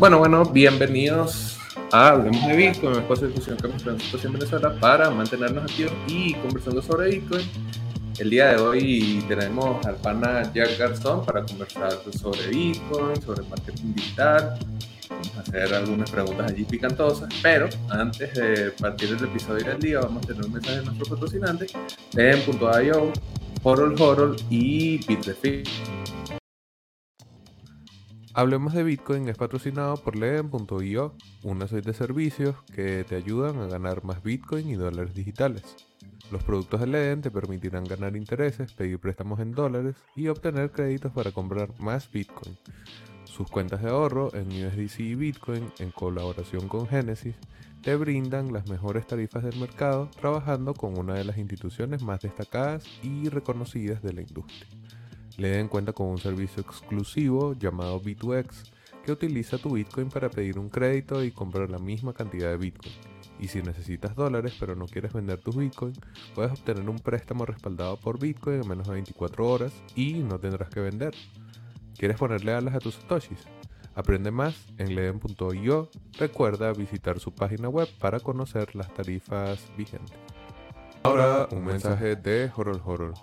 Bueno, 0.00 0.18
bueno, 0.18 0.46
bienvenidos 0.46 1.58
a 1.92 2.08
Hablemos 2.08 2.46
de 2.46 2.56
Bitcoin, 2.56 2.94
un 2.94 3.02
espacio 3.02 3.28
de 3.28 3.34
discusión 3.34 3.58
que 3.58 3.68
nos 3.68 3.82
transmite 3.82 4.26
en 4.26 4.32
Venezuela 4.32 4.74
para 4.80 5.10
mantenernos 5.10 5.62
activos 5.62 5.92
y 6.08 6.32
conversando 6.36 6.80
sobre 6.80 7.10
Bitcoin. 7.10 7.46
El 8.18 8.30
día 8.30 8.48
de 8.48 8.62
hoy 8.62 9.22
tenemos 9.28 9.84
al 9.84 9.96
pana 9.96 10.50
Jack 10.54 10.78
Garzón 10.78 11.26
para 11.26 11.42
conversar 11.42 11.92
sobre 12.18 12.46
Bitcoin, 12.46 13.20
sobre 13.20 13.46
marketing 13.46 13.92
digital. 13.92 14.58
Vamos 15.10 15.36
a 15.36 15.40
hacer 15.40 15.74
algunas 15.74 16.10
preguntas 16.10 16.50
allí 16.50 16.64
picantosas, 16.64 17.28
pero 17.42 17.68
antes 17.90 18.32
de 18.32 18.70
partir 18.70 19.14
del 19.14 19.28
episodio 19.28 19.66
del 19.66 19.80
día, 19.80 20.00
vamos 20.00 20.24
a 20.24 20.28
tener 20.28 20.46
un 20.46 20.52
mensaje 20.52 20.78
de 20.78 20.84
nuestros 20.86 21.10
patrocinantes, 21.10 21.72
en.io, 22.16 23.12
Horol 23.62 24.00
Horol 24.00 24.36
y 24.48 24.96
Bitrefill. 25.06 25.64
Hablemos 28.32 28.74
de 28.74 28.84
Bitcoin 28.84 29.28
es 29.28 29.36
patrocinado 29.36 29.96
por 29.96 30.14
Leden.io, 30.14 31.14
una 31.42 31.66
suite 31.66 31.90
de 31.90 31.96
servicios 31.96 32.54
que 32.72 33.02
te 33.02 33.16
ayudan 33.16 33.58
a 33.58 33.66
ganar 33.66 34.04
más 34.04 34.22
Bitcoin 34.22 34.68
y 34.70 34.76
dólares 34.76 35.14
digitales. 35.14 35.64
Los 36.30 36.44
productos 36.44 36.78
de 36.78 36.86
Leden 36.86 37.22
te 37.22 37.32
permitirán 37.32 37.82
ganar 37.82 38.14
intereses, 38.14 38.72
pedir 38.72 39.00
préstamos 39.00 39.40
en 39.40 39.50
dólares 39.50 39.96
y 40.14 40.28
obtener 40.28 40.70
créditos 40.70 41.10
para 41.10 41.32
comprar 41.32 41.70
más 41.80 42.08
Bitcoin. 42.12 42.56
Sus 43.24 43.50
cuentas 43.50 43.82
de 43.82 43.90
ahorro 43.90 44.32
en 44.32 44.46
USDC 44.46 45.00
y 45.00 45.14
Bitcoin, 45.16 45.72
en 45.80 45.90
colaboración 45.90 46.68
con 46.68 46.86
Genesis, 46.86 47.34
te 47.82 47.96
brindan 47.96 48.52
las 48.52 48.68
mejores 48.68 49.08
tarifas 49.08 49.42
del 49.42 49.58
mercado 49.58 50.08
trabajando 50.20 50.74
con 50.74 50.96
una 50.96 51.14
de 51.14 51.24
las 51.24 51.36
instituciones 51.36 52.02
más 52.02 52.20
destacadas 52.20 52.84
y 53.02 53.28
reconocidas 53.28 54.02
de 54.02 54.12
la 54.12 54.20
industria. 54.20 54.79
Den 55.48 55.68
cuenta 55.68 55.92
con 55.92 56.08
un 56.08 56.18
servicio 56.18 56.62
exclusivo 56.62 57.54
llamado 57.54 58.00
B2X 58.00 58.70
que 59.04 59.12
utiliza 59.12 59.58
tu 59.58 59.74
Bitcoin 59.74 60.08
para 60.08 60.28
pedir 60.28 60.58
un 60.58 60.68
crédito 60.68 61.24
y 61.24 61.30
comprar 61.30 61.70
la 61.70 61.78
misma 61.78 62.12
cantidad 62.12 62.50
de 62.50 62.56
Bitcoin. 62.56 62.94
Y 63.38 63.48
si 63.48 63.62
necesitas 63.62 64.14
dólares 64.14 64.54
pero 64.60 64.76
no 64.76 64.86
quieres 64.86 65.12
vender 65.12 65.40
tus 65.40 65.56
Bitcoin, 65.56 65.94
puedes 66.34 66.52
obtener 66.52 66.88
un 66.88 66.98
préstamo 66.98 67.46
respaldado 67.46 67.96
por 67.96 68.18
Bitcoin 68.18 68.62
en 68.62 68.68
menos 68.68 68.86
de 68.86 68.94
24 68.94 69.48
horas 69.48 69.72
y 69.94 70.14
no 70.14 70.38
tendrás 70.38 70.68
que 70.68 70.80
vender. 70.80 71.14
¿Quieres 71.96 72.18
ponerle 72.18 72.52
alas 72.52 72.74
a 72.74 72.78
tus 72.78 72.96
satoshis? 72.96 73.46
Aprende 73.94 74.30
más 74.30 74.54
en 74.78 74.94
leden.io. 74.94 75.88
Recuerda 76.18 76.72
visitar 76.72 77.18
su 77.18 77.34
página 77.34 77.68
web 77.68 77.88
para 77.98 78.20
conocer 78.20 78.76
las 78.76 78.92
tarifas 78.94 79.70
vigentes. 79.76 80.16
Ahora 81.02 81.48
un 81.50 81.64
mensaje 81.64 82.16
de 82.16 82.50
Horol 82.54 82.80
Horol. 82.84 83.14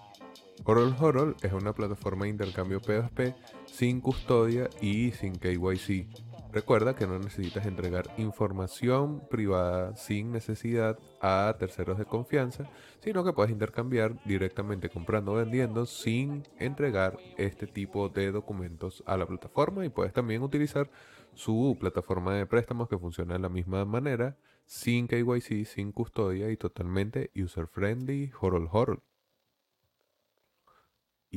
Horol 0.63 0.95
Horol 1.00 1.36
es 1.41 1.53
una 1.53 1.73
plataforma 1.73 2.25
de 2.25 2.31
intercambio 2.31 2.81
P2P 2.81 3.36
sin 3.66 4.02
custodia 4.02 4.69
y 4.81 5.11
sin 5.11 5.33
KYC. 5.36 6.08
Recuerda 6.52 6.95
que 6.95 7.05
no 7.05 7.19
necesitas 7.19 7.66
entregar 7.66 8.13
información 8.17 9.22
privada 9.30 9.95
sin 9.95 10.31
necesidad 10.31 10.97
a 11.22 11.55
terceros 11.59 11.97
de 11.97 12.05
confianza, 12.05 12.69
sino 13.00 13.23
que 13.23 13.33
puedes 13.33 13.52
intercambiar 13.52 14.16
directamente 14.25 14.89
comprando 14.89 15.33
o 15.33 15.35
vendiendo 15.35 15.85
sin 15.85 16.44
entregar 16.58 17.17
este 17.38 17.67
tipo 17.67 18.09
de 18.09 18.31
documentos 18.31 19.03
a 19.05 19.17
la 19.17 19.28
plataforma 19.28 19.85
y 19.85 19.89
puedes 19.89 20.13
también 20.13 20.41
utilizar 20.41 20.89
su 21.33 21.78
plataforma 21.80 22.33
de 22.33 22.45
préstamos 22.45 22.89
que 22.89 22.97
funciona 22.97 23.33
de 23.33 23.39
la 23.39 23.50
misma 23.50 23.85
manera, 23.85 24.38
sin 24.66 25.08
KYC, 25.08 25.66
sin 25.66 25.91
custodia 25.91 26.50
y 26.50 26.58
totalmente 26.58 27.30
user 27.35 27.67
friendly, 27.67 28.31
Horol 28.41 28.67
Horol. 28.72 29.03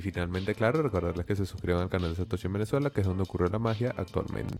Finalmente, 0.00 0.54
claro, 0.54 0.82
recordarles 0.82 1.26
que 1.26 1.36
se 1.36 1.44
suscriban 1.44 1.82
al 1.82 1.90
canal 1.90 2.10
de 2.10 2.16
Satoshi 2.16 2.46
en 2.46 2.54
Venezuela, 2.54 2.90
que 2.90 3.02
es 3.02 3.06
donde 3.06 3.22
ocurre 3.22 3.50
la 3.50 3.58
magia 3.58 3.94
actualmente. 3.96 4.56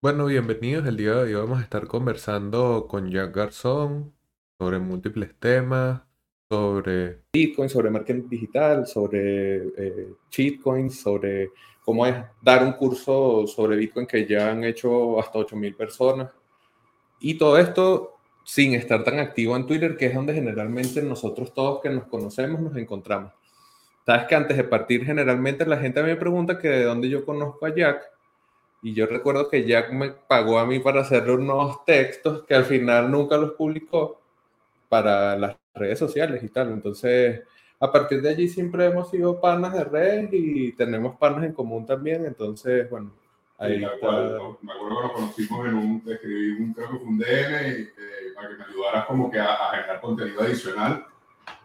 Bueno, 0.00 0.26
bienvenidos. 0.26 0.86
El 0.86 0.96
día 0.96 1.14
de 1.14 1.22
hoy 1.22 1.34
vamos 1.34 1.58
a 1.58 1.62
estar 1.62 1.86
conversando 1.88 2.86
con 2.88 3.10
Jack 3.10 3.34
Garzón 3.34 4.12
sobre 4.58 4.78
múltiples 4.78 5.34
temas, 5.38 6.02
sobre 6.48 7.22
Bitcoin, 7.32 7.68
sobre 7.68 7.90
marketing 7.90 8.28
digital, 8.28 8.86
sobre 8.86 9.68
eh, 9.76 10.14
sobre 10.90 11.50
cómo 11.84 12.06
es 12.06 12.14
dar 12.40 12.64
un 12.64 12.72
curso 12.72 13.46
sobre 13.48 13.76
Bitcoin 13.76 14.06
que 14.06 14.26
ya 14.26 14.50
han 14.50 14.62
hecho 14.62 15.18
hasta 15.18 15.40
8.000 15.40 15.76
personas. 15.76 16.32
Y 17.18 17.34
todo 17.34 17.58
esto 17.58 18.18
sin 18.44 18.74
estar 18.74 19.02
tan 19.02 19.18
activo 19.18 19.56
en 19.56 19.66
Twitter, 19.66 19.96
que 19.96 20.06
es 20.06 20.14
donde 20.14 20.34
generalmente 20.34 21.02
nosotros 21.02 21.52
todos 21.52 21.80
que 21.80 21.90
nos 21.90 22.04
conocemos 22.04 22.60
nos 22.60 22.76
encontramos. 22.76 23.32
Sabes 24.04 24.26
que 24.26 24.34
antes 24.34 24.56
de 24.56 24.64
partir, 24.64 25.04
generalmente 25.04 25.64
la 25.64 25.76
gente 25.76 26.02
me 26.02 26.16
pregunta 26.16 26.58
que 26.58 26.68
de 26.68 26.84
dónde 26.84 27.08
yo 27.08 27.24
conozco 27.24 27.66
a 27.66 27.74
Jack. 27.74 28.02
Y 28.82 28.94
yo 28.94 29.06
recuerdo 29.06 29.48
que 29.48 29.64
Jack 29.64 29.92
me 29.92 30.10
pagó 30.10 30.58
a 30.58 30.66
mí 30.66 30.80
para 30.80 31.02
hacerle 31.02 31.34
unos 31.34 31.84
textos 31.84 32.44
que 32.44 32.54
al 32.54 32.64
final 32.64 33.10
nunca 33.10 33.36
los 33.36 33.52
publicó 33.52 34.20
para 34.88 35.36
las 35.36 35.56
redes 35.72 36.00
sociales 36.00 36.42
y 36.42 36.48
tal. 36.48 36.72
Entonces, 36.72 37.42
a 37.78 37.92
partir 37.92 38.20
de 38.20 38.30
allí 38.30 38.48
siempre 38.48 38.86
hemos 38.86 39.08
sido 39.08 39.40
panas 39.40 39.72
de 39.72 39.84
redes 39.84 40.30
y 40.32 40.72
tenemos 40.72 41.16
panas 41.16 41.44
en 41.44 41.52
común 41.52 41.86
también. 41.86 42.26
Entonces, 42.26 42.90
bueno, 42.90 43.12
ahí 43.58 43.78
me 43.78 43.86
acuerdo 43.86 44.58
que 44.60 44.66
nos 44.66 45.12
conocimos 45.12 45.68
en 45.68 45.74
un, 45.74 46.02
escribí 46.04 46.60
un, 46.60 46.74
creo 46.74 46.90
que 46.90 46.98
fue 46.98 47.06
un 47.06 47.18
DM 47.18 47.26
y, 47.26 47.82
eh, 47.82 48.32
para 48.34 48.48
que 48.48 48.54
me 48.56 48.64
ayudaras 48.64 49.06
como 49.06 49.30
que 49.30 49.38
a, 49.38 49.54
a 49.54 49.70
generar 49.76 50.00
contenido 50.00 50.40
adicional 50.40 51.06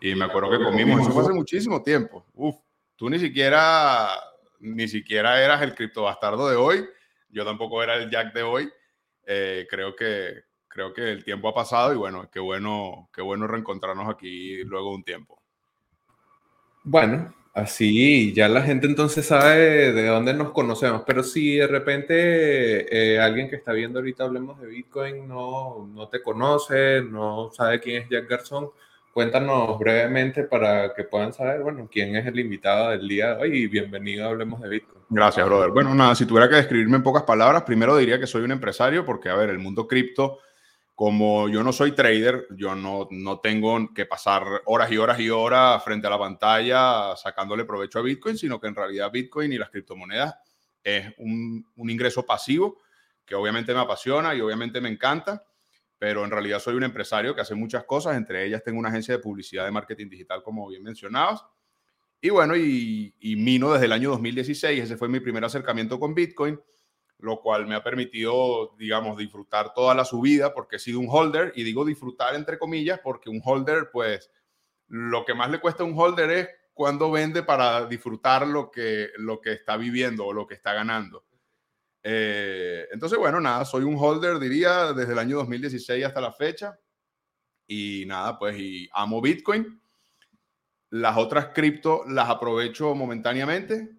y 0.01 0.15
me 0.15 0.25
acuerdo 0.25 0.51
que 0.51 0.63
comimos, 0.63 1.01
eso 1.01 1.11
fue 1.11 1.23
hace 1.23 1.33
muchísimo 1.33 1.81
tiempo. 1.81 2.25
Uf, 2.33 2.55
tú 2.95 3.09
ni 3.09 3.19
siquiera, 3.19 4.09
ni 4.59 4.87
siquiera 4.87 5.43
eras 5.43 5.61
el 5.61 5.75
criptobastardo 5.75 6.49
de 6.49 6.55
hoy, 6.55 6.85
yo 7.29 7.45
tampoco 7.45 7.81
era 7.83 7.95
el 7.95 8.09
Jack 8.09 8.33
de 8.33 8.43
hoy. 8.43 8.69
Eh, 9.25 9.67
creo 9.69 9.95
que 9.95 10.47
creo 10.77 10.93
que 10.93 11.11
el 11.11 11.23
tiempo 11.23 11.49
ha 11.49 11.55
pasado 11.55 11.91
y 11.91 11.97
bueno, 11.97 12.29
qué 12.31 12.39
bueno, 12.39 13.09
qué 13.11 13.23
bueno 13.23 13.47
reencontrarnos 13.47 14.07
aquí 14.07 14.63
luego 14.63 14.91
de 14.91 14.95
un 14.97 15.03
tiempo. 15.03 15.41
Bueno, 16.83 17.33
así 17.55 18.31
ya 18.31 18.47
la 18.47 18.61
gente 18.61 18.85
entonces 18.85 19.25
sabe 19.25 19.91
de 19.91 20.05
dónde 20.05 20.35
nos 20.35 20.51
conocemos, 20.51 21.01
pero 21.05 21.23
si 21.23 21.55
de 21.55 21.65
repente 21.65 23.15
eh, 23.15 23.19
alguien 23.19 23.49
que 23.49 23.55
está 23.55 23.73
viendo 23.73 23.97
ahorita 23.97 24.25
hablemos 24.25 24.61
de 24.61 24.67
Bitcoin 24.67 25.27
no, 25.27 25.89
no 25.91 26.09
te 26.09 26.21
conoce, 26.21 27.01
no 27.01 27.49
sabe 27.51 27.79
quién 27.79 28.03
es 28.03 28.09
Jack 28.09 28.29
Garzón, 28.29 28.69
cuéntanos 29.17 29.79
brevemente 29.79 30.43
para 30.43 30.93
que 30.93 31.03
puedan 31.03 31.33
saber, 31.33 31.63
bueno, 31.63 31.89
quién 31.91 32.15
es 32.15 32.27
el 32.27 32.37
invitado 32.37 32.91
del 32.91 33.07
día 33.07 33.33
de 33.33 33.41
hoy 33.41 33.57
y 33.63 33.65
bienvenido 33.65 34.23
a 34.23 34.29
Hablemos 34.29 34.61
de 34.61 34.69
Bitcoin. 34.69 35.05
Gracias, 35.09 35.43
brother. 35.43 35.71
Bueno, 35.71 35.95
nada, 35.95 36.13
si 36.13 36.27
tuviera 36.27 36.47
que 36.47 36.57
describirme 36.57 36.97
en 36.97 37.01
pocas 37.01 37.23
palabras, 37.23 37.63
primero 37.63 37.97
diría 37.97 38.19
que 38.19 38.27
soy 38.27 38.43
un 38.43 38.51
empresario 38.51 39.03
porque, 39.03 39.29
a 39.29 39.35
ver, 39.35 39.49
el 39.49 39.57
mundo 39.57 39.87
cripto, 39.87 40.37
como 40.93 41.49
yo 41.49 41.63
no 41.63 41.73
soy 41.73 41.93
trader, 41.93 42.45
yo 42.51 42.75
no, 42.75 43.07
no 43.09 43.39
tengo 43.39 43.91
que 43.91 44.05
pasar 44.05 44.43
horas 44.65 44.91
y 44.91 44.99
horas 44.99 45.19
y 45.19 45.31
horas 45.31 45.83
frente 45.83 46.05
a 46.05 46.11
la 46.11 46.19
pantalla 46.19 47.15
sacándole 47.15 47.65
provecho 47.65 47.97
a 47.97 48.03
Bitcoin, 48.03 48.37
sino 48.37 48.61
que 48.61 48.67
en 48.67 48.75
realidad 48.75 49.11
Bitcoin 49.11 49.51
y 49.51 49.57
las 49.57 49.71
criptomonedas 49.71 50.35
es 50.83 51.11
un, 51.17 51.65
un 51.75 51.89
ingreso 51.89 52.23
pasivo 52.23 52.83
que 53.25 53.33
obviamente 53.33 53.73
me 53.73 53.79
apasiona 53.79 54.35
y 54.35 54.41
obviamente 54.41 54.79
me 54.79 54.89
encanta 54.89 55.43
pero 55.99 56.23
en 56.23 56.31
realidad 56.31 56.59
soy 56.59 56.75
un 56.75 56.83
empresario 56.83 57.33
que 57.33 57.41
hace 57.41 57.55
muchas 57.55 57.83
cosas, 57.85 58.15
entre 58.15 58.45
ellas 58.45 58.63
tengo 58.63 58.79
una 58.79 58.89
agencia 58.89 59.15
de 59.15 59.19
publicidad 59.19 59.65
de 59.65 59.71
marketing 59.71 60.09
digital, 60.09 60.43
como 60.43 60.67
bien 60.67 60.83
mencionabas. 60.83 61.43
Y 62.21 62.29
bueno, 62.29 62.55
y, 62.55 63.13
mino 63.37 63.73
desde 63.73 63.85
el 63.85 63.91
año 63.91 64.09
2016, 64.11 64.83
ese 64.83 64.97
fue 64.97 65.07
mi 65.07 65.19
primer 65.19 65.43
acercamiento 65.45 65.99
con 65.99 66.15
Bitcoin, 66.15 66.59
lo 67.19 67.41
cual 67.41 67.67
me 67.67 67.75
ha 67.75 67.83
permitido, 67.83 68.75
digamos, 68.77 69.17
disfrutar 69.17 69.73
toda 69.73 69.95
la 69.95 70.05
subida 70.05 70.53
porque 70.53 70.77
he 70.77 70.79
sido 70.79 70.99
un 70.99 71.07
holder, 71.09 71.53
y 71.55 71.63
digo 71.63 71.85
disfrutar 71.85 72.35
entre 72.35 72.57
comillas, 72.57 72.99
porque 73.03 73.29
un 73.29 73.41
holder, 73.43 73.89
pues, 73.91 74.31
lo 74.87 75.25
que 75.25 75.33
más 75.33 75.51
le 75.51 75.59
cuesta 75.59 75.83
a 75.83 75.85
un 75.85 75.99
holder 75.99 76.29
es 76.31 76.49
cuando 76.73 77.11
vende 77.11 77.43
para 77.43 77.85
disfrutar 77.87 78.47
lo 78.47 78.71
que, 78.71 79.09
lo 79.17 79.41
que 79.41 79.53
está 79.53 79.77
viviendo 79.77 80.25
o 80.25 80.33
lo 80.33 80.47
que 80.47 80.53
está 80.53 80.73
ganando. 80.73 81.25
Eh, 82.09 82.87
entonces, 82.93 83.19
bueno, 83.19 83.41
nada, 83.41 83.65
soy 83.65 83.83
un 83.83 83.97
holder, 83.99 84.39
diría, 84.39 84.93
desde 84.93 85.11
el 85.11 85.19
año 85.19 85.35
2016 85.39 86.05
hasta 86.05 86.21
la 86.21 86.31
fecha. 86.31 86.79
Y 87.67 88.05
nada, 88.07 88.39
pues, 88.39 88.57
y 88.57 88.87
amo 88.93 89.21
Bitcoin. 89.21 89.81
Las 90.91 91.17
otras 91.17 91.47
cripto 91.53 92.05
las 92.07 92.29
aprovecho 92.29 92.95
momentáneamente. 92.95 93.89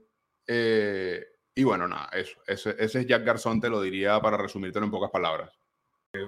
Eh, 0.47 1.23
y 1.55 1.63
bueno, 1.65 1.87
nada, 1.87 2.09
eso. 2.15 2.39
Ese, 2.47 2.77
ese, 2.79 3.01
es 3.01 3.07
Jack 3.07 3.25
Garzón, 3.25 3.61
te 3.61 3.69
lo 3.69 3.83
diría 3.83 4.19
para 4.23 4.39
resumírtelo 4.39 4.87
en 4.87 4.91
pocas 4.91 5.11
palabras. 5.11 5.53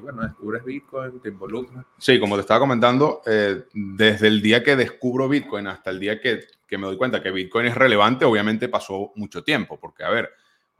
bueno, 0.02 0.20
descubres 0.20 0.62
Bitcoin, 0.62 1.18
te 1.22 1.30
involucras. 1.30 1.86
Sí, 1.96 2.20
como 2.20 2.34
te 2.34 2.42
estaba 2.42 2.60
comentando, 2.60 3.22
eh, 3.24 3.64
desde 3.72 4.28
el 4.28 4.42
día 4.42 4.62
que 4.62 4.76
descubro 4.76 5.30
Bitcoin 5.30 5.66
hasta 5.66 5.88
el 5.88 5.98
día 5.98 6.20
que, 6.20 6.40
que, 6.66 6.76
me 6.76 6.88
doy 6.88 6.98
cuenta 6.98 7.22
que 7.22 7.30
Bitcoin 7.30 7.68
es 7.68 7.74
relevante, 7.74 8.26
obviamente 8.26 8.68
pasó 8.68 9.12
mucho 9.14 9.42
tiempo, 9.42 9.80
porque 9.80 10.04
a 10.04 10.10
ver, 10.10 10.30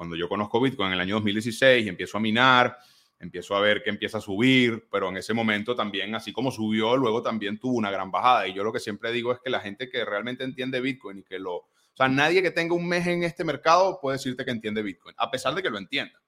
cuando 0.01 0.17
yo 0.17 0.31
conozco 0.31 0.63
Bitcoin 0.63 0.87
en 0.87 0.95
el 0.95 1.01
año 1.01 1.17
2016 1.17 1.85
y 1.85 1.89
empiezo 1.91 2.17
a 2.17 2.21
minar, 2.23 2.79
empiezo 3.19 3.55
a 3.55 3.61
ver 3.61 3.83
que 3.83 3.91
empieza 3.91 4.17
a 4.17 4.23
subir, 4.23 4.89
pero 4.91 5.11
en 5.11 5.19
ese 5.19 5.35
momento 5.35 5.77
también, 5.77 6.15
así 6.15 6.33
como 6.33 6.51
subió, 6.51 6.97
luego 6.97 7.21
también 7.21 7.59
tuvo 7.59 7.77
una 7.77 7.91
gran 7.91 8.11
bajada. 8.11 8.49
Y 8.49 8.55
yo 8.55 8.65
lo 8.65 8.73
que 8.73 8.81
siempre 8.81 9.13
digo 9.13 9.31
es 9.31 9.41
que 9.45 9.51
la 9.51 9.61
gente 9.61 9.91
que 9.91 10.03
realmente 10.07 10.43
entiende 10.43 10.81
Bitcoin 10.81 11.19
y 11.19 11.23
que 11.23 11.39
lo... 11.39 11.55
O 11.55 11.69
sea, 11.93 12.09
nadie 12.09 12.41
que 12.41 12.51
tenga 12.51 12.75
un 12.75 12.89
mes 12.89 13.07
en 13.09 13.25
este 13.25 13.45
mercado 13.45 13.99
puede 14.01 14.17
decirte 14.17 14.43
que 14.43 14.53
entiende 14.53 14.81
Bitcoin, 14.81 15.15
a 15.19 15.31
pesar 15.31 15.55
de 15.55 15.63
que 15.63 15.69
lo 15.69 15.77
entienda 15.77 16.19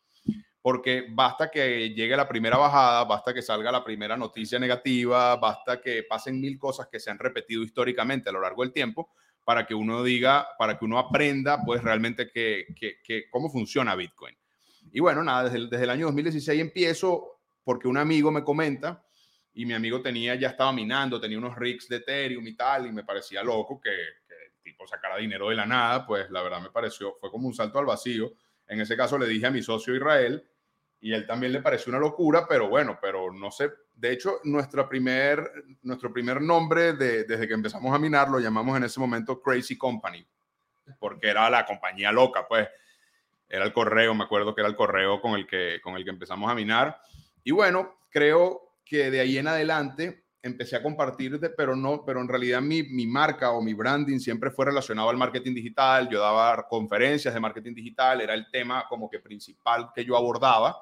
porque 0.60 1.06
basta 1.10 1.50
que 1.50 1.94
llegue 1.94 2.14
la 2.14 2.28
primera 2.28 2.56
bajada, 2.56 3.04
basta 3.04 3.34
que 3.34 3.42
salga 3.42 3.72
la 3.72 3.82
primera 3.82 4.16
noticia 4.16 4.60
negativa, 4.60 5.34
basta 5.36 5.80
que 5.80 6.04
pasen 6.04 6.40
mil 6.40 6.56
cosas 6.56 6.88
que 6.88 7.00
se 7.00 7.10
han 7.10 7.18
repetido 7.18 7.64
históricamente 7.64 8.28
a 8.28 8.32
lo 8.32 8.40
largo 8.40 8.62
del 8.62 8.72
tiempo 8.72 9.10
para 9.44 9.66
que 9.66 9.74
uno 9.74 10.02
diga, 10.02 10.46
para 10.58 10.78
que 10.78 10.84
uno 10.84 10.98
aprenda 10.98 11.62
pues 11.64 11.82
realmente 11.82 12.30
que, 12.30 12.66
que, 12.76 13.28
cómo 13.30 13.50
funciona 13.50 13.94
Bitcoin. 13.94 14.36
Y 14.92 15.00
bueno, 15.00 15.22
nada, 15.22 15.44
desde 15.44 15.68
desde 15.68 15.84
el 15.84 15.90
año 15.90 16.06
2016 16.06 16.60
empiezo 16.60 17.40
porque 17.64 17.88
un 17.88 17.96
amigo 17.96 18.30
me 18.30 18.44
comenta 18.44 19.04
y 19.54 19.66
mi 19.66 19.74
amigo 19.74 20.00
tenía, 20.00 20.34
ya 20.34 20.48
estaba 20.48 20.72
minando, 20.72 21.20
tenía 21.20 21.38
unos 21.38 21.56
rigs 21.56 21.88
de 21.88 21.96
Ethereum 21.96 22.46
y 22.46 22.54
tal, 22.54 22.86
y 22.86 22.92
me 22.92 23.04
parecía 23.04 23.42
loco 23.42 23.80
que, 23.80 23.90
que 24.26 24.34
el 24.34 24.62
tipo 24.62 24.86
sacara 24.86 25.18
dinero 25.18 25.48
de 25.48 25.56
la 25.56 25.66
nada, 25.66 26.06
pues 26.06 26.30
la 26.30 26.42
verdad 26.42 26.60
me 26.60 26.70
pareció, 26.70 27.16
fue 27.20 27.30
como 27.30 27.48
un 27.48 27.54
salto 27.54 27.78
al 27.78 27.86
vacío. 27.86 28.32
En 28.66 28.80
ese 28.80 28.96
caso 28.96 29.18
le 29.18 29.26
dije 29.26 29.46
a 29.46 29.50
mi 29.50 29.62
socio 29.62 29.94
Israel, 29.94 30.42
y 31.02 31.12
él 31.12 31.26
también 31.26 31.52
le 31.52 31.60
pareció 31.60 31.90
una 31.90 31.98
locura, 31.98 32.46
pero 32.48 32.68
bueno, 32.68 32.96
pero 33.02 33.32
no 33.32 33.50
sé. 33.50 33.72
De 33.92 34.12
hecho, 34.12 34.38
nuestro 34.44 34.88
primer, 34.88 35.42
nuestro 35.82 36.12
primer 36.12 36.40
nombre 36.40 36.92
de, 36.92 37.24
desde 37.24 37.48
que 37.48 37.54
empezamos 37.54 37.92
a 37.92 37.98
minar 37.98 38.28
lo 38.28 38.38
llamamos 38.38 38.76
en 38.76 38.84
ese 38.84 39.00
momento 39.00 39.42
Crazy 39.42 39.76
Company, 39.76 40.24
porque 41.00 41.28
era 41.28 41.50
la 41.50 41.66
compañía 41.66 42.12
loca, 42.12 42.46
pues 42.46 42.68
era 43.48 43.64
el 43.64 43.72
correo, 43.72 44.14
me 44.14 44.22
acuerdo 44.22 44.54
que 44.54 44.60
era 44.60 44.68
el 44.68 44.76
correo 44.76 45.20
con 45.20 45.34
el 45.34 45.44
que, 45.44 45.80
con 45.82 45.96
el 45.96 46.04
que 46.04 46.10
empezamos 46.10 46.48
a 46.48 46.54
minar. 46.54 47.00
Y 47.42 47.50
bueno, 47.50 47.96
creo 48.08 48.76
que 48.84 49.10
de 49.10 49.18
ahí 49.18 49.38
en 49.38 49.48
adelante 49.48 50.22
empecé 50.40 50.76
a 50.76 50.84
compartir, 50.84 51.40
pero 51.56 51.74
no, 51.74 52.04
pero 52.04 52.20
en 52.20 52.28
realidad 52.28 52.60
mi, 52.60 52.84
mi 52.84 53.08
marca 53.08 53.50
o 53.50 53.60
mi 53.60 53.74
branding 53.74 54.20
siempre 54.20 54.52
fue 54.52 54.66
relacionado 54.66 55.10
al 55.10 55.16
marketing 55.16 55.54
digital. 55.54 56.08
Yo 56.08 56.20
daba 56.20 56.68
conferencias 56.68 57.34
de 57.34 57.40
marketing 57.40 57.74
digital, 57.74 58.20
era 58.20 58.34
el 58.34 58.48
tema 58.52 58.86
como 58.88 59.10
que 59.10 59.18
principal 59.18 59.90
que 59.92 60.04
yo 60.04 60.16
abordaba 60.16 60.80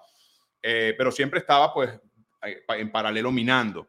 eh, 0.63 0.95
pero 0.97 1.11
siempre 1.11 1.41
estaba 1.41 1.73
pues 1.73 1.91
en 2.43 2.91
paralelo 2.91 3.31
minando. 3.33 3.89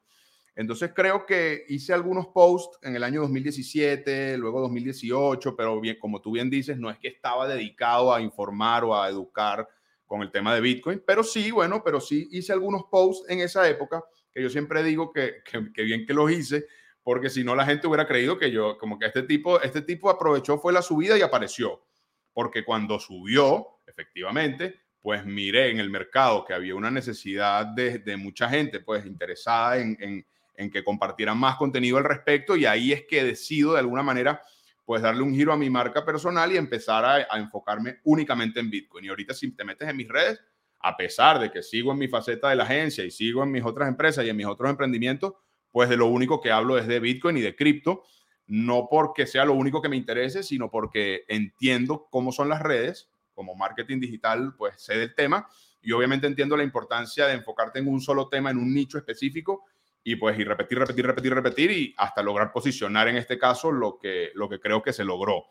Entonces 0.56 0.92
creo 0.94 1.26
que 1.26 1.66
hice 1.70 1.94
algunos 1.94 2.28
posts 2.28 2.78
en 2.82 2.96
el 2.96 3.04
año 3.04 3.22
2017, 3.22 4.38
luego 4.38 4.62
2018, 4.62 5.56
pero 5.56 5.80
bien, 5.80 5.98
como 6.00 6.22
tú 6.22 6.34
bien 6.34 6.50
dices, 6.50 6.78
no 6.78 6.90
es 6.90 6.98
que 7.00 7.08
estaba 7.08 7.48
dedicado 7.48 8.14
a 8.14 8.22
informar 8.22 8.84
o 8.84 9.00
a 9.00 9.10
educar 9.10 9.68
con 10.06 10.22
el 10.22 10.30
tema 10.30 10.54
de 10.54 10.60
Bitcoin, 10.60 11.02
pero 11.08 11.24
sí, 11.24 11.52
bueno, 11.52 11.82
pero 11.86 12.02
sí 12.02 12.28
hice 12.32 12.52
algunos 12.52 12.84
posts 12.92 13.30
en 13.30 13.40
esa 13.40 13.68
época 13.70 14.04
que 14.34 14.42
yo 14.44 14.50
siempre 14.50 14.84
digo 14.84 15.14
que, 15.14 15.36
que, 15.74 15.84
bien 15.84 16.06
que 16.06 16.14
los 16.14 16.30
hice, 16.30 16.66
porque 17.02 17.30
si 17.30 17.46
no 17.46 17.56
la 17.56 17.66
gente 17.66 17.88
hubiera 17.88 18.06
creído 18.06 18.38
que 18.38 18.52
yo, 18.52 18.78
como 18.78 19.00
que 19.00 19.06
este 19.06 19.24
tipo, 19.24 19.62
este 19.62 19.82
tipo 19.82 20.10
aprovechó, 20.10 20.58
fue 20.58 20.74
la 20.74 20.82
subida 20.82 21.18
y 21.18 21.22
apareció, 21.22 21.86
porque 22.34 22.66
cuando 22.66 23.00
subió, 23.00 23.80
efectivamente, 23.88 24.81
pues 25.02 25.26
miré 25.26 25.72
en 25.72 25.80
el 25.80 25.90
mercado 25.90 26.46
que 26.46 26.54
había 26.54 26.76
una 26.76 26.92
necesidad 26.92 27.66
de, 27.66 28.18
mucha 28.18 28.48
gente 28.50 28.80
pues 28.80 29.06
interesada 29.06 29.78
en, 29.78 30.26
que 30.72 30.84
compartieran 30.84 31.40
más 31.40 31.56
contenido 31.56 31.98
al 31.98 32.04
respecto 32.04 32.56
y 32.56 32.66
ahí 32.66 32.92
es 32.92 33.06
que 33.08 33.24
decido 33.24 33.74
de 33.74 33.80
alguna 33.80 34.04
manera 34.04 34.42
pues 34.86 35.02
darle 35.02 35.24
un 35.24 35.34
giro 35.34 35.54
a 35.54 35.58
mi 35.58 35.72
marca 35.72 36.06
personal 36.06 36.52
y 36.52 36.58
empezar 36.58 37.04
a, 37.04 37.40
enfocarme 37.40 38.00
únicamente 38.04 38.60
en 38.60 38.70
Bitcoin. 38.70 39.06
Y 39.06 39.10
ahorita 39.10 39.34
si 39.34 39.52
te 39.52 39.64
metes 39.64 39.88
en 39.90 39.98
mis 39.98 40.08
redes, 40.08 40.40
a 40.80 40.96
pesar 40.96 41.40
de 41.40 41.50
que 41.52 41.64
sigo 41.64 41.92
en 41.94 41.98
mi 41.98 42.08
faceta 42.08 42.50
de 42.50 42.56
la 42.56 42.64
agencia 42.64 43.04
y 43.04 43.10
sigo 43.10 43.42
en 43.42 43.52
mis 43.52 43.64
otras 43.64 43.88
empresas 43.88 44.26
y 44.26 44.30
en 44.30 44.38
mis 44.38 44.46
otros 44.46 44.70
emprendimientos, 44.70 45.34
pues 45.72 45.90
de 45.90 45.98
lo 45.98 46.08
único 46.08 46.42
que 46.42 46.52
hablo 46.52 46.78
es 46.78 46.86
de 46.88 47.00
Bitcoin 47.00 47.38
y 47.38 47.42
de 47.42 47.56
cripto, 47.56 48.04
no 48.48 48.88
porque 48.92 49.26
sea 49.26 49.46
lo 49.46 49.54
único 49.54 49.82
que 49.82 49.90
me 49.90 49.96
interese, 49.96 50.44
sino 50.44 50.70
porque 50.70 51.24
entiendo 51.28 52.08
cómo 52.12 52.32
son 52.32 52.50
las 52.50 52.62
redes 52.62 53.11
como 53.42 53.56
marketing 53.56 54.00
digital, 54.00 54.54
pues 54.56 54.80
sé 54.80 55.00
del 55.00 55.16
tema 55.16 55.48
y 55.82 55.92
obviamente 55.94 56.28
entiendo 56.28 56.56
la 56.56 56.64
importancia 56.64 57.26
de 57.26 57.34
enfocarte 57.34 57.80
en 57.80 57.88
un 57.88 58.00
solo 58.00 58.30
tema, 58.30 58.52
en 58.52 58.58
un 58.58 58.72
nicho 58.72 59.00
específico 59.00 59.66
y 60.04 60.16
pues 60.16 60.38
y 60.38 60.44
repetir, 60.44 60.78
repetir, 60.78 61.08
repetir, 61.08 61.34
repetir 61.34 61.72
y 61.72 61.96
hasta 61.98 62.22
lograr 62.22 62.52
posicionar 62.52 63.08
en 63.08 63.18
este 63.18 63.40
caso 63.40 63.72
lo 63.72 63.98
que, 63.98 64.30
lo 64.36 64.48
que 64.48 64.60
creo 64.60 64.84
que 64.84 64.94
se 64.94 65.04
logró. 65.04 65.46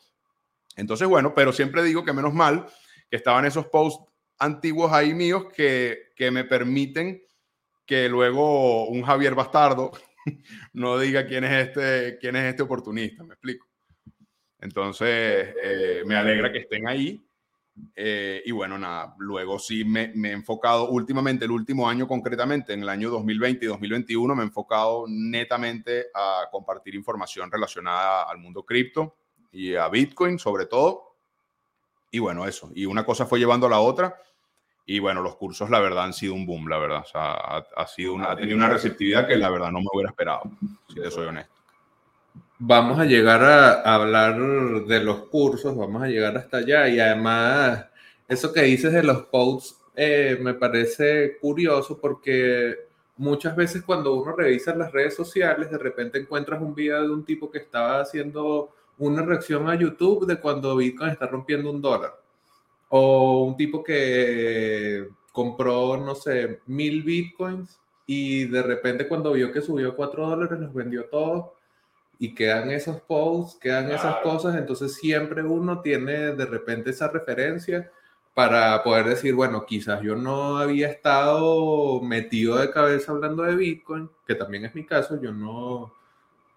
Entonces, 0.77 1.09
bueno, 1.09 1.35
pero 1.35 1.53
siempre 1.53 1.83
digo 1.83 2.05
que 2.05 2.13
menos 2.13 2.33
mal 2.33 2.67
que 3.11 3.17
estaban 3.17 3.45
esos 3.45 3.67
posts 3.67 4.05
antiguos 4.39 4.93
ahí 4.93 5.13
míos 5.13 5.47
que, 5.53 6.11
que 6.15 6.31
me 6.31 6.45
permiten 6.45 7.21
que 7.85 8.09
luego 8.09 8.87
un 8.87 9.03
Javier 9.03 9.35
Bastardo 9.35 9.91
no 10.75 10.97
diga 10.97 11.27
quién 11.27 11.43
es 11.43 11.69
este, 11.69 12.19
quién 12.21 12.37
es 12.37 12.51
este 12.51 12.63
oportunista, 12.63 13.25
me 13.25 13.35
explico. 13.35 13.67
Entonces, 14.61 15.09
eh, 15.61 16.03
me 16.07 16.15
alegra 16.15 16.53
que 16.53 16.59
estén 16.59 16.87
ahí 16.87 17.27
eh, 17.97 18.43
y 18.45 18.51
bueno, 18.53 18.79
nada, 18.79 19.15
luego 19.19 19.59
sí 19.59 19.85
me, 19.85 20.13
he 20.15 20.33
enfocado 20.33 20.91
últimamente, 20.91 21.45
el 21.45 21.51
último 21.51 21.89
año 21.89 22.07
concretamente, 22.07 22.73
en 22.73 22.83
el 22.83 22.89
año 22.89 23.11
2020 23.11 23.65
y 23.65 23.69
2021, 23.69 24.35
me 24.35 24.43
he 24.43 24.47
enfocado 24.47 25.05
netamente 25.09 26.07
a 26.15 26.49
compartir 26.51 26.95
información 26.95 27.51
relacionada 27.51 28.25
al 28.25 28.39
mundo 28.39 28.65
cripto 28.65 29.17
y 29.53 29.75
a 29.75 29.89
Bitcoin 29.89 30.39
sobre 30.39 30.67
todo. 30.67 31.17
Y 32.11 32.19
bueno, 32.19 32.47
eso. 32.47 32.71
Y 32.75 32.87
una 32.87 33.05
cosa 33.05 33.27
fue 33.27 33.39
llevando 33.39 33.67
a 33.67 33.71
la 33.71 33.81
otra. 33.81 34.17
Y 34.85 34.99
bueno, 34.99 35.23
los 35.23 35.37
cursos, 35.37 35.71
la 35.71 35.79
verdad, 35.79 36.05
han 36.05 36.13
sido 36.13 36.35
un 36.35 36.47
boom, 36.47 36.69
la 36.69 36.79
verdad. 36.79 37.03
O 37.03 37.05
sea, 37.05 37.33
ha, 37.33 37.87
sido 37.87 38.15
una, 38.15 38.33
ha 38.33 38.37
tenido 38.37 38.57
una 38.57 38.69
receptividad 38.69 39.29
que 39.29 39.37
la 39.37 39.49
verdad 39.49 39.71
no 39.71 39.79
me 39.79 39.87
hubiera 39.93 40.11
esperado, 40.11 40.43
si 40.89 40.97
te 40.97 41.11
soy 41.11 41.27
honesto 41.27 41.60
vamos 42.61 43.01
a 43.01 43.07
llegar 43.07 43.43
a, 43.43 43.95
hablar 43.95 44.37
de 44.87 45.01
los 45.03 45.23
cursos, 45.29 45.77
vamos 45.77 46.03
a 46.03 46.09
llegar 46.09 46.37
hasta 46.37 46.59
allá. 46.59 46.89
Y 46.89 47.01
además 47.01 47.87
eso 48.29 48.53
que 48.53 48.63
dices 48.63 48.93
de 48.93 49.03
los 49.03 49.23
posts 49.27 49.77
eh, 49.97 50.39
me 50.41 50.55
parece 50.55 51.39
curioso 51.41 51.99
porque 52.01 52.77
muchas 53.17 53.57
veces 53.57 53.83
cuando 53.83 54.15
uno 54.15 54.37
revisa 54.37 54.75
las 54.77 54.93
redes 54.93 55.15
sociales 55.15 55.71
de 55.71 55.79
repente 55.79 56.19
encuentras 56.19 56.63
un 56.63 56.75
video 56.75 57.03
de 57.03 57.11
un 57.13 57.25
tipo 57.25 57.51
que 57.51 57.59
estaba 57.59 58.01
haciendo 58.01 58.71
una 58.99 59.23
reacción 59.23 59.69
a 59.69 59.75
YouTube 59.75 60.27
de 60.27 60.41
cuando 60.41 60.77
Bitcoin 60.77 61.11
está 61.11 61.27
rompiendo 61.27 61.71
un 61.71 61.83
dólar. 61.83 62.15
O 62.91 63.45
un 63.45 63.57
tipo 63.57 63.83
que 63.83 65.09
compró 65.33 65.97
no 65.97 66.15
sé 66.15 66.61
mil 66.67 67.03
Bitcoins 67.03 67.81
y 68.07 68.45
de 68.47 68.63
repente 68.63 69.09
cuando 69.09 69.33
vio 69.33 69.53
que 69.53 69.63
subió 69.63 69.97
cuatro 69.97 70.29
dólares 70.29 70.59
los 70.61 70.75
vendió 70.75 71.05
todos 71.07 71.60
y 72.23 72.35
quedan 72.35 72.71
esos 72.71 73.01
posts, 73.01 73.59
quedan 73.59 73.91
esas 73.91 74.17
cosas, 74.17 74.55
entonces 74.55 74.95
siempre 74.95 75.43
uno 75.43 75.81
tiene 75.81 76.37
de 76.37 76.45
repente 76.45 76.91
esa 76.91 77.09
referencia 77.09 77.91
para 78.35 78.83
poder 78.83 79.07
decir, 79.07 79.35
bueno, 79.35 79.65
quizás 79.65 80.03
yo 80.03 80.17
no 80.17 80.59
había 80.59 80.89
estado 80.89 81.99
metido 82.03 82.59
de 82.59 82.71
cabeza 82.71 83.13
hablando 83.13 83.43
de 83.43 83.57
Bitcoin, 83.57 84.11
que 84.27 84.35
también 84.35 84.67
es 84.67 84.75
mi 84.75 84.85
caso, 84.85 85.19
yo 85.19 85.33
no, 85.33 85.95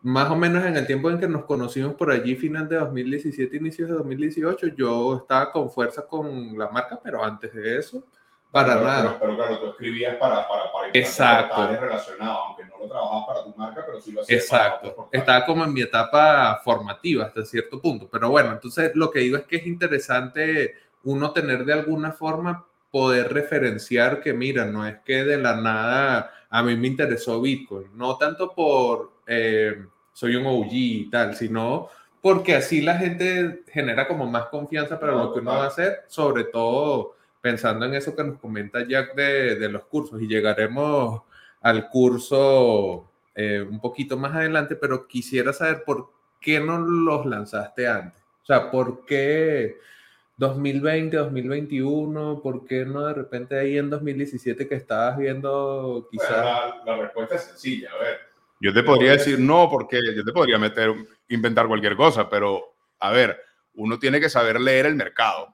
más 0.01 0.29
o 0.29 0.35
menos 0.35 0.65
en 0.65 0.75
el 0.75 0.85
tiempo 0.85 1.09
en 1.09 1.17
que 1.17 1.29
nos 1.29 1.45
conocimos 1.45 1.95
por 1.95 2.11
allí, 2.11 2.35
final 2.35 2.67
de 2.67 2.75
2017, 2.75 3.55
inicios 3.55 3.87
de 3.87 3.95
2018, 3.95 4.67
yo 4.75 5.15
estaba 5.15 5.49
con 5.49 5.71
fuerza 5.71 6.05
con 6.05 6.57
la 6.57 6.67
marca, 6.71 6.99
pero 7.01 7.23
antes 7.23 7.53
de 7.53 7.77
eso, 7.77 8.03
para 8.51 8.75
nada. 8.75 9.17
Pero, 9.17 9.37
claro, 9.37 9.59
tú 9.59 9.67
escribías 9.67 10.17
para, 10.17 10.45
para, 10.45 10.71
para 10.73 10.89
Exacto. 10.93 11.67
relacionados, 11.67 12.39
aunque 12.47 12.62
lo 12.83 12.89
trabajabas 12.89 13.25
para 13.27 13.43
tu 13.43 13.53
marca, 13.57 13.83
pero 13.85 14.01
sí 14.01 14.11
lo 14.11 14.21
hacías 14.21 14.41
Exacto. 14.41 15.09
Estaba 15.11 15.45
como 15.45 15.63
en 15.63 15.73
mi 15.73 15.81
etapa 15.81 16.61
formativa 16.63 17.25
hasta 17.25 17.45
cierto 17.45 17.81
punto. 17.81 18.07
Pero 18.11 18.29
bueno, 18.29 18.51
entonces 18.51 18.91
lo 18.95 19.09
que 19.09 19.19
digo 19.19 19.37
es 19.37 19.43
que 19.43 19.57
es 19.57 19.67
interesante 19.67 20.75
uno 21.03 21.31
tener 21.31 21.65
de 21.65 21.73
alguna 21.73 22.11
forma 22.11 22.65
poder 22.91 23.33
referenciar 23.33 24.21
que, 24.21 24.33
mira, 24.33 24.65
no 24.65 24.85
es 24.85 24.97
que 24.99 25.23
de 25.23 25.37
la 25.37 25.55
nada 25.55 26.31
a 26.49 26.61
mí 26.61 26.75
me 26.75 26.87
interesó 26.87 27.41
Bitcoin, 27.41 27.87
no 27.95 28.17
tanto 28.17 28.53
por 28.53 29.13
eh, 29.25 29.83
soy 30.11 30.35
un 30.35 30.45
OG 30.45 30.69
y 30.71 31.09
tal, 31.09 31.35
sino 31.35 31.89
porque 32.21 32.55
así 32.55 32.81
la 32.81 32.97
gente 32.97 33.63
genera 33.67 34.07
como 34.07 34.27
más 34.27 34.45
confianza 34.45 34.99
para 34.99 35.13
lo 35.13 35.33
que 35.33 35.39
uno 35.39 35.51
va 35.51 35.63
a 35.63 35.67
hacer, 35.67 36.03
sobre 36.07 36.43
todo 36.45 37.15
pensando 37.41 37.85
en 37.85 37.95
eso 37.95 38.15
que 38.15 38.23
nos 38.23 38.39
comenta 38.39 38.87
Jack 38.87 39.15
de, 39.15 39.55
de 39.55 39.69
los 39.69 39.85
cursos 39.85 40.21
y 40.21 40.27
llegaremos 40.27 41.23
al 41.63 41.89
curso 41.89 43.09
eh, 43.33 43.65
un 43.67 43.79
poquito 43.79 44.17
más 44.17 44.35
adelante, 44.35 44.75
pero 44.75 45.07
quisiera 45.07 45.51
saber 45.53 45.83
por 45.83 46.11
qué 46.39 46.59
no 46.59 46.77
los 46.77 47.25
lanzaste 47.25 47.87
antes. 47.87 48.21
O 48.43 48.45
sea, 48.45 48.69
¿por 48.69 49.05
qué 49.05 49.77
2020, 50.37 51.15
2021, 51.15 52.41
¿por 52.43 52.65
qué 52.65 52.85
no 52.85 53.05
de 53.05 53.13
repente 53.13 53.57
ahí 53.57 53.77
en 53.77 53.89
2017 53.89 54.67
que 54.67 54.75
estabas 54.75 55.17
viendo 55.17 56.07
quizás? 56.11 56.75
la, 56.85 56.97
respuesta 56.97 57.35
es 57.35 57.43
sencilla, 57.43 57.89
a 57.91 58.03
ver. 58.03 58.19
Yo 58.59 58.73
te 58.73 58.83
podría 58.83 59.11
decir 59.11 59.39
no, 59.39 59.69
porque 59.69 59.99
yo 60.15 60.23
te 60.23 60.31
podría 60.31 60.57
meter, 60.57 60.93
inventar 61.29 61.67
cualquier 61.67 61.95
cosa, 61.95 62.29
pero 62.29 62.75
a 62.99 63.11
ver, 63.11 63.39
uno 63.75 63.97
tiene 63.99 64.19
que 64.19 64.29
saber 64.29 64.59
leer 64.59 64.85
el 64.85 64.95
mercado. 64.95 65.52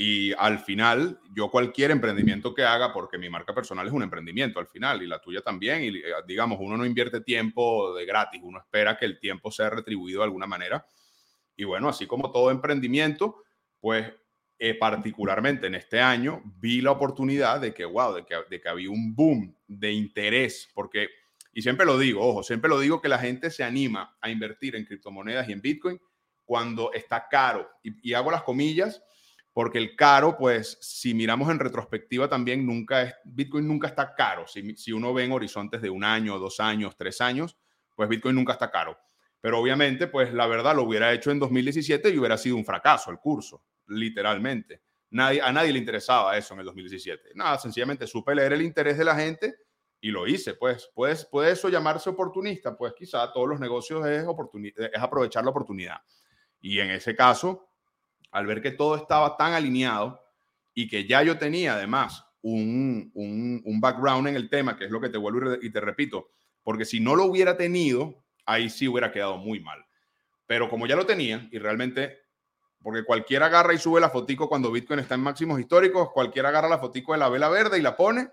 Y 0.00 0.32
al 0.38 0.60
final, 0.60 1.18
yo 1.34 1.50
cualquier 1.50 1.90
emprendimiento 1.90 2.54
que 2.54 2.62
haga, 2.62 2.92
porque 2.92 3.18
mi 3.18 3.28
marca 3.28 3.52
personal 3.52 3.84
es 3.84 3.92
un 3.92 4.04
emprendimiento 4.04 4.60
al 4.60 4.68
final, 4.68 5.02
y 5.02 5.08
la 5.08 5.20
tuya 5.20 5.40
también, 5.40 5.82
y 5.82 6.00
digamos, 6.24 6.58
uno 6.60 6.76
no 6.76 6.86
invierte 6.86 7.20
tiempo 7.20 7.92
de 7.94 8.06
gratis, 8.06 8.40
uno 8.44 8.60
espera 8.60 8.96
que 8.96 9.06
el 9.06 9.18
tiempo 9.18 9.50
sea 9.50 9.70
retribuido 9.70 10.20
de 10.20 10.26
alguna 10.26 10.46
manera. 10.46 10.86
Y 11.56 11.64
bueno, 11.64 11.88
así 11.88 12.06
como 12.06 12.30
todo 12.30 12.52
emprendimiento, 12.52 13.42
pues 13.80 14.08
eh, 14.60 14.74
particularmente 14.74 15.66
en 15.66 15.74
este 15.74 16.00
año 16.00 16.42
vi 16.60 16.80
la 16.80 16.92
oportunidad 16.92 17.60
de 17.60 17.74
que, 17.74 17.84
wow, 17.84 18.14
de 18.14 18.24
que, 18.24 18.36
de 18.48 18.60
que 18.60 18.68
había 18.68 18.90
un 18.90 19.16
boom 19.16 19.52
de 19.66 19.90
interés, 19.90 20.68
porque, 20.74 21.08
y 21.52 21.60
siempre 21.60 21.84
lo 21.84 21.98
digo, 21.98 22.24
ojo, 22.24 22.44
siempre 22.44 22.70
lo 22.70 22.78
digo 22.78 23.02
que 23.02 23.08
la 23.08 23.18
gente 23.18 23.50
se 23.50 23.64
anima 23.64 24.16
a 24.20 24.30
invertir 24.30 24.76
en 24.76 24.84
criptomonedas 24.84 25.48
y 25.48 25.52
en 25.52 25.60
Bitcoin 25.60 26.00
cuando 26.44 26.92
está 26.94 27.28
caro. 27.28 27.68
Y, 27.82 28.14
hago 28.14 28.30
las 28.30 28.42
comillas 28.42 29.02
porque 29.58 29.78
el 29.78 29.96
caro, 29.96 30.36
pues 30.36 30.78
si 30.80 31.14
miramos 31.14 31.50
en 31.50 31.58
retrospectiva 31.58 32.28
también, 32.28 32.64
nunca 32.64 33.02
es, 33.02 33.14
Bitcoin 33.24 33.66
nunca 33.66 33.88
está 33.88 34.14
caro. 34.14 34.46
Si, 34.46 34.76
si 34.76 34.92
uno 34.92 35.12
ve 35.12 35.24
en 35.24 35.32
horizontes 35.32 35.82
de 35.82 35.90
un 35.90 36.04
año, 36.04 36.38
dos 36.38 36.60
años, 36.60 36.96
tres 36.96 37.20
años, 37.20 37.58
pues 37.96 38.08
Bitcoin 38.08 38.36
nunca 38.36 38.52
está 38.52 38.70
caro. 38.70 38.96
Pero 39.40 39.58
obviamente, 39.58 40.06
pues 40.06 40.32
la 40.32 40.46
verdad 40.46 40.76
lo 40.76 40.84
hubiera 40.84 41.12
hecho 41.12 41.32
en 41.32 41.40
2017 41.40 42.08
y 42.08 42.18
hubiera 42.18 42.38
sido 42.38 42.54
un 42.54 42.64
fracaso 42.64 43.10
el 43.10 43.18
curso 43.18 43.64
literalmente. 43.88 44.80
Nadie, 45.10 45.42
a 45.42 45.50
nadie 45.50 45.72
le 45.72 45.80
interesaba 45.80 46.38
eso 46.38 46.54
en 46.54 46.60
el 46.60 46.66
2017. 46.66 47.30
Nada, 47.34 47.58
sencillamente 47.58 48.06
supe 48.06 48.36
leer 48.36 48.52
el 48.52 48.62
interés 48.62 48.96
de 48.96 49.04
la 49.06 49.16
gente 49.16 49.56
y 50.00 50.12
lo 50.12 50.28
hice. 50.28 50.54
Pues, 50.54 50.88
pues 50.94 51.24
puede 51.24 51.50
eso 51.50 51.68
llamarse 51.68 52.08
oportunista, 52.08 52.76
pues 52.76 52.92
quizá 52.96 53.32
todos 53.32 53.48
los 53.48 53.58
negocios 53.58 54.06
es, 54.06 54.22
es 54.22 55.02
aprovechar 55.02 55.42
la 55.42 55.50
oportunidad. 55.50 55.96
Y 56.60 56.78
en 56.78 56.92
ese 56.92 57.16
caso, 57.16 57.67
al 58.30 58.46
ver 58.46 58.62
que 58.62 58.70
todo 58.70 58.96
estaba 58.96 59.36
tan 59.36 59.52
alineado 59.52 60.22
y 60.74 60.88
que 60.88 61.06
ya 61.06 61.22
yo 61.22 61.38
tenía 61.38 61.74
además 61.74 62.24
un, 62.42 63.10
un, 63.14 63.62
un 63.64 63.80
background 63.80 64.28
en 64.28 64.36
el 64.36 64.48
tema, 64.48 64.76
que 64.76 64.84
es 64.84 64.90
lo 64.90 65.00
que 65.00 65.08
te 65.08 65.18
vuelvo 65.18 65.54
y 65.60 65.70
te 65.70 65.80
repito, 65.80 66.30
porque 66.62 66.84
si 66.84 67.00
no 67.00 67.16
lo 67.16 67.24
hubiera 67.24 67.56
tenido, 67.56 68.24
ahí 68.46 68.70
sí 68.70 68.88
hubiera 68.88 69.10
quedado 69.10 69.38
muy 69.38 69.60
mal. 69.60 69.84
Pero 70.46 70.68
como 70.68 70.86
ya 70.86 70.96
lo 70.96 71.06
tenía 71.06 71.48
y 71.50 71.58
realmente 71.58 72.18
porque 72.82 73.04
cualquiera 73.04 73.46
agarra 73.46 73.74
y 73.74 73.78
sube 73.78 74.00
la 74.00 74.10
fotico 74.10 74.48
cuando 74.48 74.70
Bitcoin 74.70 75.00
está 75.00 75.16
en 75.16 75.22
máximos 75.22 75.58
históricos, 75.60 76.10
cualquiera 76.12 76.48
agarra 76.48 76.68
la 76.68 76.78
fotico 76.78 77.12
de 77.12 77.18
la 77.18 77.28
vela 77.28 77.48
verde 77.48 77.78
y 77.78 77.82
la 77.82 77.96
pone, 77.96 78.28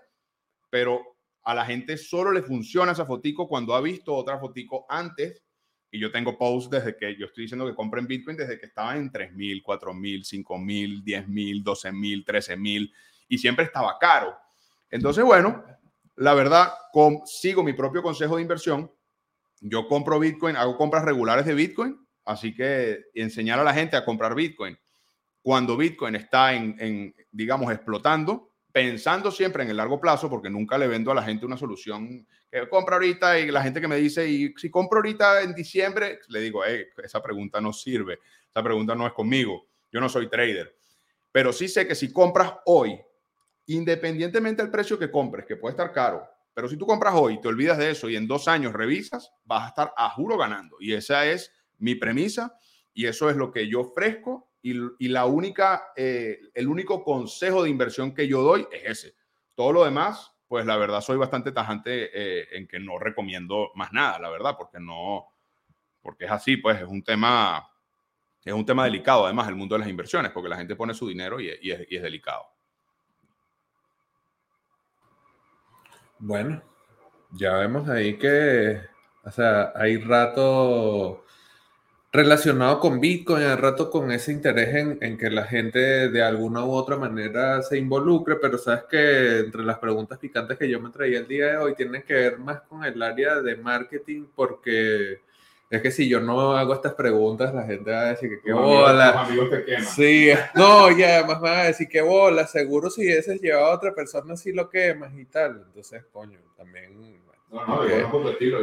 pero 0.70 1.16
a 1.42 1.54
la 1.54 1.64
gente 1.64 1.96
solo 1.96 2.32
le 2.32 2.42
funciona 2.42 2.92
esa 2.92 3.06
fotico 3.06 3.48
cuando 3.48 3.74
ha 3.74 3.80
visto 3.80 4.14
otra 4.14 4.38
fotico 4.38 4.86
antes. 4.88 5.42
Y 5.90 5.98
yo 5.98 6.10
tengo 6.10 6.36
posts 6.36 6.70
desde 6.70 6.96
que 6.96 7.16
yo 7.16 7.26
estoy 7.26 7.44
diciendo 7.44 7.66
que 7.66 7.74
compren 7.74 8.06
Bitcoin 8.06 8.36
desde 8.36 8.58
que 8.58 8.66
estaba 8.66 8.96
en 8.96 9.10
3.000, 9.10 9.62
4.000, 9.62 10.44
5.000, 10.44 11.04
10.000, 11.04 11.64
12.000, 11.64 12.24
13.000 12.24 12.92
y 13.28 13.38
siempre 13.38 13.64
estaba 13.64 13.98
caro. 13.98 14.36
Entonces, 14.90 15.24
bueno, 15.24 15.64
la 16.16 16.34
verdad, 16.34 16.72
sigo 17.24 17.62
mi 17.62 17.72
propio 17.72 18.02
consejo 18.02 18.36
de 18.36 18.42
inversión. 18.42 18.90
Yo 19.60 19.86
compro 19.88 20.18
Bitcoin, 20.18 20.56
hago 20.56 20.76
compras 20.76 21.04
regulares 21.04 21.46
de 21.46 21.54
Bitcoin 21.54 22.06
Así 22.26 22.52
que 22.52 23.04
enseñar 23.14 23.60
a 23.60 23.64
la 23.64 23.72
gente 23.72 23.96
a 23.96 24.04
comprar 24.04 24.34
Bitcoin 24.34 24.76
cuando 25.40 25.76
Bitcoin 25.76 26.16
está 26.16 26.52
en, 26.54 27.14
digamos, 27.30 27.72
explotando, 27.72 28.50
pensando 28.76 29.30
siempre 29.30 29.62
en 29.62 29.70
el 29.70 29.78
largo 29.78 29.98
plazo, 29.98 30.28
porque 30.28 30.50
nunca 30.50 30.76
le 30.76 30.86
vendo 30.86 31.10
a 31.10 31.14
la 31.14 31.22
gente 31.22 31.46
una 31.46 31.56
solución 31.56 32.26
que 32.50 32.68
compra 32.68 32.96
ahorita 32.96 33.38
y 33.38 33.50
la 33.50 33.62
gente 33.62 33.80
que 33.80 33.88
me 33.88 33.96
dice, 33.96 34.28
y 34.28 34.52
si 34.58 34.68
compro 34.68 34.98
ahorita 34.98 35.40
en 35.40 35.54
diciembre, 35.54 36.20
le 36.28 36.42
digo, 36.42 36.62
esa 36.62 37.22
pregunta 37.22 37.58
no 37.58 37.72
sirve, 37.72 38.18
esa 38.50 38.62
pregunta 38.62 38.94
no 38.94 39.06
es 39.06 39.14
conmigo, 39.14 39.66
yo 39.90 39.98
no 39.98 40.10
soy 40.10 40.28
trader, 40.28 40.76
pero 41.32 41.54
sí 41.54 41.68
sé 41.68 41.88
que 41.88 41.94
si 41.94 42.12
compras 42.12 42.52
hoy, 42.66 43.00
independientemente 43.64 44.60
del 44.60 44.70
precio 44.70 44.98
que 44.98 45.10
compres, 45.10 45.46
que 45.46 45.56
puede 45.56 45.70
estar 45.70 45.90
caro, 45.90 46.28
pero 46.52 46.68
si 46.68 46.76
tú 46.76 46.84
compras 46.84 47.14
hoy, 47.16 47.40
te 47.40 47.48
olvidas 47.48 47.78
de 47.78 47.92
eso 47.92 48.10
y 48.10 48.16
en 48.16 48.26
dos 48.26 48.46
años 48.46 48.74
revisas, 48.74 49.32
vas 49.46 49.64
a 49.64 49.68
estar 49.68 49.94
a 49.96 50.10
juro 50.10 50.36
ganando. 50.36 50.76
Y 50.80 50.92
esa 50.92 51.24
es 51.24 51.50
mi 51.78 51.94
premisa 51.94 52.58
y 52.92 53.06
eso 53.06 53.30
es 53.30 53.36
lo 53.36 53.50
que 53.50 53.68
yo 53.70 53.80
ofrezco 53.80 54.45
y, 54.62 55.08
la 55.08 55.26
única, 55.26 55.92
eh, 55.94 56.40
el 56.54 56.68
único 56.68 57.04
consejo 57.04 57.62
de 57.62 57.70
inversión 57.70 58.12
que 58.12 58.26
yo 58.26 58.42
doy 58.42 58.66
es 58.72 58.84
ese. 58.84 59.16
Todo 59.54 59.72
lo 59.72 59.84
demás, 59.84 60.32
pues 60.48 60.66
la 60.66 60.76
verdad 60.76 61.00
soy 61.00 61.16
bastante 61.16 61.52
tajante 61.52 62.10
eh, 62.12 62.48
en 62.52 62.66
que 62.66 62.80
no 62.80 62.98
recomiendo 62.98 63.70
más 63.74 63.92
nada, 63.92 64.18
la 64.18 64.30
verdad, 64.30 64.56
porque 64.58 64.80
no, 64.80 65.26
porque 66.02 66.24
es 66.24 66.30
así, 66.30 66.56
pues 66.56 66.80
es 66.80 66.88
un 66.88 67.02
tema, 67.02 67.68
es 68.44 68.52
un 68.52 68.66
tema 68.66 68.84
delicado, 68.84 69.24
además, 69.24 69.48
el 69.48 69.54
mundo 69.54 69.76
de 69.76 69.80
las 69.80 69.88
inversiones, 69.88 70.32
porque 70.32 70.48
la 70.48 70.56
gente 70.56 70.74
pone 70.74 70.94
su 70.94 71.06
dinero 71.06 71.40
y, 71.40 71.50
y, 71.62 71.70
es, 71.70 71.86
y 71.88 71.96
es 71.96 72.02
delicado. 72.02 72.46
Bueno, 76.18 76.62
ya 77.32 77.56
vemos 77.56 77.88
ahí 77.88 78.16
que, 78.18 78.80
o 79.22 79.30
sea, 79.30 79.72
hay 79.74 79.98
rato 79.98 81.25
relacionado 82.16 82.80
con 82.80 82.98
Bitcoin, 82.98 83.44
al 83.44 83.58
rato 83.58 83.90
con 83.90 84.10
ese 84.10 84.32
interés 84.32 84.74
en, 84.74 85.18
que 85.18 85.30
la 85.30 85.44
gente 85.44 86.08
de 86.08 86.22
alguna 86.22 86.64
u 86.64 86.72
otra 86.72 86.96
manera 86.96 87.62
se 87.62 87.78
involucre, 87.78 88.36
pero 88.36 88.56
sabes 88.58 88.84
que 88.90 89.40
entre 89.40 89.62
las 89.62 89.78
preguntas 89.78 90.18
picantes 90.18 90.58
que 90.58 90.68
yo 90.68 90.80
me 90.80 90.90
traía 90.90 91.18
el 91.18 91.28
día 91.28 91.46
de 91.46 91.56
hoy 91.58 91.74
tienen 91.74 92.02
que 92.02 92.14
ver 92.14 92.38
más 92.38 92.62
con 92.62 92.84
el 92.84 93.00
área 93.02 93.40
de 93.42 93.56
marketing, 93.56 94.24
porque 94.34 95.20
es 95.68 95.82
que 95.82 95.90
si 95.90 96.08
yo 96.08 96.20
no 96.20 96.56
hago 96.56 96.74
estas 96.74 96.94
preguntas, 96.94 97.54
la 97.54 97.64
gente 97.64 97.90
va 97.90 98.00
a 98.00 98.10
decir 98.10 98.30
que 98.30 98.40
qué 98.40 98.52
bola. 98.52 99.28
Sí, 99.94 100.30
no, 100.54 100.96
ya 100.96 101.18
además 101.18 101.42
va 101.42 101.60
a 101.60 101.64
decir 101.64 101.88
que 101.88 102.00
bola, 102.00 102.46
seguro 102.46 102.88
si 102.88 103.08
ese 103.08 103.36
llevado 103.38 103.66
a 103.66 103.74
otra 103.74 103.94
persona 103.94 104.36
sí 104.36 104.52
lo 104.52 104.70
quemas 104.70 105.12
y 105.18 105.26
tal. 105.26 105.64
Entonces, 105.66 106.04
coño, 106.12 106.38
también. 106.56 106.96
No, 107.50 107.64
no, 107.66 107.88
yo 107.88 108.08
no 108.08 108.30
decirlo. 108.30 108.60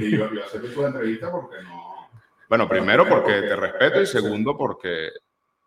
Y 0.00 0.16
yo, 0.16 0.32
yo, 0.32 0.44
acepto 0.44 0.68
tu 0.68 0.84
entrevista 0.84 1.30
porque 1.30 1.56
no 1.62 1.93
bueno, 2.48 2.68
primero 2.68 3.08
porque 3.08 3.42
te 3.42 3.56
respeto 3.56 4.02
y 4.02 4.06
segundo 4.06 4.56
porque 4.56 5.10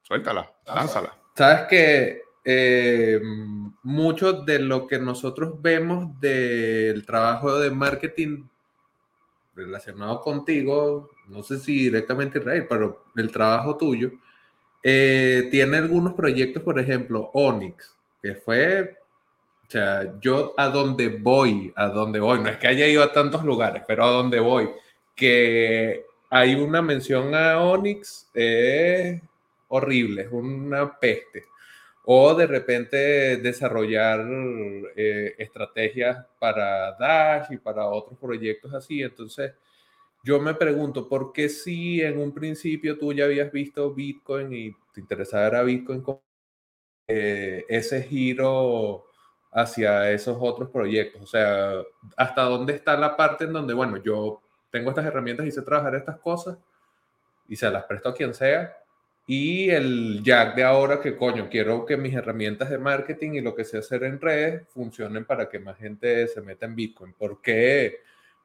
suéltala, 0.03 0.51
lánzala. 0.65 1.13
Sabes 1.35 1.67
que 1.69 2.21
eh, 2.43 3.21
mucho 3.83 4.33
de 4.33 4.59
lo 4.59 4.87
que 4.87 4.99
nosotros 4.99 5.61
vemos 5.61 6.19
del 6.19 7.05
trabajo 7.05 7.59
de 7.59 7.71
marketing 7.71 8.45
relacionado 9.53 10.21
contigo, 10.21 11.09
no 11.27 11.43
sé 11.43 11.59
si 11.59 11.85
directamente 11.85 12.39
Israel, 12.39 12.65
pero 12.69 13.05
el 13.15 13.31
trabajo 13.31 13.75
tuyo, 13.75 14.11
eh, 14.81 15.49
tiene 15.51 15.77
algunos 15.77 16.13
proyectos, 16.13 16.63
por 16.63 16.79
ejemplo, 16.79 17.31
Onyx, 17.33 17.97
que 18.21 18.35
fue, 18.35 18.97
o 19.67 19.69
sea, 19.69 20.17
yo 20.21 20.53
a 20.55 20.69
donde 20.69 21.09
voy, 21.09 21.73
a 21.75 21.87
donde 21.87 22.19
voy, 22.19 22.39
no 22.39 22.49
es 22.49 22.57
que 22.57 22.67
haya 22.67 22.87
ido 22.87 23.03
a 23.03 23.11
tantos 23.11 23.43
lugares, 23.43 23.83
pero 23.87 24.05
a 24.05 24.11
donde 24.11 24.39
voy, 24.39 24.69
que 25.15 26.05
hay 26.29 26.55
una 26.55 26.81
mención 26.81 27.33
a 27.35 27.61
Onyx, 27.61 28.29
es 28.33 29.21
horrible, 29.69 30.23
es 30.23 30.31
una 30.31 30.97
peste. 30.99 31.45
O 32.05 32.33
de 32.35 32.47
repente 32.47 33.37
desarrollar 33.37 34.25
eh, 34.95 35.35
estrategias 35.37 36.25
para 36.39 36.93
Dash 36.97 37.51
y 37.51 37.57
para 37.57 37.85
otros 37.87 38.17
proyectos 38.19 38.73
así. 38.73 39.01
Entonces, 39.01 39.53
yo 40.23 40.39
me 40.39 40.53
pregunto, 40.53 41.07
¿por 41.09 41.33
qué 41.33 41.49
si 41.49 42.01
en 42.01 42.19
un 42.19 42.33
principio 42.33 42.97
tú 42.97 43.13
ya 43.13 43.25
habías 43.25 43.51
visto 43.51 43.93
Bitcoin 43.93 44.53
y 44.53 44.71
te 44.93 45.01
interesaba 45.01 45.63
Bitcoin, 45.63 46.03
eh, 47.07 47.65
ese 47.69 48.03
giro 48.03 49.05
hacia 49.51 50.11
esos 50.11 50.37
otros 50.39 50.69
proyectos? 50.69 51.21
O 51.23 51.27
sea, 51.27 51.73
¿hasta 52.15 52.43
dónde 52.43 52.73
está 52.73 52.97
la 52.97 53.17
parte 53.17 53.45
en 53.45 53.53
donde, 53.53 53.73
bueno, 53.73 53.97
yo 53.97 54.41
tengo 54.71 54.89
estas 54.89 55.05
herramientas 55.05 55.45
y 55.45 55.51
sé 55.51 55.61
trabajar 55.61 55.95
estas 55.95 56.17
cosas 56.17 56.57
y 57.47 57.55
se 57.55 57.69
las 57.69 57.85
presto 57.85 58.09
a 58.09 58.13
quien 58.13 58.33
sea. 58.33 58.75
Y 59.25 59.69
el 59.69 60.23
Jack 60.23 60.55
de 60.55 60.63
ahora 60.63 61.01
que 61.01 61.17
coño, 61.17 61.49
quiero 61.49 61.85
que 61.85 61.97
mis 61.97 62.13
herramientas 62.13 62.69
de 62.69 62.77
marketing 62.77 63.31
y 63.33 63.41
lo 63.41 63.53
que 63.55 63.65
sé 63.65 63.79
hacer 63.79 64.03
en 64.03 64.21
redes 64.21 64.67
funcionen 64.69 65.25
para 65.25 65.49
que 65.49 65.59
más 65.59 65.77
gente 65.77 66.27
se 66.27 66.41
meta 66.41 66.65
en 66.65 66.75
Bitcoin. 66.75 67.13
¿Por 67.13 67.41
qué? 67.41 67.99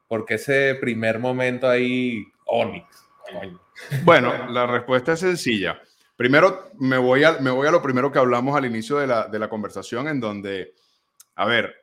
Porque 0.09 0.35
ese 0.35 0.77
primer 0.81 1.21
momento 1.21 1.69
ahí, 1.69 2.25
Onyx. 2.47 3.09
Bueno, 4.05 4.51
la 4.51 4.67
respuesta 4.67 5.13
es 5.13 5.21
sencilla. 5.21 5.81
Primero, 6.17 6.71
me 6.79 6.99
voy 6.99 7.25
a, 7.25 7.39
me 7.39 7.51
voy 7.51 7.67
a 7.67 7.71
lo 7.71 7.81
primero 7.81 8.11
que 8.13 8.19
hablamos 8.19 8.57
al 8.57 8.67
inicio 8.67 8.99
de 8.99 9.07
la, 9.07 9.29
de 9.29 9.39
la 9.39 9.49
conversación, 9.49 10.09
en 10.09 10.21
donde, 10.21 10.75
a 11.37 11.47
ver, 11.47 11.75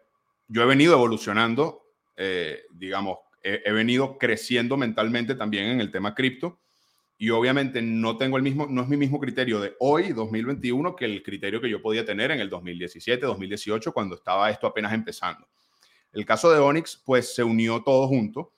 yo 0.48 0.62
he 0.62 0.65
venido 0.65 0.93
evolucionando, 0.93 1.86
eh, 2.17 2.63
digamos, 2.72 3.19
he, 3.43 3.72
venido 3.72 4.17
creciendo 4.17 4.77
mentalmente 4.77 5.36
también 5.36 5.65
en 5.65 5.81
el 5.81 5.91
tema 5.91 6.15
cripto 6.15 6.60
y 7.17 7.31
obviamente 7.31 7.81
no 7.81 8.17
tengo 8.17 8.38
el 8.38 8.43
mismo, 8.43 8.67
no 8.67 8.81
es 8.81 8.88
mi 8.88 8.96
mismo 8.96 9.19
criterio 9.19 9.60
de 9.60 9.75
hoy, 9.79 10.13
2021, 10.13 10.96
que 10.96 11.05
el 11.05 11.22
criterio 11.22 11.60
que 11.60 11.69
yo 11.69 11.81
podía 11.81 12.05
tener 12.05 12.31
en 12.31 12.39
el 12.39 12.50
2017, 12.50 13.25
2018, 13.25 13.91
cuando 13.91 14.15
estaba 14.15 14.50
esto 14.50 14.67
apenas 14.67 14.93
empezando. 14.93 15.46
El 16.13 16.25
caso 16.25 16.50
de 16.51 16.60
Onyx, 16.60 17.01
pues 17.05 17.36
se 17.36 17.43
unió 17.43 17.84
todo 17.84 18.08
junto. 18.08 18.53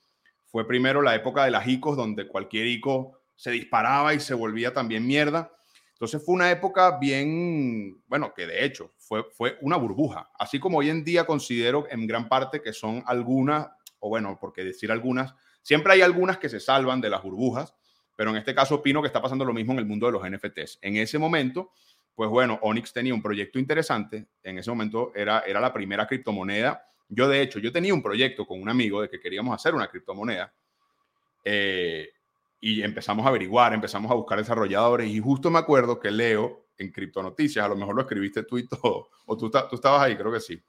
Fue 0.45 0.67
primero 0.67 1.01
la 1.01 1.15
época 1.15 1.43
de 1.43 1.51
las 1.51 1.67
ICOs, 1.67 1.97
donde 1.97 2.27
cualquier 2.27 2.67
ICO 2.67 3.19
se 3.35 3.49
disparaba 3.49 4.13
y 4.13 4.19
se 4.19 4.35
volvía 4.35 4.73
también 4.73 5.07
mierda. 5.07 5.51
Entonces 5.93 6.23
fue 6.23 6.35
una 6.35 6.51
época 6.51 6.97
bien, 6.99 8.01
bueno, 8.07 8.33
que 8.35 8.45
de 8.45 8.65
hecho 8.65 8.91
fue, 8.97 9.23
fue 9.31 9.57
una 9.61 9.77
burbuja. 9.77 10.29
Así 10.37 10.59
como 10.59 10.77
hoy 10.77 10.89
en 10.89 11.03
día 11.03 11.25
considero 11.25 11.87
en 11.89 12.05
gran 12.05 12.29
parte 12.29 12.61
que 12.61 12.73
son 12.73 13.03
algunas, 13.05 13.67
o 14.01 14.09
bueno, 14.09 14.37
porque 14.39 14.65
decir 14.65 14.91
algunas, 14.91 15.33
siempre 15.61 15.93
hay 15.93 16.01
algunas 16.01 16.37
que 16.37 16.49
se 16.49 16.59
salvan 16.59 16.99
de 16.99 17.09
las 17.09 17.23
burbujas 17.23 17.73
pero 18.21 18.29
en 18.29 18.37
este 18.37 18.53
caso 18.53 18.75
opino 18.75 19.01
que 19.01 19.07
está 19.07 19.19
pasando 19.19 19.43
lo 19.43 19.51
mismo 19.51 19.73
en 19.73 19.79
el 19.79 19.85
mundo 19.87 20.05
de 20.05 20.11
los 20.11 20.21
NFTs. 20.29 20.77
En 20.83 20.95
ese 20.97 21.17
momento, 21.17 21.71
pues 22.13 22.29
bueno, 22.29 22.59
Onyx 22.61 22.93
tenía 22.93 23.15
un 23.15 23.21
proyecto 23.23 23.57
interesante, 23.57 24.27
en 24.43 24.59
ese 24.59 24.69
momento 24.69 25.11
era, 25.15 25.39
era 25.39 25.59
la 25.59 25.73
primera 25.73 26.05
criptomoneda. 26.05 26.85
Yo 27.09 27.27
de 27.27 27.41
hecho, 27.41 27.57
yo 27.57 27.71
tenía 27.71 27.95
un 27.95 28.03
proyecto 28.03 28.45
con 28.45 28.61
un 28.61 28.69
amigo 28.69 29.01
de 29.01 29.09
que 29.09 29.19
queríamos 29.19 29.55
hacer 29.55 29.73
una 29.73 29.87
criptomoneda 29.87 30.53
eh, 31.43 32.09
y 32.59 32.83
empezamos 32.83 33.25
a 33.25 33.29
averiguar, 33.29 33.73
empezamos 33.73 34.11
a 34.11 34.13
buscar 34.13 34.37
desarrolladores 34.37 35.09
y 35.09 35.19
justo 35.19 35.49
me 35.49 35.57
acuerdo 35.57 35.99
que 35.99 36.11
Leo 36.11 36.67
en 36.77 36.91
Criptonoticias, 36.91 37.65
a 37.65 37.69
lo 37.69 37.75
mejor 37.75 37.95
lo 37.95 38.01
escribiste 38.01 38.43
tú 38.43 38.59
y 38.59 38.67
todo, 38.67 39.09
o 39.25 39.35
tú, 39.35 39.49
tú 39.49 39.75
estabas 39.75 40.03
ahí, 40.03 40.15
creo 40.15 40.31
que 40.31 40.39
sí. 40.39 40.61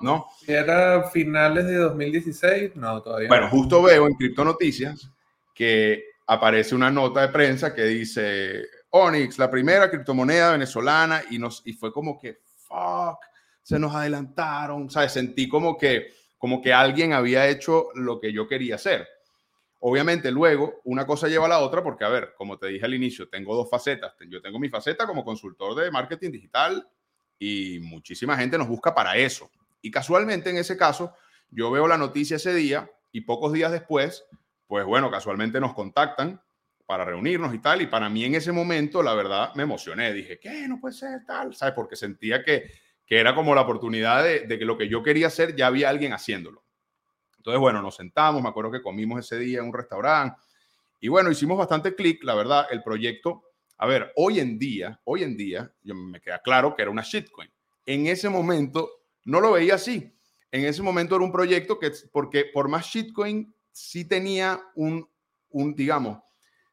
No. 0.00 0.26
Era 0.46 1.04
finales 1.10 1.66
de 1.66 1.76
2016, 1.76 2.76
no, 2.76 3.02
todavía. 3.02 3.28
Bueno, 3.28 3.48
justo 3.48 3.82
veo 3.82 4.06
en 4.06 4.14
Criptonoticias 4.14 5.10
que 5.54 6.04
aparece 6.26 6.74
una 6.74 6.90
nota 6.90 7.22
de 7.22 7.28
prensa 7.28 7.74
que 7.74 7.84
dice 7.84 8.62
Onyx, 8.90 9.38
la 9.38 9.50
primera 9.50 9.90
criptomoneda 9.90 10.52
venezolana, 10.52 11.22
y, 11.30 11.38
nos, 11.38 11.62
y 11.64 11.72
fue 11.72 11.92
como 11.92 12.18
que, 12.18 12.40
fuck, 12.56 13.18
se 13.62 13.78
nos 13.78 13.94
adelantaron, 13.94 14.90
¿sabes? 14.90 15.12
Sentí 15.12 15.48
como 15.48 15.76
que, 15.76 16.12
como 16.38 16.60
que 16.62 16.72
alguien 16.72 17.12
había 17.12 17.48
hecho 17.48 17.88
lo 17.94 18.20
que 18.20 18.32
yo 18.32 18.48
quería 18.48 18.76
hacer. 18.76 19.06
Obviamente 19.80 20.30
luego 20.30 20.80
una 20.84 21.06
cosa 21.06 21.28
lleva 21.28 21.46
a 21.46 21.48
la 21.48 21.60
otra 21.60 21.82
porque, 21.82 22.04
a 22.04 22.08
ver, 22.08 22.34
como 22.36 22.58
te 22.58 22.66
dije 22.66 22.84
al 22.84 22.94
inicio, 22.94 23.28
tengo 23.28 23.54
dos 23.54 23.70
facetas. 23.70 24.12
Yo 24.28 24.42
tengo 24.42 24.58
mi 24.58 24.68
faceta 24.68 25.06
como 25.06 25.24
consultor 25.24 25.74
de 25.74 25.90
marketing 25.90 26.30
digital 26.30 26.86
y 27.38 27.78
muchísima 27.80 28.36
gente 28.36 28.58
nos 28.58 28.68
busca 28.68 28.94
para 28.94 29.16
eso. 29.16 29.50
Y 29.82 29.90
casualmente 29.90 30.50
en 30.50 30.58
ese 30.58 30.76
caso, 30.76 31.14
yo 31.50 31.70
veo 31.70 31.88
la 31.88 31.98
noticia 31.98 32.36
ese 32.36 32.54
día 32.54 32.90
y 33.12 33.22
pocos 33.22 33.52
días 33.52 33.72
después 33.72 34.26
pues 34.70 34.86
bueno, 34.86 35.10
casualmente 35.10 35.58
nos 35.58 35.74
contactan 35.74 36.40
para 36.86 37.04
reunirnos 37.04 37.52
y 37.52 37.58
tal, 37.58 37.82
y 37.82 37.88
para 37.88 38.08
mí 38.08 38.24
en 38.24 38.36
ese 38.36 38.52
momento, 38.52 39.02
la 39.02 39.14
verdad, 39.14 39.52
me 39.56 39.64
emocioné, 39.64 40.12
dije, 40.12 40.38
¿qué? 40.38 40.68
No 40.68 40.78
puede 40.78 40.94
ser 40.94 41.24
tal, 41.26 41.56
¿sabes? 41.56 41.74
Porque 41.74 41.96
sentía 41.96 42.44
que, 42.44 42.70
que 43.04 43.18
era 43.18 43.34
como 43.34 43.52
la 43.52 43.62
oportunidad 43.62 44.22
de, 44.22 44.46
de, 44.46 44.58
que 44.60 44.64
lo 44.64 44.78
que 44.78 44.88
yo 44.88 45.02
quería 45.02 45.26
hacer 45.26 45.56
ya 45.56 45.66
había 45.66 45.88
alguien 45.88 46.12
haciéndolo. 46.12 46.62
Entonces, 47.38 47.58
bueno, 47.58 47.82
nos 47.82 47.96
sentamos, 47.96 48.40
me 48.40 48.48
acuerdo 48.48 48.70
que 48.70 48.80
comimos 48.80 49.18
ese 49.18 49.40
día 49.40 49.58
en 49.58 49.64
un 49.64 49.74
restaurante, 49.74 50.40
y 51.00 51.08
bueno, 51.08 51.32
hicimos 51.32 51.58
bastante 51.58 51.96
clic, 51.96 52.22
la 52.22 52.36
verdad, 52.36 52.68
el 52.70 52.84
proyecto, 52.84 53.42
a 53.76 53.88
ver, 53.88 54.12
hoy 54.14 54.38
en 54.38 54.56
día, 54.56 55.00
hoy 55.02 55.24
en 55.24 55.36
día, 55.36 55.68
yo, 55.82 55.96
me 55.96 56.20
queda 56.20 56.38
claro 56.38 56.76
que 56.76 56.82
era 56.82 56.92
una 56.92 57.02
shitcoin. 57.02 57.50
En 57.86 58.06
ese 58.06 58.28
momento 58.28 58.99
no 59.24 59.40
lo 59.40 59.52
veía 59.52 59.74
así. 59.74 60.16
En 60.50 60.64
ese 60.64 60.82
momento 60.82 61.16
era 61.16 61.24
un 61.24 61.32
proyecto 61.32 61.78
que, 61.78 61.92
porque 62.12 62.46
por 62.52 62.68
más 62.68 62.86
shitcoin 62.86 63.54
sí 63.70 64.04
tenía 64.04 64.60
un, 64.74 65.08
un 65.50 65.74
digamos, 65.74 66.18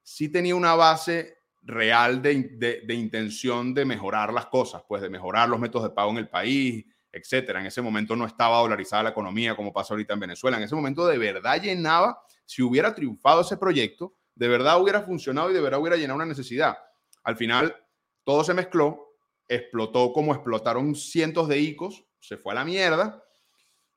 sí 0.02 0.30
tenía 0.30 0.56
una 0.56 0.74
base 0.76 1.38
real 1.62 2.22
de, 2.22 2.84
de, 2.86 2.94
intención 2.94 3.74
de 3.74 3.86
mejorar 3.86 4.32
las 4.34 4.46
cosas, 4.48 4.84
pues 4.88 5.02
de 5.02 5.10
mejorar 5.10 5.50
los 5.50 5.60
métodos 5.60 5.90
de 5.90 5.94
pago 5.94 6.12
en 6.12 6.18
el 6.18 6.30
país, 6.30 6.86
etcétera. 7.12 7.60
En 7.60 7.66
ese 7.66 7.82
momento 7.82 8.16
no 8.16 8.26
estaba 8.26 8.60
dolarizada 8.60 9.04
la 9.04 9.10
economía 9.10 9.56
como 9.56 9.74
pasa 9.74 9.94
ahorita 9.94 10.14
en 10.14 10.22
Venezuela. 10.22 10.58
En 10.58 10.64
ese 10.64 10.76
momento 10.76 11.06
de 11.06 11.18
verdad 11.18 11.62
llenaba, 11.62 12.22
si 12.46 12.62
hubiera 12.62 12.96
triunfado 12.96 13.42
ese 13.42 13.58
proyecto, 13.58 14.16
de 14.34 14.48
verdad 14.48 14.82
hubiera 14.82 15.02
funcionado 15.02 15.52
y 15.52 15.54
de 15.54 15.62
verdad 15.62 15.82
hubiera 15.82 15.98
llenado 15.98 16.16
una 16.16 16.26
necesidad. 16.26 16.78
Al 17.24 17.36
final, 17.36 17.76
todo 18.24 18.44
se 18.44 18.54
mezcló, 18.54 19.18
explotó 19.48 20.14
como 20.14 20.34
explotaron 20.34 20.96
cientos 20.96 21.50
de 21.50 21.60
ICOs, 21.60 22.07
se 22.20 22.38
fue 22.38 22.54
a 22.54 22.56
la 22.56 22.66
mierda 22.66 23.24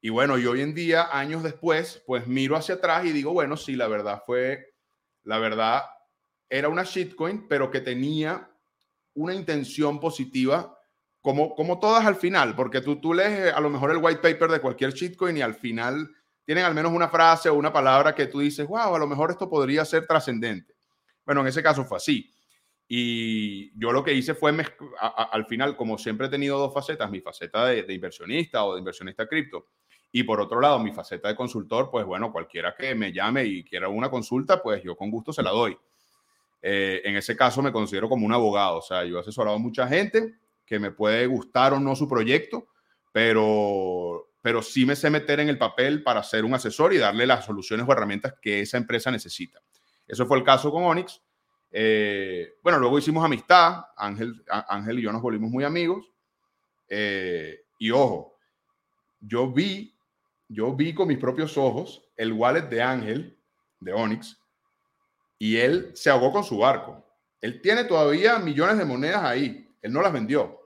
y 0.03 0.09
bueno, 0.09 0.39
y 0.39 0.47
hoy 0.47 0.63
en 0.63 0.75
día, 0.75 1.09
años 1.13 1.43
después, 1.43 2.03
pues 2.07 2.27
miro 2.27 2.57
hacia 2.57 2.77
atrás 2.77 3.05
y 3.05 3.13
digo, 3.13 3.33
bueno, 3.33 3.57
sí, 3.57 3.77
la 3.77 3.87
verdad 3.87 4.23
fue, 4.25 4.75
la 5.25 5.39
verdad 5.39 5.83
era 6.49 6.69
una 6.69 6.85
shitcoin, 6.85 7.47
pero 7.49 7.71
que 7.71 7.81
tenía 7.81 8.51
una 9.15 9.35
intención 9.35 10.01
positiva, 10.01 10.79
como, 11.21 11.55
como 11.55 11.79
todas 11.79 12.07
al 12.07 12.17
final, 12.17 12.57
porque 12.57 12.81
tú, 12.81 12.99
tú 12.99 13.13
lees 13.13 13.49
eh, 13.49 13.51
a 13.51 13.61
lo 13.61 13.69
mejor 13.69 13.91
el 13.91 13.99
white 13.99 14.23
paper 14.23 14.51
de 14.51 14.61
cualquier 14.61 14.95
shitcoin 14.95 15.37
y 15.37 15.43
al 15.43 15.55
final 15.55 16.11
tienen 16.47 16.65
al 16.65 16.75
menos 16.75 16.93
una 16.93 17.09
frase 17.11 17.51
o 17.51 17.55
una 17.55 17.73
palabra 17.73 18.15
que 18.15 18.27
tú 18.27 18.41
dices, 18.41 18.67
wow, 18.67 18.95
a 18.95 18.99
lo 18.99 19.07
mejor 19.07 19.31
esto 19.31 19.51
podría 19.51 19.85
ser 19.85 20.07
trascendente. 20.07 20.75
Bueno, 21.27 21.43
en 21.43 21.49
ese 21.49 21.63
caso 21.63 21.85
fue 21.85 21.99
así. 21.99 22.33
Y 22.93 23.71
yo 23.79 23.93
lo 23.93 24.03
que 24.03 24.13
hice 24.13 24.35
fue, 24.35 24.53
al 24.99 25.47
final, 25.47 25.77
como 25.77 25.97
siempre 25.97 26.27
he 26.27 26.31
tenido 26.31 26.59
dos 26.59 26.75
facetas, 26.75 27.09
mi 27.09 27.21
faceta 27.21 27.67
de, 27.67 27.85
de 27.85 27.95
inversionista 27.95 28.65
o 28.65 28.75
de 28.75 28.81
inversionista 28.81 29.29
cripto, 29.29 29.69
y 30.11 30.25
por 30.25 30.41
otro 30.41 30.61
lado, 30.61 30.81
mi 30.81 30.91
faceta 30.91 31.29
de 31.29 31.37
consultor, 31.37 31.89
pues 31.89 32.05
bueno, 32.05 32.33
cualquiera 32.33 32.75
que 32.77 32.93
me 32.97 33.13
llame 33.13 33.45
y 33.45 33.63
quiera 33.63 33.89
una 33.89 34.11
consulta, 34.11 34.61
pues 34.61 34.83
yo 34.83 34.97
con 34.97 35.09
gusto 35.09 35.33
se 35.33 35.41
la 35.41 35.51
doy. 35.51 35.79
Eh, 36.61 37.01
en 37.05 37.15
ese 37.15 37.37
caso 37.37 37.63
me 37.63 37.71
considero 37.71 38.09
como 38.09 38.27
un 38.27 38.33
abogado, 38.33 38.79
o 38.79 38.83
sea, 38.83 39.05
yo 39.05 39.19
he 39.19 39.21
asesorado 39.21 39.55
a 39.55 39.61
mucha 39.61 39.87
gente 39.87 40.35
que 40.67 40.81
me 40.81 40.91
puede 40.91 41.29
gustar 41.29 41.73
o 41.73 41.79
no 41.79 41.95
su 41.95 42.09
proyecto, 42.09 42.67
pero, 43.13 44.31
pero 44.43 44.63
sí 44.63 44.85
me 44.85 44.97
sé 44.97 45.11
meter 45.11 45.39
en 45.39 45.49
el 45.49 45.59
papel 45.59 46.03
para 46.03 46.25
ser 46.25 46.45
un 46.45 46.55
asesor 46.55 46.93
y 46.93 46.99
darle 46.99 47.25
las 47.25 47.45
soluciones 47.45 47.87
o 47.89 47.93
herramientas 47.93 48.35
que 48.43 48.63
esa 48.63 48.79
empresa 48.79 49.13
necesita. 49.13 49.61
Eso 50.09 50.27
fue 50.27 50.39
el 50.39 50.45
caso 50.45 50.73
con 50.73 50.83
Onyx. 50.83 51.23
Eh, 51.71 52.55
bueno, 52.63 52.79
luego 52.79 52.99
hicimos 52.99 53.25
amistad, 53.25 53.85
Ángel, 53.97 54.45
Ángel 54.49 54.99
y 54.99 55.03
yo 55.03 55.13
nos 55.13 55.23
volvimos 55.23 55.51
muy 55.51 55.65
amigos. 55.65 56.11
Eh, 56.89 57.65
y 57.79 57.91
ojo, 57.91 58.37
yo 59.21 59.53
vi 59.53 59.95
yo 60.53 60.75
vi 60.75 60.93
con 60.93 61.07
mis 61.07 61.19
propios 61.19 61.57
ojos 61.57 62.03
el 62.17 62.33
wallet 62.33 62.69
de 62.69 62.83
Ángel, 62.83 63.39
de 63.79 63.93
Onyx, 63.93 64.37
y 65.39 65.57
él 65.59 65.93
se 65.95 66.11
ahogó 66.11 66.33
con 66.33 66.43
su 66.43 66.59
barco. 66.59 67.07
Él 67.41 67.63
tiene 67.63 67.85
todavía 67.85 68.39
millones 68.41 68.77
de 68.77 68.85
monedas 68.85 69.23
ahí, 69.23 69.69
él 69.81 69.93
no 69.93 70.03
las 70.03 70.13
vendió, 70.13 70.61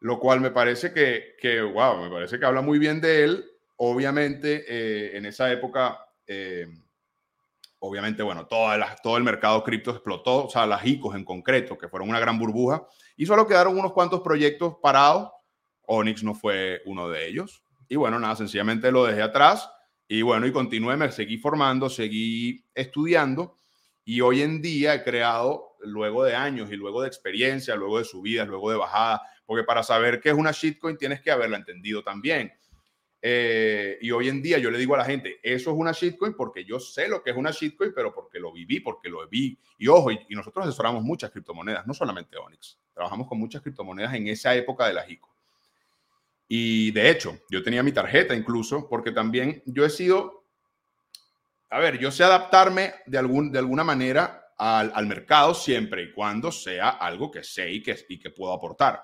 lo 0.00 0.20
cual 0.20 0.40
me 0.40 0.52
parece 0.52 0.92
que, 0.92 1.34
que 1.40 1.60
wow, 1.60 2.04
me 2.04 2.08
parece 2.10 2.38
que 2.38 2.46
habla 2.46 2.60
muy 2.62 2.78
bien 2.78 3.00
de 3.00 3.24
él. 3.24 3.50
Obviamente, 3.76 4.64
eh, 4.68 5.16
en 5.16 5.26
esa 5.26 5.50
época, 5.50 5.98
eh, 6.28 6.68
obviamente, 7.78 8.22
bueno, 8.22 8.46
toda 8.46 8.96
todo 9.02 9.16
el 9.16 9.24
mercado 9.24 9.62
cripto 9.62 9.90
explotó, 9.90 10.46
o 10.46 10.50
sea, 10.50 10.66
las 10.66 10.84
ICOs 10.84 11.14
en 11.14 11.24
concreto, 11.24 11.76
que 11.76 11.88
fueron 11.88 12.08
una 12.08 12.20
gran 12.20 12.38
burbuja, 12.38 12.86
y 13.16 13.26
solo 13.26 13.46
quedaron 13.46 13.78
unos 13.78 13.92
cuantos 13.92 14.20
proyectos 14.20 14.76
parados. 14.82 15.30
Onyx 15.86 16.22
no 16.22 16.34
fue 16.34 16.80
uno 16.86 17.08
de 17.08 17.28
ellos. 17.28 17.62
Y 17.88 17.96
bueno, 17.96 18.18
nada, 18.18 18.36
sencillamente 18.36 18.90
lo 18.90 19.04
dejé 19.04 19.22
atrás 19.22 19.70
y 20.08 20.22
bueno, 20.22 20.46
y 20.46 20.52
continué, 20.52 20.96
me 20.96 21.10
seguí 21.10 21.38
formando, 21.38 21.88
seguí 21.88 22.64
estudiando 22.74 23.56
y 24.04 24.20
hoy 24.20 24.42
en 24.42 24.60
día 24.60 24.94
he 24.94 25.02
creado, 25.02 25.76
luego 25.80 26.24
de 26.24 26.34
años 26.34 26.70
y 26.70 26.76
luego 26.76 27.02
de 27.02 27.08
experiencia, 27.08 27.74
luego 27.74 27.98
de 27.98 28.04
subidas, 28.04 28.46
luego 28.46 28.70
de 28.70 28.76
bajadas, 28.76 29.20
porque 29.46 29.64
para 29.64 29.82
saber 29.82 30.20
qué 30.20 30.30
es 30.30 30.34
una 30.34 30.52
shitcoin 30.52 30.98
tienes 30.98 31.22
que 31.22 31.30
haberla 31.30 31.56
entendido 31.56 32.02
también. 32.02 32.52
Eh, 33.26 33.96
y 34.02 34.10
hoy 34.10 34.28
en 34.28 34.42
día 34.42 34.58
yo 34.58 34.70
le 34.70 34.76
digo 34.76 34.94
a 34.94 34.98
la 34.98 35.04
gente, 35.06 35.40
eso 35.42 35.70
es 35.70 35.76
una 35.78 35.92
shitcoin 35.92 36.34
porque 36.34 36.62
yo 36.62 36.78
sé 36.78 37.08
lo 37.08 37.22
que 37.22 37.30
es 37.30 37.36
una 37.38 37.52
shitcoin, 37.52 37.94
pero 37.94 38.12
porque 38.12 38.38
lo 38.38 38.52
viví, 38.52 38.80
porque 38.80 39.08
lo 39.08 39.26
vi. 39.26 39.58
Y 39.78 39.88
ojo, 39.88 40.10
y, 40.10 40.20
y 40.28 40.34
nosotros 40.34 40.66
asesoramos 40.66 41.02
muchas 41.02 41.30
criptomonedas, 41.30 41.86
no 41.86 41.94
solamente 41.94 42.36
Onyx. 42.36 42.78
Trabajamos 42.92 43.26
con 43.26 43.38
muchas 43.38 43.62
criptomonedas 43.62 44.12
en 44.12 44.28
esa 44.28 44.54
época 44.54 44.86
de 44.86 44.92
la 44.92 45.10
ICO. 45.10 45.34
Y 46.48 46.90
de 46.90 47.08
hecho, 47.08 47.38
yo 47.48 47.62
tenía 47.62 47.82
mi 47.82 47.92
tarjeta 47.92 48.34
incluso, 48.34 48.90
porque 48.90 49.10
también 49.10 49.62
yo 49.64 49.86
he 49.86 49.90
sido, 49.90 50.44
a 51.70 51.78
ver, 51.78 51.98
yo 51.98 52.10
sé 52.10 52.24
adaptarme 52.24 52.92
de, 53.06 53.16
algún, 53.16 53.50
de 53.50 53.58
alguna 53.58 53.84
manera 53.84 54.52
al, 54.58 54.92
al 54.94 55.06
mercado 55.06 55.54
siempre 55.54 56.02
y 56.02 56.12
cuando 56.12 56.52
sea 56.52 56.90
algo 56.90 57.30
que 57.30 57.42
sé 57.42 57.70
y 57.70 57.82
que, 57.82 57.96
y 58.06 58.18
que 58.18 58.28
puedo 58.28 58.52
aportar. 58.52 59.02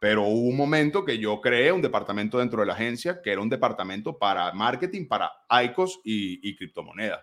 Pero 0.00 0.22
hubo 0.22 0.48
un 0.48 0.56
momento 0.56 1.04
que 1.04 1.18
yo 1.18 1.42
creé 1.42 1.70
un 1.70 1.82
departamento 1.82 2.38
dentro 2.38 2.60
de 2.60 2.66
la 2.66 2.72
agencia 2.72 3.20
que 3.22 3.32
era 3.32 3.42
un 3.42 3.50
departamento 3.50 4.16
para 4.16 4.50
marketing, 4.52 5.06
para 5.06 5.30
ICOs 5.50 6.00
y, 6.02 6.56
criptomonedas. 6.56 7.20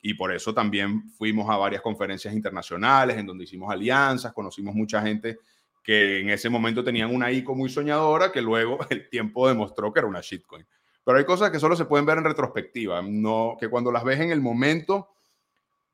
Y 0.00 0.14
por 0.14 0.32
eso 0.32 0.54
también 0.54 1.10
fuimos 1.18 1.50
a 1.50 1.56
varias 1.56 1.82
conferencias 1.82 2.32
internacionales 2.32 3.18
en 3.18 3.26
donde 3.26 3.44
hicimos 3.44 3.70
alianzas, 3.70 4.32
conocimos 4.32 4.76
mucha 4.76 5.02
gente 5.02 5.40
que 5.82 6.20
en 6.20 6.30
ese 6.30 6.48
momento 6.48 6.84
tenían 6.84 7.12
una 7.12 7.32
ICO 7.32 7.56
muy 7.56 7.68
soñadora 7.68 8.30
que 8.30 8.40
luego 8.40 8.78
el 8.90 9.08
tiempo 9.08 9.48
demostró 9.48 9.92
que 9.92 9.98
era 9.98 10.06
una 10.06 10.20
shitcoin. 10.20 10.64
Pero 11.04 11.18
hay 11.18 11.24
cosas 11.24 11.50
que 11.50 11.58
solo 11.58 11.74
se 11.74 11.86
pueden 11.86 12.06
ver 12.06 12.18
en 12.18 12.24
retrospectiva, 12.24 13.02
no 13.02 13.56
que 13.58 13.68
cuando 13.68 13.90
las 13.90 14.04
ves 14.04 14.20
en 14.20 14.30
el 14.30 14.40
momento 14.40 15.08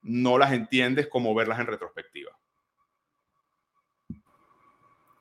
no 0.02 0.36
las 0.36 0.52
entiendes 0.52 1.06
como 1.08 1.34
verlas 1.34 1.60
en 1.60 1.66
retrospectiva. 1.66 2.36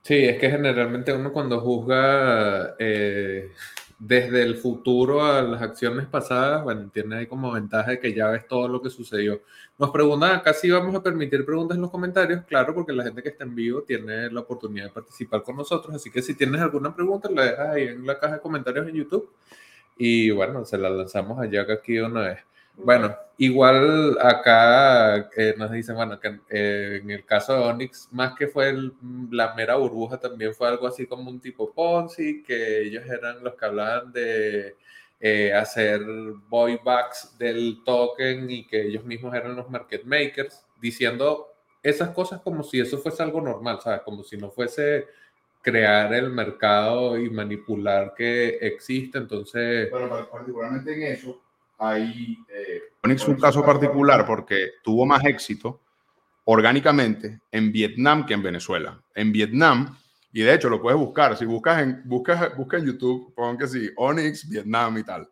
Sí, 0.06 0.14
es 0.14 0.38
que 0.40 0.52
generalmente 0.52 1.12
uno 1.14 1.34
cuando 1.34 1.60
juzga 1.62 2.76
eh, 2.78 3.52
desde 3.98 4.44
el 4.44 4.56
futuro 4.56 5.24
a 5.26 5.42
las 5.42 5.64
acciones 5.64 6.06
pasadas, 6.06 6.64
bueno, 6.64 6.92
tiene 6.94 7.16
ahí 7.16 7.26
como 7.28 7.52
ventaja 7.52 7.90
de 7.90 8.00
que 8.00 8.14
ya 8.14 8.28
ves 8.30 8.48
todo 8.48 8.68
lo 8.68 8.84
que 8.84 8.92
sucedió. 8.92 9.42
Nos 9.80 9.90
preguntan 9.90 10.36
acá 10.36 10.54
si 10.54 10.70
vamos 10.70 10.94
a 10.94 11.02
permitir 11.02 11.44
preguntas 11.44 11.76
en 11.76 11.82
los 11.82 11.90
comentarios, 11.90 12.44
claro, 12.46 12.76
porque 12.76 12.94
la 12.94 13.04
gente 13.04 13.24
que 13.24 13.30
está 13.30 13.46
en 13.46 13.56
vivo 13.56 13.82
tiene 13.82 14.30
la 14.30 14.42
oportunidad 14.42 14.86
de 14.86 14.92
participar 14.92 15.42
con 15.42 15.56
nosotros, 15.58 15.96
así 15.96 16.12
que 16.12 16.22
si 16.22 16.36
tienes 16.36 16.62
alguna 16.62 16.96
pregunta, 16.96 17.28
la 17.32 17.46
dejas 17.46 17.70
ahí 17.70 17.84
en 17.88 18.06
la 18.06 18.20
caja 18.20 18.36
de 18.36 18.42
comentarios 18.42 18.88
en 18.88 18.94
YouTube 18.96 19.28
y 19.98 20.30
bueno, 20.30 20.66
se 20.66 20.78
la 20.78 20.92
lanzamos 20.92 21.40
allá 21.40 21.64
aquí 21.74 21.98
una 21.98 22.22
vez. 22.22 22.40
Bueno, 22.78 23.16
igual 23.38 24.18
acá 24.22 25.30
eh, 25.36 25.56
nos 25.58 25.72
dicen, 25.72 25.96
bueno, 25.96 26.20
que 26.20 26.40
eh, 26.50 27.00
en 27.02 27.10
el 27.10 27.26
caso 27.26 27.54
de 27.54 27.60
Onyx, 27.60 28.10
más 28.12 28.36
que 28.36 28.48
fue 28.48 28.74
la 29.32 29.54
mera 29.56 29.76
burbuja, 29.76 30.20
también 30.20 30.54
fue 30.54 30.68
algo 30.68 30.88
así 30.88 31.08
como 31.08 31.30
un 31.30 31.40
tipo 31.40 31.74
Ponzi, 31.74 32.44
que 32.44 32.82
ellos 32.84 33.06
eran 33.06 33.44
los 33.44 33.56
que 33.56 33.66
hablaban 33.66 34.12
de 34.12 34.76
eh, 35.20 35.54
hacer 35.54 36.02
buybacks 36.50 37.38
del 37.38 37.82
token 37.86 38.50
y 38.52 38.68
que 38.68 38.88
ellos 38.88 39.06
mismos 39.06 39.34
eran 39.34 39.56
los 39.56 39.70
market 39.70 40.04
makers, 40.04 40.66
diciendo 40.80 41.48
esas 41.82 42.10
cosas 42.10 42.42
como 42.42 42.64
si 42.64 42.80
eso 42.80 42.98
fuese 42.98 43.24
algo 43.24 43.42
normal, 43.42 43.80
¿sabes? 43.82 44.02
Como 44.02 44.24
si 44.24 44.38
no 44.38 44.52
fuese 44.52 45.08
crear 45.62 46.14
el 46.14 46.30
mercado 46.30 47.18
y 47.18 47.30
manipular 47.30 48.14
que 48.16 48.50
existe, 48.62 49.18
entonces... 49.18 49.90
Bueno, 49.90 50.28
particularmente 50.32 50.94
en 50.94 51.14
eso, 51.14 51.42
hay... 51.78 52.38
Eh, 52.50 52.82
un 53.28 53.36
caso 53.36 53.64
particular 53.64 54.26
porque 54.26 54.72
tuvo 54.84 55.06
más 55.06 55.24
éxito 55.26 55.82
orgánicamente 56.46 57.40
en 57.52 57.72
Vietnam 57.72 58.26
que 58.26 58.34
en 58.34 58.42
Venezuela. 58.42 59.00
En 59.14 59.32
Vietnam, 59.32 59.96
y 60.32 60.42
de 60.42 60.54
hecho 60.54 60.70
lo 60.70 60.82
puedes 60.82 61.00
buscar, 61.00 61.38
si 61.38 61.46
buscas 61.46 61.82
en, 61.82 62.02
buscas, 62.06 62.56
buscas 62.58 62.82
en 62.82 62.88
YouTube, 62.88 63.34
pon 63.36 63.58
que 63.58 63.68
sí, 63.68 63.90
Onyx, 63.98 64.50
Vietnam 64.50 64.98
y 64.98 65.04
tal, 65.04 65.30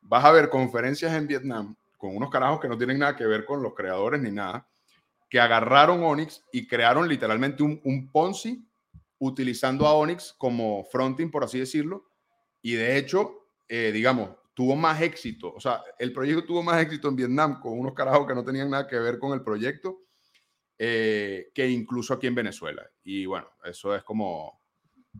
vas 0.00 0.24
a 0.24 0.32
ver 0.32 0.48
conferencias 0.48 1.12
en 1.12 1.26
Vietnam 1.26 1.76
con 1.96 2.16
unos 2.16 2.30
carajos 2.30 2.60
que 2.60 2.68
no 2.68 2.76
tienen 2.76 2.98
nada 2.98 3.16
que 3.16 3.26
ver 3.26 3.44
con 3.44 3.62
los 3.62 3.74
creadores 3.74 4.20
ni 4.20 4.32
nada, 4.32 4.66
que 5.30 5.40
agarraron 5.40 6.02
Onyx 6.02 6.44
y 6.52 6.66
crearon 6.66 7.08
literalmente 7.08 7.62
un, 7.62 7.80
un 7.84 8.10
Ponzi 8.10 8.66
utilizando 9.18 9.86
a 9.86 9.94
Onyx 9.94 10.34
como 10.36 10.84
fronting, 10.90 11.30
por 11.30 11.44
así 11.44 11.60
decirlo, 11.60 12.06
y 12.60 12.74
de 12.74 12.96
hecho, 12.96 13.46
eh, 13.68 13.90
digamos, 13.92 14.30
tuvo 14.54 14.76
más 14.76 15.00
éxito, 15.00 15.52
o 15.54 15.60
sea, 15.60 15.82
el 15.98 16.12
proyecto 16.12 16.44
tuvo 16.44 16.62
más 16.62 16.80
éxito 16.82 17.08
en 17.08 17.16
Vietnam 17.16 17.60
con 17.60 17.78
unos 17.78 17.94
carajos 17.94 18.26
que 18.26 18.34
no 18.34 18.44
tenían 18.44 18.70
nada 18.70 18.86
que 18.86 18.98
ver 18.98 19.18
con 19.18 19.32
el 19.32 19.42
proyecto 19.42 20.02
eh, 20.84 21.52
que 21.54 21.68
incluso 21.68 22.12
aquí 22.12 22.26
en 22.26 22.34
Venezuela. 22.34 22.84
Y 23.04 23.24
bueno, 23.24 23.48
eso 23.64 23.94
es 23.94 24.02
como, 24.02 24.60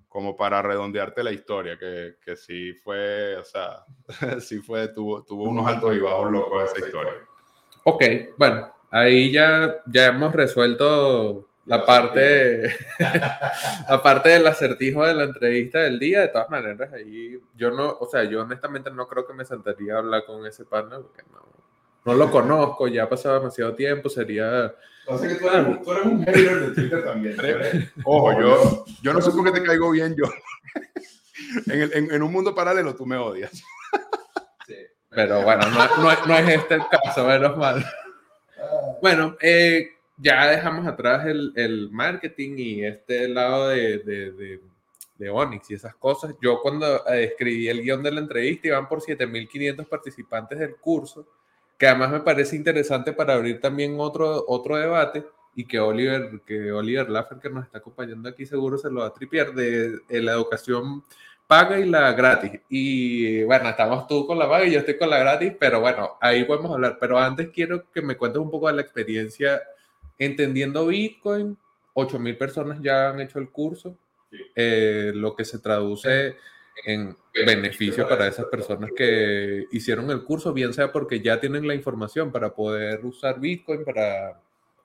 como 0.09 0.37
para 0.37 0.61
redondearte 0.61 1.23
la 1.23 1.31
historia, 1.31 1.79
que, 1.79 2.17
que 2.21 2.35
sí 2.35 2.73
fue, 2.75 3.37
o 3.37 3.45
sea, 3.45 3.85
sí 4.41 4.59
fue, 4.59 4.89
tuvo, 4.89 5.23
tuvo 5.25 5.45
unos 5.45 5.65
altos 5.67 5.95
y 5.95 6.01
bajos 6.01 6.33
locos 6.33 6.65
esa 6.65 6.85
historia. 6.85 7.13
Ok, 7.85 8.03
bueno, 8.39 8.73
ahí 8.91 9.31
ya, 9.31 9.77
ya 9.87 10.07
hemos 10.07 10.33
resuelto 10.33 11.52
la 11.65 11.87
parte, 11.87 12.75
aparte 13.89 14.31
del 14.31 14.47
acertijo 14.47 15.05
de 15.07 15.15
la 15.15 15.25
entrevista 15.25 15.81
del 15.81 15.99
día, 15.99 16.21
de 16.21 16.29
todas 16.29 16.51
maneras, 16.51 16.93
ahí 16.93 17.39
yo 17.55 17.71
no, 17.71 17.97
o 18.01 18.09
sea, 18.09 18.25
yo 18.25 18.43
honestamente 18.43 18.91
no 18.91 19.07
creo 19.07 19.27
que 19.27 19.35
me 19.35 19.45
sentaría 19.45 19.95
a 19.95 19.99
hablar 19.99 20.25
con 20.25 20.45
ese 20.47 20.65
partner 20.65 21.01
porque 21.01 21.23
no, 21.33 21.47
no 22.05 22.15
lo 22.15 22.31
conozco, 22.31 22.89
ya 22.89 23.05
ha 23.05 23.09
pasado 23.09 23.39
demasiado 23.39 23.75
tiempo, 23.75 24.09
sería... 24.09 24.75
O 25.07 25.19
sea 25.19 25.29
que 25.29 25.35
tú 25.35 25.49
eres, 25.49 25.83
tú 25.83 25.93
eres 25.93 26.05
un 26.05 26.25
hater 26.25 26.61
de 26.61 26.75
Twitter 26.75 27.05
también. 27.05 27.37
Ojo, 28.05 28.41
yo, 28.41 28.85
yo 29.03 29.13
no 29.13 29.21
sé 29.21 29.33
por 29.33 29.45
qué 29.45 29.61
te 29.61 29.67
caigo 29.67 29.91
bien 29.91 30.15
yo. 30.17 30.25
en, 31.67 31.83
el, 31.83 31.93
en, 32.13 32.23
un 32.23 32.33
mundo 32.33 32.55
paralelo 32.55 32.95
tú 32.95 33.05
me 33.05 33.17
odias. 33.17 33.51
Sí. 34.65 34.77
Pero 35.11 35.43
bueno, 35.43 35.69
no, 35.71 35.97
no, 35.97 36.27
no 36.27 36.37
es 36.37 36.49
este 36.49 36.75
el 36.75 36.83
caso, 36.89 37.27
menos 37.27 37.57
mal. 37.57 37.85
Bueno, 39.01 39.37
eh, 39.41 39.91
ya 40.17 40.47
dejamos 40.47 40.87
atrás 40.87 41.27
el, 41.27 41.53
el 41.57 41.91
marketing 41.91 42.55
y 42.59 42.85
este 42.85 43.29
lado 43.29 43.69
de, 43.69 43.99
de, 43.99 44.61
de, 45.19 45.31
Onyx 45.31 45.71
y 45.71 45.75
esas 45.75 45.95
cosas. 45.95 46.35
Yo 46.43 46.61
cuando 46.61 47.07
eh, 47.07 47.25
escribí 47.25 47.69
el 47.69 47.83
guion 47.83 48.03
de 48.03 48.11
la 48.11 48.21
entrevista 48.21 48.69
iban 48.69 48.89
por 48.89 49.01
7.500 49.01 49.87
participantes 49.87 50.59
del 50.59 50.77
curso, 50.77 51.27
que 51.79 51.87
además 51.87 52.11
me 52.11 52.21
parece 52.21 52.57
interesante 52.57 53.13
para 53.13 53.35
abrir 53.35 53.61
también 53.61 53.97
otro, 53.99 54.45
otro 54.49 54.77
debate 54.77 55.25
y 55.55 55.65
que 55.65 55.79
Oliver, 55.79 56.41
que 56.45 56.73
Oliver 56.73 57.09
Laffer, 57.09 57.39
que 57.39 57.51
nos 57.51 57.65
está 57.65 57.79
acompañando 57.79 58.29
aquí, 58.29 58.47
seguro 58.47 58.79
se 58.79 58.91
lo 58.91 59.01
va 59.01 59.09
a 59.09 59.15
tripear, 59.15 59.53
de, 59.55 59.99
de 60.09 60.23
la 60.23 60.33
educación 60.33 61.05
paga 61.47 61.79
y 61.79 61.85
la 61.85 62.13
gratis. 62.13 62.61
Y 62.71 63.43
bueno, 63.45 63.69
estamos 63.69 64.07
tú 64.07 64.27
con 64.27 64.39
la 64.39 64.49
paga 64.49 64.65
y 64.65 64.73
yo 64.73 64.79
estoy 64.79 64.97
con 64.97 65.11
la 65.11 65.19
gratis, 65.19 65.53
pero 65.61 65.81
bueno, 65.81 66.17
ahí 66.21 66.45
podemos 66.45 66.73
hablar. 66.73 66.97
Pero 66.99 67.19
antes 67.19 67.51
quiero 67.51 67.91
que 67.93 68.01
me 68.01 68.17
cuentes 68.17 68.41
un 68.41 68.51
poco 68.51 68.69
de 68.69 68.75
la 68.75 68.83
experiencia 68.83 69.61
Entendiendo 70.25 70.87
Bitcoin, 70.87 71.59
8.000 71.95 72.39
personas 72.39 72.79
ya 72.81 73.11
han 73.11 73.21
hecho 73.21 73.41
el 73.41 73.51
curso, 73.51 73.99
eh, 74.55 75.11
lo 75.15 75.35
que 75.35 75.45
se 75.45 75.59
traduce 75.59 76.37
en 76.87 77.17
beneficio 77.35 78.09
para 78.09 78.29
esas 78.29 78.47
personas 78.47 78.91
que 78.97 79.67
hicieron 79.73 80.11
el 80.13 80.23
curso, 80.23 80.53
bien 80.53 80.73
sea 80.73 80.93
porque 80.93 81.21
ya 81.21 81.41
tienen 81.41 81.67
la 81.67 81.75
información 81.75 82.31
para 82.31 82.55
poder 82.55 83.05
usar 83.05 83.41
Bitcoin, 83.41 83.85
para 83.85 84.41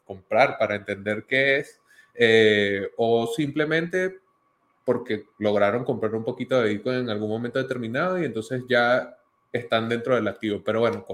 comprar, 0.05 0.57
para 0.57 0.73
entender 0.73 1.25
qué 1.27 1.57
es, 1.57 1.79
eh, 2.15 2.89
o 2.97 3.27
simplemente 3.27 4.19
porque 4.83 5.25
lograron 5.37 5.83
comprar 5.83 6.15
un 6.15 6.23
poquito 6.23 6.59
de 6.59 6.69
Bitcoin 6.69 6.97
en 6.97 7.09
algún 7.11 7.29
momento 7.29 7.59
determinado 7.59 8.19
y 8.19 8.25
entonces 8.25 8.63
ya 8.67 9.17
están 9.51 9.87
dentro 9.87 10.15
del 10.15 10.27
activo. 10.27 10.63
Pero 10.65 10.79
bueno, 10.79 11.05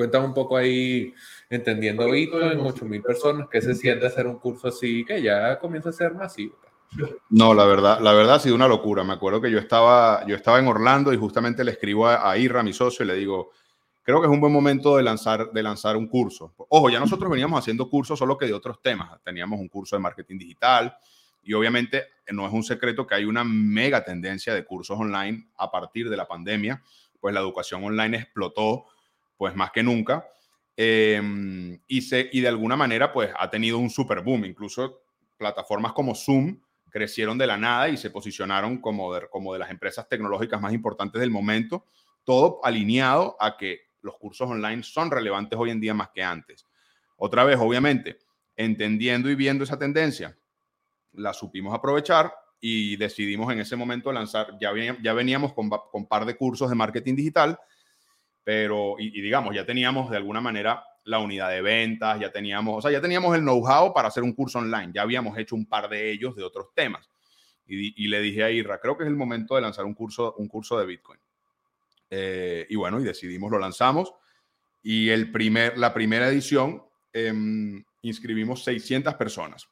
Cuéntame 0.00 0.24
un 0.24 0.32
poco 0.32 0.56
ahí, 0.56 1.12
entendiendo 1.50 2.10
Bitcoin, 2.10 2.58
8.000 2.58 3.02
personas, 3.02 3.48
¿qué 3.52 3.60
se 3.60 3.74
siente 3.74 4.06
hacer 4.06 4.26
un 4.26 4.38
curso 4.38 4.68
así 4.68 5.04
que 5.04 5.20
ya 5.20 5.58
comienza 5.58 5.90
a 5.90 5.92
ser 5.92 6.14
masivo? 6.14 6.56
No, 7.28 7.52
la 7.52 7.66
verdad, 7.66 8.00
la 8.00 8.14
verdad 8.14 8.36
ha 8.36 8.40
sido 8.40 8.54
una 8.54 8.66
locura. 8.66 9.04
Me 9.04 9.12
acuerdo 9.12 9.42
que 9.42 9.50
yo 9.50 9.58
estaba, 9.58 10.26
yo 10.26 10.34
estaba 10.36 10.58
en 10.58 10.68
Orlando 10.68 11.12
y 11.12 11.18
justamente 11.18 11.64
le 11.64 11.72
escribo 11.72 12.06
a, 12.06 12.30
a 12.30 12.38
Irra, 12.38 12.62
mi 12.62 12.72
socio, 12.72 13.04
y 13.04 13.08
le 13.08 13.14
digo, 13.14 13.50
creo 14.02 14.22
que 14.22 14.26
es 14.26 14.32
un 14.32 14.40
buen 14.40 14.54
momento 14.54 14.96
de 14.96 15.02
lanzar, 15.02 15.50
de 15.52 15.62
lanzar 15.62 15.98
un 15.98 16.08
curso. 16.08 16.54
Ojo, 16.70 16.88
ya 16.88 16.98
nosotros 16.98 17.30
veníamos 17.30 17.58
haciendo 17.58 17.86
cursos 17.90 18.18
solo 18.18 18.38
que 18.38 18.46
de 18.46 18.54
otros 18.54 18.80
temas. 18.80 19.22
Teníamos 19.22 19.60
un 19.60 19.68
curso 19.68 19.96
de 19.96 20.00
marketing 20.00 20.38
digital 20.38 20.96
y 21.42 21.52
obviamente 21.52 22.04
no 22.32 22.46
es 22.46 22.54
un 22.54 22.62
secreto 22.62 23.06
que 23.06 23.16
hay 23.16 23.26
una 23.26 23.44
mega 23.44 24.02
tendencia 24.02 24.54
de 24.54 24.64
cursos 24.64 24.98
online 24.98 25.50
a 25.58 25.70
partir 25.70 26.08
de 26.08 26.16
la 26.16 26.26
pandemia, 26.26 26.82
pues 27.20 27.34
la 27.34 27.40
educación 27.40 27.84
online 27.84 28.16
explotó 28.16 28.86
pues 29.40 29.56
más 29.56 29.70
que 29.70 29.82
nunca. 29.82 30.28
Em, 30.76 31.80
y, 31.86 32.02
se, 32.02 32.28
y 32.30 32.42
de 32.42 32.48
alguna 32.48 32.76
manera, 32.76 33.10
pues 33.10 33.30
ha 33.38 33.48
tenido 33.48 33.78
un 33.78 33.88
super 33.88 34.20
boom. 34.20 34.44
Incluso 34.44 35.00
plataformas 35.38 35.94
como 35.94 36.14
Zoom 36.14 36.60
crecieron 36.90 37.38
de 37.38 37.46
la 37.46 37.56
nada 37.56 37.88
y 37.88 37.96
se 37.96 38.10
posicionaron 38.10 38.82
como 38.82 39.14
de, 39.14 39.26
como 39.30 39.54
de 39.54 39.60
las 39.60 39.70
empresas 39.70 40.06
tecnológicas 40.10 40.60
más 40.60 40.74
importantes 40.74 41.18
del 41.22 41.30
momento, 41.30 41.86
todo 42.22 42.60
alineado 42.62 43.38
a 43.40 43.56
que 43.56 43.80
los 44.02 44.18
cursos 44.18 44.50
online 44.50 44.82
son 44.82 45.10
relevantes 45.10 45.58
hoy 45.58 45.70
en 45.70 45.80
día 45.80 45.94
más 45.94 46.10
que 46.10 46.22
antes. 46.22 46.66
Otra 47.16 47.42
vez, 47.44 47.56
obviamente, 47.58 48.18
entendiendo 48.56 49.30
y 49.30 49.36
viendo 49.36 49.64
esa 49.64 49.78
tendencia, 49.78 50.36
la 51.12 51.32
supimos 51.32 51.74
aprovechar 51.74 52.30
y 52.60 52.96
decidimos 52.96 53.50
en 53.50 53.60
ese 53.60 53.74
momento 53.74 54.12
lanzar, 54.12 54.58
ya, 54.60 54.70
ya 55.02 55.14
veníamos 55.14 55.54
con 55.54 55.70
un 55.94 56.06
par 56.06 56.26
de 56.26 56.36
cursos 56.36 56.68
de 56.68 56.76
marketing 56.76 57.16
digital 57.16 57.58
pero, 58.50 58.96
y, 58.98 59.20
digamos, 59.20 59.54
ya 59.54 59.64
teníamos 59.64 60.10
de 60.10 60.16
alguna 60.16 60.40
manera 60.40 60.84
la 61.04 61.20
unidad 61.20 61.50
de 61.50 61.62
ventas, 61.62 62.18
ya 62.18 62.32
teníamos, 62.32 62.78
o 62.78 62.82
sea, 62.82 62.90
ya 62.90 63.00
teníamos 63.00 63.32
el 63.36 63.42
know-how 63.42 63.94
para 63.94 64.08
hacer 64.08 64.24
un 64.24 64.32
curso 64.32 64.58
online, 64.58 64.90
ya 64.92 65.02
habíamos 65.02 65.38
hecho 65.38 65.54
un 65.54 65.66
par 65.66 65.88
de 65.88 66.10
ellos 66.10 66.34
de 66.34 66.42
otros 66.42 66.74
temas. 66.74 67.08
Y, 67.64 68.08
le 68.08 68.20
dije 68.20 68.42
a 68.42 68.50
Irra, 68.50 68.80
creo 68.80 68.96
que 68.98 69.04
es 69.04 69.08
el 69.08 69.14
momento 69.14 69.54
de 69.54 69.60
lanzar 69.60 69.84
un 69.84 69.94
curso, 69.94 70.34
un 70.36 70.48
curso 70.48 70.76
de 70.76 70.84
Bitcoin. 70.84 71.20
Eh, 72.10 72.66
y 72.68 72.74
bueno, 72.74 72.98
y 72.98 73.04
decidimos, 73.04 73.52
lo 73.52 73.60
lanzamos. 73.60 74.12
Y 74.82 75.10
el 75.10 75.30
primer, 75.30 75.78
la 75.78 75.94
primera 75.94 76.26
edición 76.26 76.82
em, 77.12 77.84
inscribimos 78.02 78.64
600 78.64 79.14
personas, 79.14 79.68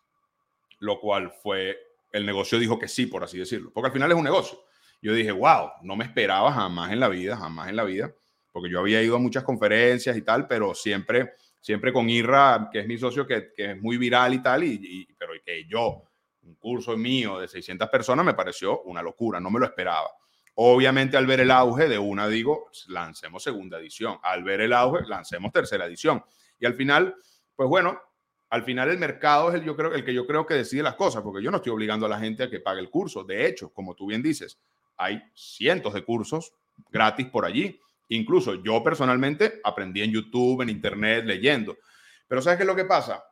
lo 0.79 1.01
cual 1.01 1.33
fue, 1.43 1.77
el 2.13 2.25
negocio 2.25 2.61
dijo 2.61 2.79
que 2.79 2.87
sí, 2.87 3.07
por 3.07 3.25
así 3.25 3.39
decirlo, 3.39 3.73
porque 3.75 3.89
al 3.89 3.93
final 3.93 4.13
es 4.13 4.17
un 4.17 4.23
negocio. 4.23 4.61
Yo 5.03 5.15
dije, 5.15 5.33
wow, 5.33 5.73
no 5.83 5.97
me 5.97 6.05
esperaba 6.05 6.53
jamás 6.53 6.93
en 6.93 7.01
la 7.01 7.09
vida, 7.09 7.37
jamás 7.37 7.71
en 7.71 7.75
la 7.75 7.83
vida 7.83 8.15
porque 8.59 8.73
yo 8.73 8.81
había 8.81 9.01
ido 9.01 9.15
a 9.15 9.21
muchas 9.21 9.45
conferencias 9.45 10.17
y 10.17 10.23
tal, 10.23 10.49
pero 10.49 10.75
siempre, 10.75 11.35
siempre 11.61 11.93
con 11.93 12.11
Irra, 12.11 12.69
que 12.73 12.81
es 12.81 12.89
mi 12.89 12.99
socio, 12.99 13.25
que, 13.25 13.53
es 13.57 13.81
muy 13.81 13.97
viral 13.99 14.35
y 14.35 14.43
tal, 14.43 14.65
y, 14.65 15.07
pero 15.17 15.35
que 15.47 15.65
yo, 15.65 16.03
un 16.43 16.57
curso 16.57 16.97
mío 16.97 17.39
de 17.39 17.47
600 17.47 17.89
personas, 17.89 18.27
me 18.27 18.35
pareció 18.35 18.83
una 18.83 19.01
locura, 19.01 19.39
no 19.39 19.49
me 19.49 19.61
lo 19.61 19.65
esperaba. 19.65 20.11
Obviamente 20.57 21.17
al 21.17 21.25
ver 21.25 21.39
el 21.39 21.53
auge 21.53 21.89
de 21.89 22.01
una, 22.01 22.27
digo, 22.27 22.69
lancemos 22.89 23.45
segunda 23.45 23.79
edición. 23.79 24.19
Al 24.25 24.43
ver 24.43 24.61
el 24.63 24.73
auge, 24.73 25.07
lancemos 25.07 25.53
tercera 25.53 25.87
edición. 25.87 26.25
Y 26.59 26.67
al 26.67 26.75
final, 26.75 27.15
pues 27.55 27.69
bueno, 27.69 27.97
al 28.51 28.65
final 28.65 28.89
el 28.89 28.99
mercado 28.99 29.51
es 29.51 29.55
el, 29.55 29.63
yo 29.63 29.77
creo, 29.77 29.95
el 29.95 30.05
que 30.05 30.13
yo 30.13 30.27
creo 30.27 30.45
que 30.45 30.55
decide 30.55 30.83
las 30.83 30.97
cosas, 30.97 31.23
porque 31.23 31.45
yo 31.45 31.53
no 31.53 31.59
estoy 31.59 31.71
obligando 31.71 32.07
a 32.07 32.09
la 32.09 32.19
gente 32.19 32.43
a 32.43 32.51
que 32.51 32.59
pague 32.59 32.81
el 32.81 32.91
curso. 32.91 33.23
De 33.23 33.47
hecho, 33.47 33.73
como 33.73 33.95
tú 33.95 34.07
bien 34.07 34.21
dices, 34.21 34.59
hay 34.97 35.23
cientos 35.33 35.95
de 35.95 36.03
cursos 36.03 36.53
gratis 36.91 37.27
por 37.29 37.45
allí. 37.45 37.79
Incluso 38.09 38.63
yo 38.63 38.83
personalmente 38.83 39.61
aprendí 39.65 40.03
en 40.03 40.13
YouTube, 40.13 40.63
en 40.63 40.71
Internet, 40.71 41.25
leyendo. 41.25 41.77
Pero 42.27 42.43
¿sabes 42.43 42.57
qué 42.57 42.63
es 42.63 42.67
lo 42.67 42.77
que 42.77 42.85
pasa? 42.85 43.23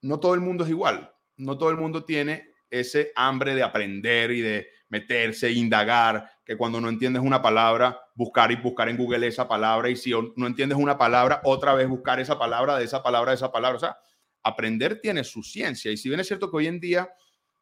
No 0.00 0.20
todo 0.20 0.34
el 0.34 0.40
mundo 0.40 0.64
es 0.64 0.70
igual. 0.70 1.12
No 1.36 1.58
todo 1.58 1.70
el 1.70 1.76
mundo 1.76 2.04
tiene 2.04 2.50
ese 2.70 3.12
hambre 3.16 3.54
de 3.54 3.62
aprender 3.62 4.30
y 4.30 4.40
de 4.40 4.68
meterse, 4.88 5.50
indagar, 5.50 6.30
que 6.44 6.56
cuando 6.56 6.80
no 6.80 6.88
entiendes 6.88 7.22
una 7.22 7.40
palabra, 7.40 7.98
buscar 8.14 8.52
y 8.52 8.56
buscar 8.56 8.88
en 8.88 8.96
Google 8.96 9.26
esa 9.26 9.48
palabra 9.48 9.88
y 9.88 9.96
si 9.96 10.10
no 10.10 10.46
entiendes 10.46 10.78
una 10.78 10.98
palabra, 10.98 11.40
otra 11.44 11.74
vez 11.74 11.88
buscar 11.88 12.20
esa 12.20 12.38
palabra, 12.38 12.76
de 12.76 12.84
esa 12.84 13.02
palabra, 13.02 13.30
de 13.30 13.36
esa 13.36 13.50
palabra. 13.50 13.76
O 13.76 13.80
sea, 13.80 13.96
aprender 14.42 15.00
tiene 15.00 15.24
su 15.24 15.42
ciencia 15.42 15.90
y 15.90 15.96
si 15.96 16.08
bien 16.08 16.20
es 16.20 16.26
cierto 16.26 16.50
que 16.50 16.56
hoy 16.58 16.66
en 16.66 16.80
día 16.80 17.08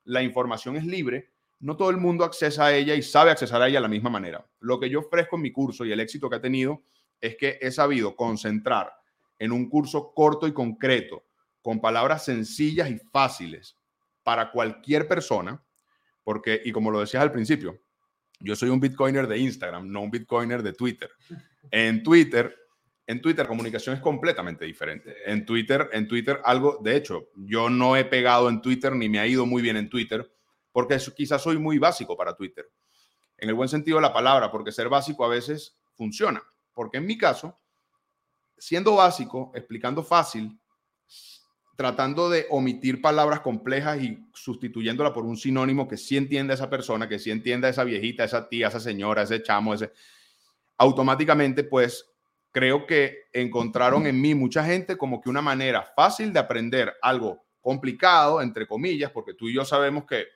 la 0.05 0.23
información 0.23 0.77
es 0.77 0.85
libre, 0.85 1.31
no 1.61 1.77
todo 1.77 1.91
el 1.91 1.99
mundo 1.99 2.25
accesa 2.25 2.67
a 2.67 2.75
ella 2.75 2.95
y 2.95 3.03
sabe 3.03 3.31
accesar 3.31 3.61
a 3.61 3.69
ella 3.69 3.79
de 3.79 3.83
la 3.83 3.89
misma 3.89 4.11
manera. 4.11 4.45
Lo 4.61 4.81
que 4.81 4.89
yo 4.89 5.01
ofrezco 5.01 5.37
en 5.37 5.43
mi 5.43 5.53
curso 5.53 5.85
y 5.85 5.93
el 5.93 6.01
éxito 6.01 6.29
que 6.29 6.37
ha 6.37 6.41
tenido 6.41 6.83
es 7.21 7.37
que 7.37 7.59
he 7.61 7.71
sabido 7.71 8.17
concentrar 8.17 8.93
en 9.39 9.53
un 9.53 9.69
curso 9.69 10.13
corto 10.15 10.47
y 10.47 10.53
concreto, 10.53 11.25
con 11.63 11.81
palabras 11.81 12.25
sencillas 12.25 12.91
y 12.91 12.99
fáciles 12.99 13.77
para 14.23 14.51
cualquier 14.51 15.07
persona, 15.07 15.63
porque, 16.25 16.61
y 16.65 16.73
como 16.73 16.91
lo 16.91 17.01
decías 17.01 17.23
al 17.23 17.33
principio, 17.33 17.79
yo 18.39 18.57
soy 18.57 18.71
un 18.71 18.81
bitcoiner 18.81 19.27
de 19.27 19.39
Instagram, 19.39 19.91
no 19.91 20.01
un 20.01 20.11
bitcoiner 20.11 20.63
de 20.63 20.73
Twitter. 20.73 21.11
En 21.71 22.03
Twitter, 22.03 22.57
en 23.07 23.21
Twitter 23.21 23.47
comunicación 23.47 23.97
es 23.97 24.01
completamente 24.01 24.65
diferente. 24.65 25.15
En 25.27 25.45
Twitter, 25.45 25.91
en 25.93 26.09
Twitter 26.09 26.41
algo, 26.45 26.79
de 26.83 26.97
hecho, 26.97 27.29
yo 27.37 27.69
no 27.69 27.97
he 27.97 28.05
pegado 28.07 28.49
en 28.49 28.63
Twitter 28.63 28.95
ni 28.95 29.11
me 29.11 29.19
ha 29.19 29.27
ido 29.27 29.45
muy 29.45 29.61
bien 29.61 29.77
en 29.77 29.91
Twitter 29.91 30.31
porque 30.73 30.99
quizás 31.17 31.43
soy 31.43 31.59
muy 31.59 31.79
básico 31.79 32.17
para 32.17 32.35
Twitter. 32.35 32.71
En 33.37 33.49
el 33.49 33.55
buen 33.55 33.69
sentido 33.69 33.97
de 33.97 34.03
la 34.03 34.13
palabra, 34.13 34.51
porque 34.51 34.73
ser 34.73 34.89
básico 34.89 35.25
a 35.25 35.29
veces 35.29 35.79
funciona. 35.95 36.43
Porque 36.75 36.99
en 36.99 37.07
mi 37.07 37.17
caso, 37.17 37.59
siendo 38.59 38.97
básico, 38.97 39.51
explicando 39.55 40.03
fácil, 40.03 40.61
tratando 41.77 42.29
de 42.29 42.47
omitir 42.51 43.01
palabras 43.01 43.41
complejas 43.41 44.03
y 44.03 44.29
sustituyéndola 44.35 45.15
por 45.15 45.25
un 45.25 45.39
sinónimo 45.39 45.89
que 45.89 45.97
sí 45.97 46.17
entienda 46.17 46.53
esa 46.53 46.69
persona, 46.69 47.09
que 47.09 47.19
sí 47.19 47.31
entienda 47.31 47.71
esa 47.71 47.85
viejita, 47.85 48.25
esa 48.25 48.49
tía, 48.49 48.69
esa 48.69 48.81
señora, 48.81 49.23
ese 49.23 49.43
chamo, 49.43 49.73
ese 49.73 49.91
automáticamente 50.77 51.65
pues 51.65 52.07
creo 52.51 52.87
que 52.87 53.25
encontraron 53.33 54.07
en 54.07 54.21
mí 54.21 54.35
mucha 54.35 54.65
gente 54.65 54.97
como 54.97 55.21
que 55.21 55.31
una 55.31 55.41
manera 55.41 55.83
fácil 55.83 56.33
de 56.33 56.41
aprender 56.41 56.95
algo 57.01 57.47
complicado, 57.61 58.43
entre 58.43 58.67
comillas, 58.67 59.11
porque 59.11 59.35
tú 59.35 59.49
y 59.49 59.55
yo 59.55 59.65
sabemos 59.65 60.05
que, 60.05 60.27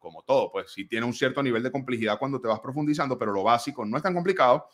como 0.00 0.22
todo, 0.22 0.50
pues 0.50 0.72
sí 0.72 0.86
tiene 0.86 1.06
un 1.06 1.12
cierto 1.12 1.42
nivel 1.42 1.62
de 1.62 1.70
complejidad 1.70 2.18
cuando 2.18 2.40
te 2.40 2.48
vas 2.48 2.58
profundizando, 2.58 3.16
pero 3.16 3.32
lo 3.32 3.44
básico 3.44 3.84
no 3.84 3.96
es 3.96 4.02
tan 4.02 4.14
complicado. 4.14 4.66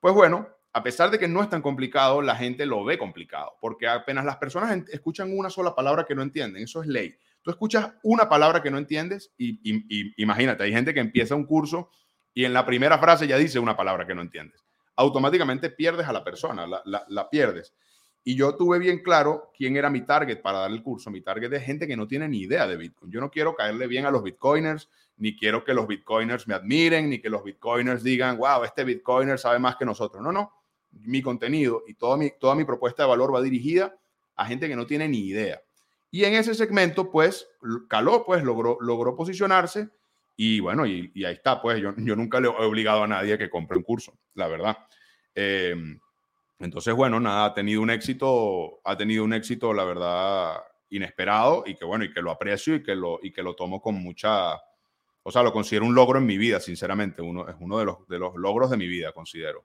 Pues 0.00 0.14
bueno, 0.14 0.48
a 0.72 0.82
pesar 0.82 1.10
de 1.10 1.18
que 1.18 1.28
no 1.28 1.42
es 1.42 1.50
tan 1.50 1.60
complicado, 1.60 2.22
la 2.22 2.34
gente 2.34 2.64
lo 2.64 2.82
ve 2.82 2.96
complicado, 2.96 3.52
porque 3.60 3.86
apenas 3.86 4.24
las 4.24 4.38
personas 4.38 4.88
escuchan 4.90 5.36
una 5.36 5.50
sola 5.50 5.74
palabra 5.74 6.04
que 6.06 6.14
no 6.14 6.22
entienden, 6.22 6.62
eso 6.62 6.80
es 6.80 6.88
ley. 6.88 7.14
Tú 7.42 7.50
escuchas 7.50 7.92
una 8.02 8.28
palabra 8.28 8.62
que 8.62 8.70
no 8.70 8.78
entiendes 8.78 9.32
y, 9.36 9.60
imagínate, 10.16 10.62
hay 10.62 10.72
gente 10.72 10.94
que 10.94 11.00
empieza 11.00 11.34
un 11.34 11.44
curso 11.44 11.90
y 12.32 12.44
en 12.44 12.54
la 12.54 12.64
primera 12.64 12.96
frase 12.98 13.26
ya 13.26 13.36
dice 13.36 13.58
una 13.58 13.76
palabra 13.76 14.06
que 14.06 14.14
no 14.14 14.22
entiendes. 14.22 14.64
Automáticamente 14.96 15.70
pierdes 15.70 16.06
a 16.06 16.12
la 16.12 16.24
persona, 16.24 16.66
la 16.66 17.30
pierdes. 17.30 17.74
Y 18.24 18.36
yo 18.36 18.54
tuve 18.56 18.78
bien 18.78 19.02
claro 19.02 19.50
quién 19.56 19.76
era 19.76 19.90
mi 19.90 20.02
target 20.02 20.40
para 20.40 20.60
dar 20.60 20.70
el 20.70 20.82
curso. 20.82 21.10
Mi 21.10 21.20
target 21.20 21.52
es 21.52 21.64
gente 21.64 21.88
que 21.88 21.96
no 21.96 22.06
tiene 22.06 22.28
ni 22.28 22.40
idea 22.40 22.66
de 22.66 22.76
Bitcoin. 22.76 23.10
Yo 23.10 23.20
no 23.20 23.30
quiero 23.30 23.54
caerle 23.54 23.86
bien 23.86 24.06
a 24.06 24.10
los 24.10 24.22
Bitcoiners, 24.22 24.88
ni 25.16 25.36
quiero 25.36 25.64
que 25.64 25.74
los 25.74 25.86
Bitcoiners 25.86 26.46
me 26.46 26.54
admiren, 26.54 27.10
ni 27.10 27.20
que 27.20 27.28
los 27.28 27.42
Bitcoiners 27.42 28.02
digan, 28.02 28.38
wow, 28.38 28.64
este 28.64 28.84
Bitcoiner 28.84 29.38
sabe 29.38 29.58
más 29.58 29.76
que 29.76 29.84
nosotros. 29.84 30.22
No, 30.22 30.30
no 30.30 30.62
mi 31.00 31.22
contenido 31.22 31.84
y 31.86 31.94
toda 31.94 32.16
mi, 32.16 32.30
toda 32.38 32.54
mi 32.54 32.64
propuesta 32.64 33.02
de 33.02 33.08
valor 33.08 33.34
va 33.34 33.40
dirigida 33.40 33.96
a 34.36 34.46
gente 34.46 34.68
que 34.68 34.76
no 34.76 34.86
tiene 34.86 35.08
ni 35.08 35.26
idea. 35.26 35.60
Y 36.10 36.24
en 36.24 36.34
ese 36.34 36.54
segmento, 36.54 37.10
pues, 37.10 37.48
caló, 37.88 38.24
pues, 38.24 38.44
logró, 38.44 38.78
logró 38.80 39.16
posicionarse 39.16 39.88
y 40.36 40.60
bueno, 40.60 40.86
y, 40.86 41.10
ahí 41.24 41.34
está, 41.34 41.60
pues, 41.60 41.80
yo, 41.80 41.94
yo, 41.96 42.16
nunca 42.16 42.40
le 42.40 42.48
he 42.48 42.50
obligado 42.50 43.02
a 43.02 43.06
nadie 43.06 43.34
a 43.34 43.38
que 43.38 43.50
compre 43.50 43.78
un 43.78 43.84
curso, 43.84 44.18
la 44.34 44.48
verdad. 44.48 44.76
Em, 45.34 45.98
entonces, 46.58 46.94
bueno, 46.94 47.18
nada, 47.18 47.46
ha 47.46 47.54
tenido 47.54 47.82
un 47.82 47.90
éxito, 47.90 48.80
ha 48.84 48.96
tenido 48.96 49.24
un 49.24 49.32
éxito, 49.32 49.72
la 49.72 49.84
verdad, 49.84 50.62
inesperado 50.90 51.64
y 51.66 51.74
que 51.74 51.84
bueno, 51.84 52.04
y 52.04 52.12
que 52.12 52.22
lo 52.22 52.30
aprecio 52.30 52.76
y 52.76 52.82
que 52.82 52.94
lo, 52.94 53.18
y 53.22 53.32
que 53.32 53.42
lo 53.42 53.54
tomo 53.54 53.80
con 53.80 53.94
mucha, 53.94 54.54
o 55.22 55.30
sea, 55.30 55.42
lo 55.42 55.52
considero 55.52 55.86
un 55.86 55.94
logro 55.94 56.18
en 56.18 56.26
mi 56.26 56.38
vida, 56.38 56.60
sinceramente, 56.60 57.22
uno, 57.22 57.48
es 57.48 57.56
uno 57.58 57.78
de 57.78 57.84
los, 57.86 58.08
de 58.08 58.18
los 58.18 58.36
logros 58.36 58.70
de 58.70 58.76
mi 58.76 58.86
vida, 58.86 59.12
considero. 59.12 59.64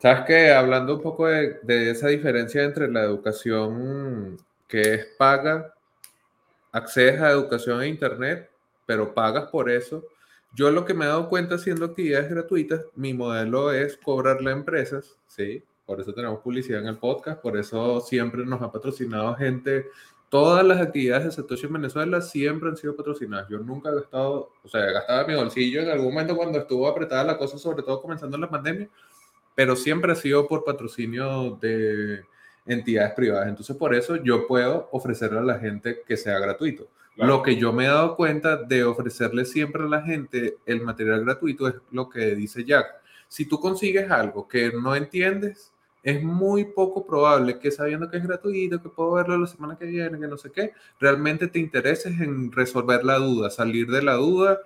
Sabes 0.00 0.24
que 0.26 0.52
hablando 0.52 0.96
un 0.96 1.02
poco 1.02 1.26
de, 1.26 1.90
esa 1.90 2.08
diferencia 2.08 2.62
entre 2.62 2.90
la 2.90 3.02
educación 3.02 4.38
que 4.68 4.94
es 4.94 5.06
paga, 5.18 5.74
accedes 6.72 7.20
a 7.20 7.30
educación 7.30 7.82
e 7.82 7.88
internet, 7.88 8.50
pero 8.86 9.12
pagas 9.12 9.50
por 9.50 9.70
eso. 9.70 10.04
Yo 10.54 10.70
lo 10.70 10.84
que 10.84 10.94
me 10.94 11.04
he 11.04 11.08
dado 11.08 11.28
cuenta 11.28 11.56
haciendo 11.56 11.84
actividades 11.84 12.30
gratuitas, 12.30 12.86
mi 12.94 13.14
modelo 13.14 13.70
es 13.70 13.96
cobrarle 13.96 14.50
a 14.50 14.54
empresas, 14.54 15.18
¿sí? 15.26 15.62
Por 15.84 16.00
eso 16.00 16.12
tenemos 16.12 16.40
publicidad 16.40 16.80
en 16.80 16.88
el 16.88 16.98
podcast, 16.98 17.40
por 17.40 17.56
eso 17.56 18.00
siempre 18.00 18.44
nos 18.44 18.60
ha 18.60 18.70
patrocinado 18.70 19.34
gente. 19.36 19.86
Todas 20.28 20.64
las 20.66 20.80
actividades 20.80 21.24
de 21.24 21.32
Satoshi 21.32 21.66
en 21.66 21.72
Venezuela 21.74 22.20
siempre 22.20 22.68
han 22.68 22.76
sido 22.76 22.94
patrocinadas. 22.94 23.48
Yo 23.48 23.58
nunca 23.58 23.90
he 23.90 23.94
gastado, 23.94 24.50
o 24.62 24.68
sea, 24.68 24.88
he 24.88 24.92
gastado 24.92 25.26
mi 25.26 25.34
bolsillo 25.34 25.80
en 25.80 25.88
algún 25.88 26.12
momento 26.12 26.36
cuando 26.36 26.58
estuvo 26.58 26.86
apretada 26.86 27.24
la 27.24 27.38
cosa, 27.38 27.56
sobre 27.56 27.82
todo 27.82 28.02
comenzando 28.02 28.36
la 28.36 28.50
pandemia, 28.50 28.88
pero 29.54 29.76
siempre 29.76 30.12
ha 30.12 30.16
sido 30.16 30.46
por 30.46 30.64
patrocinio 30.64 31.56
de 31.60 32.22
entidades 32.66 33.12
privadas. 33.14 33.48
Entonces, 33.48 33.76
por 33.76 33.94
eso 33.94 34.16
yo 34.16 34.46
puedo 34.46 34.88
ofrecerle 34.92 35.38
a 35.38 35.42
la 35.42 35.58
gente 35.58 36.02
que 36.06 36.16
sea 36.16 36.38
gratuito. 36.38 36.88
Lo 37.18 37.42
que 37.42 37.56
yo 37.56 37.72
me 37.72 37.84
he 37.84 37.88
dado 37.88 38.14
cuenta 38.16 38.56
de 38.56 38.84
ofrecerle 38.84 39.44
siempre 39.44 39.82
a 39.82 39.86
la 39.86 40.02
gente 40.02 40.58
el 40.66 40.82
material 40.82 41.24
gratuito 41.24 41.66
es 41.66 41.74
lo 41.90 42.08
que 42.08 42.34
dice 42.36 42.64
Jack. 42.64 42.86
Si 43.26 43.46
tú 43.46 43.60
consigues 43.60 44.10
algo 44.10 44.46
que 44.46 44.72
no 44.72 44.94
entiendes, 44.94 45.72
es 46.02 46.22
muy 46.22 46.64
poco 46.64 47.04
probable 47.04 47.58
que 47.58 47.70
sabiendo 47.70 48.08
que 48.08 48.18
es 48.18 48.22
gratuito, 48.26 48.80
que 48.80 48.88
puedo 48.88 49.12
verlo 49.12 49.36
la 49.36 49.46
semana 49.46 49.76
que 49.76 49.86
viene, 49.86 50.18
que 50.18 50.28
no 50.28 50.38
sé 50.38 50.52
qué, 50.52 50.72
realmente 51.00 51.48
te 51.48 51.58
intereses 51.58 52.20
en 52.20 52.52
resolver 52.52 53.04
la 53.04 53.16
duda, 53.16 53.50
salir 53.50 53.88
de 53.88 54.02
la 54.02 54.14
duda 54.14 54.60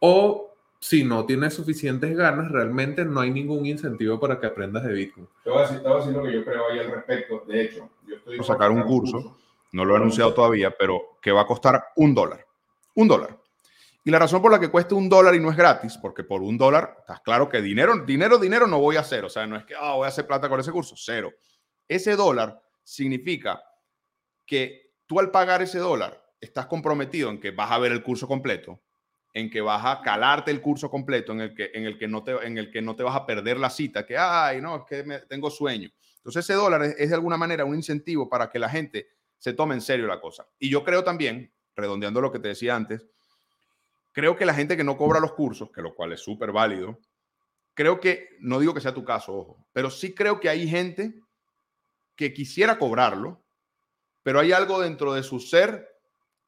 o 0.00 0.54
si 0.80 1.02
no 1.02 1.24
tienes 1.24 1.54
suficientes 1.54 2.14
ganas, 2.14 2.50
realmente 2.50 3.06
no 3.06 3.20
hay 3.20 3.30
ningún 3.30 3.64
incentivo 3.64 4.20
para 4.20 4.38
que 4.38 4.46
aprendas 4.46 4.84
de 4.84 4.92
Bitcoin. 4.92 5.26
Te 5.42 5.48
voy 5.48 5.62
a 5.62 5.66
decir, 5.66 6.12
lo 6.12 6.22
que 6.22 6.32
yo 6.32 6.44
creo 6.44 6.70
ahí 6.70 6.78
al 6.78 6.90
respecto. 6.90 7.42
De 7.46 7.62
hecho, 7.62 7.88
yo 8.06 8.16
estoy... 8.16 8.38
a 8.38 8.42
sacar 8.42 8.70
un 8.70 8.82
curso, 8.82 9.34
no 9.74 9.84
lo 9.84 9.94
he 9.94 9.96
anunciado 9.96 10.32
todavía, 10.32 10.74
pero 10.78 11.18
que 11.20 11.32
va 11.32 11.42
a 11.42 11.46
costar 11.46 11.86
un 11.96 12.14
dólar. 12.14 12.46
Un 12.94 13.08
dólar. 13.08 13.40
Y 14.04 14.10
la 14.10 14.20
razón 14.20 14.40
por 14.40 14.52
la 14.52 14.60
que 14.60 14.68
cueste 14.70 14.94
un 14.94 15.08
dólar 15.08 15.34
y 15.34 15.40
no 15.40 15.50
es 15.50 15.56
gratis, 15.56 15.98
porque 16.00 16.22
por 16.22 16.42
un 16.42 16.56
dólar, 16.56 16.96
estás 17.00 17.20
claro 17.22 17.48
que 17.48 17.60
dinero, 17.60 18.04
dinero, 18.04 18.38
dinero 18.38 18.68
no 18.68 18.78
voy 18.78 18.96
a 18.96 19.00
hacer. 19.00 19.24
O 19.24 19.28
sea, 19.28 19.46
no 19.46 19.56
es 19.56 19.64
que 19.64 19.74
oh, 19.74 19.96
voy 19.96 20.04
a 20.04 20.08
hacer 20.08 20.26
plata 20.28 20.48
con 20.48 20.60
ese 20.60 20.70
curso, 20.70 20.94
cero. 20.96 21.32
Ese 21.88 22.14
dólar 22.14 22.60
significa 22.84 23.60
que 24.46 24.94
tú 25.06 25.18
al 25.18 25.32
pagar 25.32 25.60
ese 25.62 25.78
dólar 25.78 26.24
estás 26.40 26.66
comprometido 26.66 27.30
en 27.30 27.40
que 27.40 27.50
vas 27.50 27.72
a 27.72 27.78
ver 27.78 27.90
el 27.90 28.04
curso 28.04 28.28
completo, 28.28 28.80
en 29.32 29.50
que 29.50 29.60
vas 29.60 29.84
a 29.84 30.02
calarte 30.02 30.52
el 30.52 30.60
curso 30.60 30.88
completo, 30.88 31.32
en 31.32 31.40
el 31.40 31.54
que, 31.54 31.72
en 31.74 31.84
el 31.84 31.98
que, 31.98 32.06
no, 32.06 32.22
te, 32.22 32.32
en 32.46 32.58
el 32.58 32.70
que 32.70 32.80
no 32.80 32.94
te 32.94 33.02
vas 33.02 33.16
a 33.16 33.26
perder 33.26 33.58
la 33.58 33.70
cita, 33.70 34.06
que, 34.06 34.16
ay, 34.16 34.60
no, 34.60 34.76
es 34.76 34.82
que 34.88 35.02
tengo 35.28 35.50
sueño. 35.50 35.90
Entonces 36.18 36.44
ese 36.44 36.54
dólar 36.54 36.82
es, 36.84 37.08
de 37.08 37.14
alguna 37.14 37.36
manera 37.36 37.64
un 37.64 37.74
incentivo 37.74 38.28
para 38.28 38.48
que 38.48 38.58
la 38.58 38.68
gente 38.68 39.08
se 39.44 39.52
tome 39.52 39.74
en 39.74 39.82
serio 39.82 40.06
la 40.06 40.22
cosa. 40.22 40.48
Y 40.58 40.70
yo 40.70 40.82
creo 40.82 41.04
también, 41.04 41.52
redondeando 41.76 42.22
lo 42.22 42.32
que 42.32 42.38
te 42.38 42.48
decía 42.48 42.74
antes, 42.74 43.04
creo 44.10 44.36
que 44.36 44.46
la 44.46 44.54
gente 44.54 44.74
que 44.74 44.84
no 44.84 44.96
cobra 44.96 45.20
los 45.20 45.34
cursos, 45.34 45.70
que 45.70 45.82
lo 45.82 45.94
cual 45.94 46.14
es 46.14 46.20
súper 46.20 46.50
válido, 46.50 46.98
creo 47.74 48.00
que, 48.00 48.38
no 48.40 48.58
digo 48.58 48.72
que 48.72 48.80
sea 48.80 48.94
tu 48.94 49.04
caso, 49.04 49.34
ojo, 49.34 49.66
pero 49.74 49.90
sí 49.90 50.14
creo 50.14 50.40
que 50.40 50.48
hay 50.48 50.66
gente 50.66 51.20
que 52.16 52.32
quisiera 52.32 52.78
cobrarlo, 52.78 53.44
pero 54.22 54.40
hay 54.40 54.52
algo 54.52 54.80
dentro 54.80 55.12
de 55.12 55.22
su 55.22 55.38
ser 55.38 55.94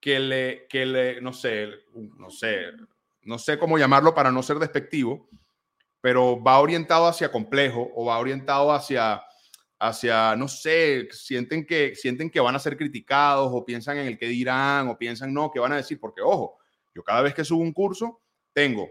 que 0.01 0.19
le, 0.19 0.67
que 0.67 0.87
le, 0.87 1.21
no 1.21 1.35
sé, 1.35 1.69
no 1.93 2.31
sé, 2.31 2.63
no 3.25 3.39
sé 3.39 3.59
cómo 3.59 3.77
llamarlo 3.77 4.15
para 4.15 4.33
no 4.33 4.43
ser 4.43 4.59
despectivo, 4.59 5.29
pero 6.01 6.43
va 6.43 6.61
orientado 6.61 7.09
hacia 7.09 7.31
complejo 7.31 7.91
o 7.95 8.07
va 8.07 8.19
orientado 8.19 8.73
hacia, 8.73 9.23
hacia, 9.79 10.35
no 10.37 10.49
sé, 10.49 11.09
sienten 11.11 11.67
que, 11.67 11.95
sienten 11.95 12.31
que 12.31 12.41
van 12.41 12.55
a 12.55 12.59
ser 12.59 12.77
criticados 12.77 13.51
o 13.53 13.65
piensan 13.65 13.99
en 13.99 14.07
el 14.07 14.19
que 14.19 14.27
dirán 14.27 14.89
o 14.89 14.97
piensan, 14.97 15.33
no, 15.33 15.51
que 15.51 15.61
van 15.61 15.73
a 15.73 15.77
decir, 15.77 16.01
porque 16.01 16.23
ojo, 16.23 16.59
yo 16.95 17.03
cada 17.03 17.23
vez 17.23 17.35
que 17.35 17.45
subo 17.45 17.63
un 17.63 17.73
curso, 17.73 18.21
tengo 18.53 18.89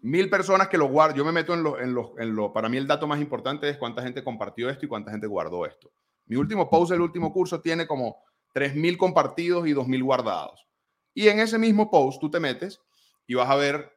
mil 0.00 0.28
personas 0.28 0.68
que 0.68 0.78
lo 0.78 0.88
guardo, 0.88 1.16
yo 1.16 1.24
me 1.24 1.32
meto 1.32 1.54
en 1.54 1.62
lo, 1.62 1.80
en 1.80 1.94
lo, 1.94 2.18
en 2.18 2.36
lo, 2.36 2.52
para 2.52 2.68
mí 2.68 2.76
el 2.76 2.86
dato 2.86 3.06
más 3.06 3.20
importante 3.20 3.68
es 3.68 3.78
cuánta 3.78 4.02
gente 4.02 4.22
compartió 4.22 4.68
esto 4.68 4.84
y 4.84 4.88
cuánta 4.88 5.10
gente 5.10 5.26
guardó 5.26 5.64
esto. 5.64 5.90
Mi 6.26 6.36
último 6.36 6.68
post 6.68 6.90
del 6.90 7.00
último 7.00 7.32
curso 7.32 7.60
tiene 7.60 7.86
como 7.86 8.22
3.000 8.54 8.96
compartidos 8.96 9.66
y 9.66 9.72
2.000 9.72 10.02
guardados. 10.02 10.66
Y 11.14 11.28
en 11.28 11.40
ese 11.40 11.58
mismo 11.58 11.90
post 11.90 12.20
tú 12.20 12.30
te 12.30 12.38
metes 12.38 12.80
y 13.26 13.34
vas 13.34 13.48
a 13.48 13.56
ver 13.56 13.96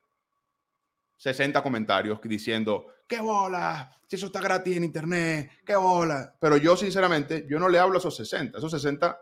60 1.17 1.61
comentarios 1.61 2.19
diciendo, 2.23 2.87
qué 3.07 3.19
bola, 3.19 3.91
si 4.07 4.15
eso 4.15 4.27
está 4.27 4.41
gratis 4.41 4.77
en 4.77 4.83
internet, 4.83 5.51
qué 5.65 5.75
bola. 5.75 6.35
Pero 6.39 6.57
yo 6.57 6.75
sinceramente, 6.77 7.45
yo 7.49 7.59
no 7.59 7.69
le 7.69 7.79
hablo 7.79 7.95
a 7.95 7.99
esos 7.99 8.15
60. 8.15 8.57
Esos 8.57 8.71
60, 8.71 9.19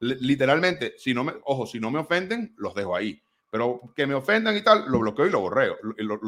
literalmente, 0.00 0.94
si 0.98 1.14
no 1.14 1.24
me, 1.24 1.34
ojo, 1.44 1.66
si 1.66 1.80
no 1.80 1.90
me 1.90 2.00
ofenden, 2.00 2.54
los 2.58 2.74
dejo 2.74 2.96
ahí. 2.96 3.22
Pero 3.50 3.80
que 3.94 4.06
me 4.06 4.14
ofendan 4.14 4.56
y 4.56 4.62
tal, 4.62 4.84
lo 4.88 4.98
bloqueo 4.98 5.26
y 5.26 5.30
lo 5.30 5.40
borreo. 5.40 5.76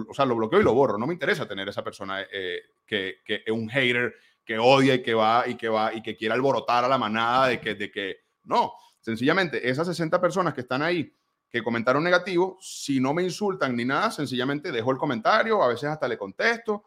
o 0.09 0.15
sea, 0.15 0.25
lo 0.25 0.37
bloqueo 0.37 0.61
y 0.61 0.65
lo 0.65 0.73
borro. 0.73 0.99
No 0.99 1.07
me 1.07 1.13
interesa 1.13 1.49
tener 1.49 1.69
esa 1.69 1.83
persona 1.83 2.23
eh, 2.33 2.61
que, 2.87 3.17
que 3.25 3.43
es 3.45 3.53
un 3.53 3.69
hater, 3.69 4.15
que 4.45 4.59
odia 4.59 4.95
y 4.95 5.03
que 5.03 5.15
va 5.15 5.47
y 5.47 5.57
que 5.57 5.69
va 5.69 5.93
y 5.93 6.01
que 6.01 6.17
quiere 6.17 6.35
alborotar 6.35 6.85
a 6.85 6.89
la 6.89 6.97
manada 6.97 7.49
de 7.49 7.61
que, 7.61 7.75
de 7.75 7.91
que 7.91 8.17
no. 8.45 8.73
Sencillamente, 9.01 9.69
esas 9.69 9.87
60 9.87 10.21
personas 10.21 10.55
que 10.55 10.63
están 10.63 10.83
ahí 10.83 11.13
que 11.51 11.63
comentaron 11.63 12.05
negativo, 12.05 12.59
si 12.61 13.01
no 13.01 13.15
me 13.15 13.23
insultan 13.23 13.75
ni 13.75 13.85
nada, 13.85 14.11
sencillamente 14.11 14.71
dejo 14.71 14.91
el 14.91 14.99
comentario, 14.99 15.63
a 15.63 15.69
veces 15.69 15.85
hasta 15.85 16.09
le 16.09 16.19
contesto. 16.19 16.85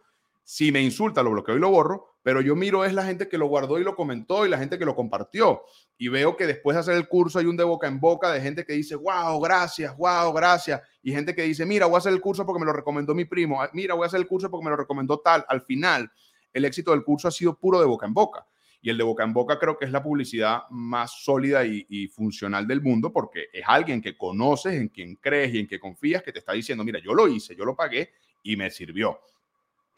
Si 0.53 0.69
me 0.69 0.81
insulta, 0.81 1.23
lo 1.23 1.31
bloqueo 1.31 1.55
y 1.55 1.61
lo 1.61 1.69
borro, 1.69 2.17
pero 2.23 2.41
yo 2.41 2.57
miro 2.57 2.83
es 2.83 2.91
la 2.91 3.05
gente 3.05 3.29
que 3.29 3.37
lo 3.37 3.45
guardó 3.45 3.79
y 3.79 3.85
lo 3.85 3.95
comentó 3.95 4.45
y 4.45 4.49
la 4.49 4.57
gente 4.57 4.77
que 4.77 4.83
lo 4.83 4.97
compartió. 4.97 5.61
Y 5.97 6.09
veo 6.09 6.35
que 6.35 6.45
después 6.45 6.75
de 6.75 6.81
hacer 6.81 6.95
el 6.97 7.07
curso 7.07 7.39
hay 7.39 7.45
un 7.45 7.55
de 7.55 7.63
boca 7.63 7.87
en 7.87 8.01
boca 8.01 8.29
de 8.29 8.41
gente 8.41 8.65
que 8.65 8.73
dice, 8.73 8.97
wow, 8.97 9.39
gracias, 9.39 9.95
wow, 9.95 10.33
gracias. 10.33 10.81
Y 11.01 11.13
gente 11.13 11.33
que 11.33 11.43
dice, 11.43 11.65
mira, 11.65 11.85
voy 11.85 11.95
a 11.95 11.97
hacer 11.99 12.11
el 12.11 12.19
curso 12.19 12.45
porque 12.45 12.59
me 12.59 12.65
lo 12.65 12.73
recomendó 12.73 13.15
mi 13.15 13.23
primo. 13.23 13.61
Mira, 13.71 13.93
voy 13.93 14.03
a 14.03 14.07
hacer 14.07 14.19
el 14.19 14.27
curso 14.27 14.51
porque 14.51 14.65
me 14.65 14.71
lo 14.71 14.75
recomendó 14.75 15.21
tal. 15.21 15.45
Al 15.47 15.61
final, 15.61 16.11
el 16.51 16.65
éxito 16.65 16.91
del 16.91 17.05
curso 17.05 17.29
ha 17.29 17.31
sido 17.31 17.57
puro 17.57 17.79
de 17.79 17.85
boca 17.85 18.05
en 18.05 18.13
boca. 18.13 18.45
Y 18.81 18.89
el 18.89 18.97
de 18.97 19.05
boca 19.05 19.23
en 19.23 19.31
boca 19.31 19.57
creo 19.57 19.77
que 19.77 19.85
es 19.85 19.91
la 19.93 20.03
publicidad 20.03 20.63
más 20.69 21.13
sólida 21.23 21.63
y, 21.63 22.09
funcional 22.09 22.67
del 22.67 22.81
mundo 22.81 23.13
porque 23.13 23.45
es 23.53 23.63
alguien 23.65 24.01
que 24.01 24.17
conoces, 24.17 24.73
en 24.73 24.89
quien 24.89 25.15
crees 25.15 25.53
y 25.53 25.59
en 25.59 25.67
que 25.67 25.79
confías, 25.79 26.21
que 26.23 26.33
te 26.33 26.39
está 26.39 26.51
diciendo, 26.51 26.83
mira, 26.83 26.99
yo 26.99 27.13
lo 27.13 27.29
hice, 27.29 27.55
yo 27.55 27.63
lo 27.63 27.73
pagué 27.73 28.11
y 28.43 28.57
me 28.57 28.69
sirvió. 28.69 29.17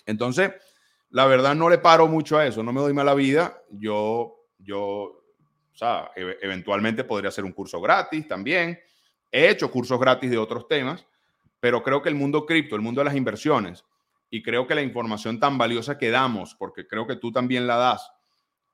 Entonces, 0.06 0.52
la 1.10 1.26
verdad 1.26 1.56
no 1.56 1.70
le 1.70 1.78
paro 1.78 2.08
mucho 2.08 2.38
a 2.38 2.46
eso, 2.46 2.64
no 2.64 2.74
me 2.74 2.82
doy 2.82 2.94
mala 2.94 3.14
vida. 3.14 3.62
Yo, 3.70 4.48
yo, 4.58 4.82
o 4.84 5.76
sea, 5.76 6.12
eventualmente 6.16 7.04
podría 7.04 7.30
hacer 7.30 7.46
un 7.46 7.52
curso 7.52 7.80
gratis 7.80 8.28
también. 8.28 8.80
He 9.32 9.50
hecho 9.50 9.72
cursos 9.72 10.00
gratis 10.00 10.30
de 10.30 10.38
otros 10.38 10.68
temas, 10.68 11.06
pero 11.60 11.82
creo 11.82 12.02
que 12.02 12.10
el 12.10 12.16
mundo 12.16 12.46
cripto, 12.46 12.76
el 12.76 12.82
mundo 12.82 13.02
de 13.02 13.06
las 13.06 13.16
inversiones, 13.16 13.86
y 14.30 14.42
creo 14.42 14.66
que 14.66 14.76
la 14.76 14.82
información 14.82 15.40
tan 15.40 15.58
valiosa 15.58 15.98
que 15.98 16.10
damos, 16.10 16.56
porque 16.56 16.88
creo 16.88 17.06
que 17.06 17.16
tú 17.16 17.32
también 17.32 17.68
la 17.68 17.78
das, 17.78 18.12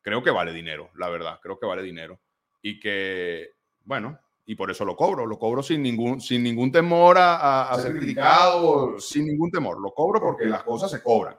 creo 0.01 0.23
que 0.23 0.31
vale 0.31 0.53
dinero, 0.53 0.89
la 0.95 1.09
verdad, 1.09 1.39
creo 1.41 1.59
que 1.59 1.65
vale 1.65 1.81
dinero. 1.81 2.19
Y 2.61 2.79
que, 2.79 3.51
bueno, 3.83 4.19
y 4.49 4.55
por 4.55 4.71
eso 4.71 4.83
lo 4.83 4.95
cobro, 4.95 5.27
lo 5.27 5.37
cobro 5.37 5.61
sin 5.61 5.83
ningún, 5.83 6.19
sin 6.19 6.41
ningún 6.41 6.71
temor 6.71 7.17
a, 7.19 7.71
ser 7.79 7.95
criticado, 7.95 8.99
sin 8.99 9.27
ningún 9.27 9.51
temor, 9.51 9.79
lo 9.79 9.93
cobro 9.93 10.19
porque 10.19 10.45
las 10.45 10.63
cosas 10.63 10.89
se 10.89 11.03
cobran. 11.03 11.35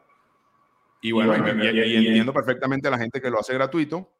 Y 1.03 1.11
bueno, 1.11 1.35
y, 1.35 1.97
entiendo 1.97 2.33
perfectamente 2.33 2.87
a 2.87 2.93
la 2.93 2.99
gente 2.99 3.21
que 3.21 3.29
lo 3.29 3.41
hace 3.41 3.55
gratuito. 3.55 4.13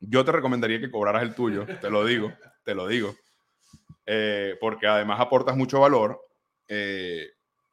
Yo 0.00 0.22
te 0.22 0.32
recomendaría 0.32 0.78
que 0.78 0.90
cobraras 0.90 1.22
el 1.22 1.34
tuyo, 1.34 1.64
te 1.80 1.88
lo 1.88 2.04
digo, 2.04 2.30
te 2.62 2.74
lo 2.74 2.86
digo. 2.86 3.14
Eh, 4.04 4.54
porque 4.60 4.86
además 4.86 5.18
aportas 5.18 5.56
mucho 5.56 5.80
valor. 5.80 6.20
Eh, 6.68 7.26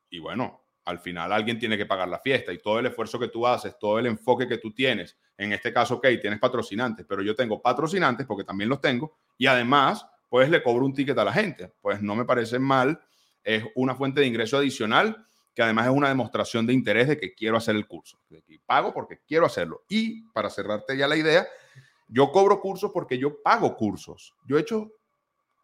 y 0.09 0.19
bueno, 0.19 0.61
al 0.85 0.99
final 0.99 1.33
alguien 1.33 1.59
tiene 1.59 1.77
que 1.77 1.85
pagar 1.85 2.07
la 2.07 2.19
fiesta 2.19 2.53
y 2.53 2.59
todo 2.59 2.79
el 2.79 2.85
esfuerzo 2.85 3.19
que 3.19 3.27
tú 3.27 3.45
haces, 3.45 3.77
todo 3.77 3.99
el 3.99 4.05
enfoque 4.05 4.47
que 4.47 4.59
tú 4.59 4.73
tienes, 4.73 5.17
en 5.37 5.51
este 5.51 5.73
caso, 5.73 5.95
ok, 5.95 6.07
tienes 6.21 6.39
patrocinantes, 6.39 7.05
pero 7.05 7.21
yo 7.21 7.35
tengo 7.35 7.61
patrocinantes 7.61 8.25
porque 8.25 8.45
también 8.45 8.69
los 8.69 8.79
tengo 8.79 9.17
y 9.37 9.47
además, 9.47 10.07
pues 10.29 10.49
le 10.49 10.63
cobro 10.63 10.85
un 10.85 10.93
ticket 10.93 11.17
a 11.17 11.23
la 11.23 11.33
gente. 11.33 11.71
Pues 11.81 12.01
no 12.01 12.15
me 12.15 12.25
parece 12.25 12.59
mal, 12.59 12.99
es 13.43 13.63
una 13.75 13.95
fuente 13.95 14.21
de 14.21 14.27
ingreso 14.27 14.57
adicional 14.57 15.25
que 15.57 15.63
además 15.63 15.87
es 15.87 15.91
una 15.91 16.09
demostración 16.09 16.67
de 16.67 16.73
interés 16.73 17.07
de 17.07 17.17
que 17.17 17.33
quiero 17.33 17.57
hacer 17.57 17.75
el 17.75 17.87
curso. 17.87 18.19
Y 18.47 18.59
pago 18.59 18.93
porque 18.93 19.21
quiero 19.27 19.47
hacerlo. 19.47 19.85
Y 19.89 20.21
para 20.29 20.51
cerrarte 20.51 20.95
ya 20.95 21.07
la 21.07 21.17
idea, 21.17 21.47
yo 22.07 22.31
cobro 22.31 22.61
cursos 22.61 22.91
porque 22.93 23.17
yo 23.17 23.41
pago 23.41 23.75
cursos. 23.75 24.35
Yo 24.45 24.59
he 24.59 24.61
hecho 24.61 24.91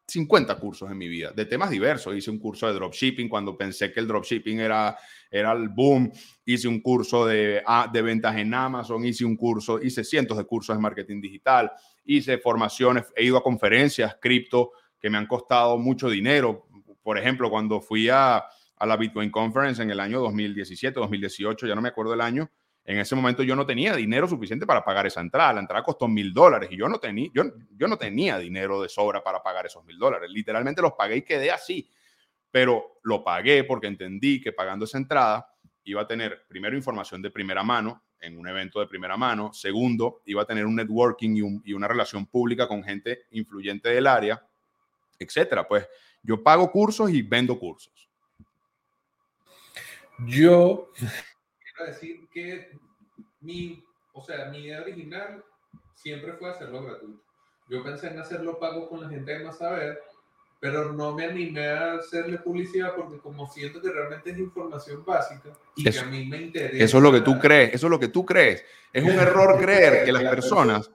50 0.08 0.56
cursos 0.56 0.90
en 0.90 0.98
mi 0.98 1.08
vida, 1.08 1.32
de 1.32 1.46
temas 1.46 1.70
diversos. 1.70 2.16
Hice 2.16 2.32
un 2.32 2.40
curso 2.40 2.66
de 2.66 2.74
dropshipping 2.74 3.30
cuando 3.30 3.56
pensé 3.56 3.92
que 3.94 4.00
el 4.00 4.08
dropshipping 4.08 4.62
era, 4.62 4.98
era 5.30 5.52
el 5.52 5.70
boom. 5.70 6.12
Hice 6.44 6.68
un 6.68 6.82
curso 6.82 7.28
de, 7.28 7.62
ah, 7.64 7.88
de 7.92 8.02
ventas 8.02 8.36
en 8.36 8.52
Amazon, 8.52 9.06
hice 9.06 9.26
un 9.26 9.38
curso, 9.38 9.80
hice 9.80 10.04
cientos 10.04 10.38
de 10.40 10.46
cursos 10.46 10.76
de 10.76 10.82
marketing 10.82 11.22
digital, 11.22 11.72
hice 12.06 12.38
formaciones, 12.38 13.06
he 13.16 13.24
ido 13.24 13.38
a 13.38 13.44
conferencias 13.44 14.18
cripto 14.20 14.72
que 15.00 15.10
me 15.10 15.18
han 15.18 15.28
costado 15.28 15.78
mucho 15.78 16.10
dinero. 16.10 16.68
Por 17.02 17.18
ejemplo, 17.18 17.50
cuando 17.50 17.82
fui 17.82 18.10
a, 18.10 18.38
a 18.38 18.86
la 18.86 18.98
Bitcoin 18.98 19.32
Conference 19.32 19.82
en 19.82 19.92
el 19.92 20.00
año 20.00 20.20
2017, 20.22 21.00
2018, 21.00 21.68
ya 21.68 21.76
no 21.76 21.82
me 21.82 21.90
acuerdo 21.90 22.14
el 22.14 22.22
año, 22.22 22.50
en 22.86 23.00
ese 23.00 23.16
momento 23.16 23.44
yo 23.44 23.56
no 23.56 23.66
tenía 23.66 23.96
dinero 23.96 24.28
suficiente 24.28 24.66
para 24.66 24.84
pagar 24.84 25.08
esa 25.08 25.22
entrada. 25.22 25.54
La 25.54 25.62
entrada 25.62 25.84
costó 25.84 26.08
mil 26.08 26.34
dólares 26.34 26.70
y 26.72 26.78
yo 26.78 26.90
no, 26.90 27.00
tenía, 27.00 27.30
yo, 27.34 27.44
yo 27.72 27.88
no 27.88 27.98
tenía 27.98 28.38
dinero 28.38 28.82
de 28.82 28.90
sobra 28.90 29.24
para 29.24 29.42
pagar 29.42 29.66
esos 29.66 29.86
mil 29.86 29.98
dólares. 29.98 30.30
Literalmente 30.30 30.82
los 30.82 30.94
pagué 30.94 31.18
y 31.18 31.22
quedé 31.22 31.52
así. 31.52 31.90
Pero 32.52 33.00
lo 33.04 33.24
pagué 33.24 33.64
porque 33.64 33.88
entendí 33.88 34.42
que 34.42 34.52
pagando 34.52 34.86
esa 34.86 34.98
entrada 34.98 35.48
iba 35.86 36.02
a 36.02 36.08
tener, 36.08 36.46
primero, 36.48 36.76
información 36.76 37.22
de 37.22 37.32
primera 37.32 37.64
mano 37.64 38.04
en 38.24 38.38
un 38.38 38.48
evento 38.48 38.80
de 38.80 38.88
primera 38.88 39.18
mano. 39.18 39.54
Segundo, 39.54 40.22
iba 40.26 40.42
a 40.42 40.46
tener 40.46 40.66
un 40.66 40.76
networking 40.76 41.36
y, 41.36 41.72
y 41.72 41.74
una 41.74 41.88
relación 41.88 42.26
pública 42.26 42.68
con 42.68 42.84
gente 42.84 43.26
influyente 43.32 43.90
del 43.90 44.08
área, 44.08 44.44
etcétera. 45.20 45.68
Pues 45.68 45.88
yo 46.24 46.42
pago 46.42 46.72
cursos 46.72 47.10
y 47.12 47.22
vendo 47.22 47.60
cursos. 47.60 48.10
Yo 50.26 50.92
decir 51.86 52.28
que 52.30 52.72
mi, 53.42 53.84
o 54.14 54.24
sea, 54.24 54.46
mi 54.46 54.60
idea 54.60 54.82
original 54.82 55.44
siempre 55.96 56.34
fue 56.34 56.50
hacerlo 56.50 56.84
gratuito. 56.84 57.24
Yo 57.70 57.84
pensé 57.84 58.08
en 58.08 58.20
hacerlo 58.20 58.60
pago 58.60 58.90
con 58.90 59.02
la 59.02 59.10
gente 59.10 59.38
de 59.38 59.44
más 59.44 59.58
saber, 59.58 60.02
pero 60.64 60.94
no 60.94 61.14
me 61.14 61.26
animé 61.26 61.68
a 61.68 61.96
hacerle 61.96 62.38
publicidad 62.38 62.96
porque 62.96 63.18
como 63.18 63.52
siento 63.52 63.82
que 63.82 63.92
realmente 63.92 64.32
es 64.32 64.38
información 64.38 65.04
básica 65.04 65.50
y 65.76 65.84
que 65.84 66.00
a 66.00 66.06
mí 66.06 66.26
me 66.26 66.38
interesa. 66.38 66.86
Eso 66.86 66.98
es 67.00 67.04
lo 67.04 67.12
que 67.12 67.20
tú 67.20 67.38
crees, 67.38 67.74
eso 67.74 67.88
es 67.88 67.92
lo 67.92 68.00
que 68.00 68.08
tú 68.08 68.26
crees. 68.26 68.64
Es 68.94 69.04
un 69.04 69.10
error 69.10 69.58
creer 69.62 70.06
que 70.06 70.14
las 70.14 70.24
personas 70.24 70.90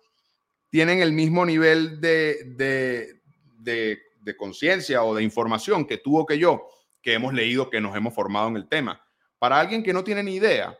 tienen 0.71 1.03
el 1.03 1.13
mismo 1.13 1.45
nivel 1.45 2.01
de, 2.01 2.45
de, 2.57 3.21
de, 3.59 3.99
de 4.23 4.37
conciencia 4.39 5.03
o 5.03 5.15
de 5.15 5.23
información 5.23 5.85
que 5.85 5.99
tú 5.99 6.19
o 6.19 6.25
que 6.25 6.39
yo, 6.39 6.67
que 7.03 7.13
hemos 7.13 7.35
leído, 7.35 7.69
que 7.69 7.83
nos 7.83 7.95
hemos 7.95 8.15
formado 8.15 8.49
en 8.49 8.57
el 8.57 8.71
tema. 8.71 9.05
Para 9.39 9.61
alguien 9.61 9.83
que 9.83 9.93
no 9.93 10.03
tiene 10.03 10.23
ni 10.23 10.37
idea, 10.37 10.79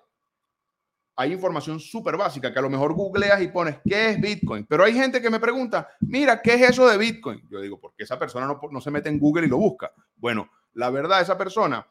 hay 1.21 1.33
información 1.33 1.81
súper 1.81 2.17
básica 2.17 2.53
que 2.53 2.61
a 2.61 2.63
lo 2.63 2.71
mejor 2.71 2.95
googleas 2.95 3.43
y 3.43 3.49
pones, 3.49 3.79
¿qué 3.85 4.11
es 4.11 4.21
Bitcoin? 4.21 4.65
Pero 4.67 4.85
hay 4.85 4.95
gente 4.95 5.21
que 5.21 5.29
me 5.29 5.41
pregunta, 5.41 5.89
mira, 5.99 6.41
¿qué 6.41 6.55
es 6.55 6.71
eso 6.71 6.89
de 6.89 6.97
Bitcoin? 6.97 7.43
Yo 7.51 7.61
digo, 7.61 7.81
porque 7.81 8.05
esa 8.05 8.17
persona 8.17 8.47
no, 8.47 8.61
no 8.71 8.81
se 8.81 8.93
mete 8.93 9.09
en 9.09 9.19
Google 9.19 9.47
y 9.47 9.49
lo 9.51 9.57
busca. 9.57 9.93
Bueno, 10.15 10.49
la 10.75 10.91
verdad, 10.91 11.21
esa 11.21 11.37
persona 11.37 11.85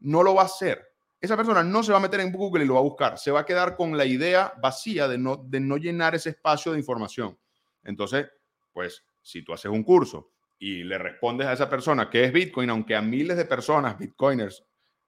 no 0.00 0.22
lo 0.22 0.34
va 0.34 0.42
a 0.42 0.44
hacer. 0.44 0.86
Esa 1.18 1.34
persona 1.34 1.64
no 1.64 1.82
se 1.82 1.92
va 1.92 1.98
a 1.98 2.02
meter 2.02 2.20
en 2.20 2.30
Google 2.30 2.62
y 2.62 2.66
lo 2.66 2.74
va 2.74 2.80
a 2.80 2.82
buscar. 2.82 3.16
Se 3.16 3.30
va 3.30 3.40
a 3.40 3.46
quedar 3.46 3.74
con 3.74 3.96
la 3.96 4.04
idea 4.04 4.52
vacía 4.60 5.08
de 5.08 5.16
no, 5.16 5.36
de 5.36 5.60
no 5.60 5.78
llenar 5.78 6.14
ese 6.14 6.28
espacio 6.28 6.72
de 6.72 6.78
información. 6.78 7.38
Entonces, 7.84 8.26
pues, 8.70 9.02
si 9.22 9.42
tú 9.42 9.54
haces 9.54 9.70
un 9.70 9.82
curso 9.82 10.32
y 10.58 10.84
le 10.84 10.98
respondes 10.98 11.46
a 11.46 11.54
esa 11.54 11.70
persona 11.70 12.10
qué 12.10 12.24
es 12.24 12.32
Bitcoin, 12.34 12.68
aunque 12.68 12.94
a 12.94 13.00
miles 13.00 13.38
de 13.38 13.46
personas, 13.46 13.96
Bitcoiners, 13.98 14.62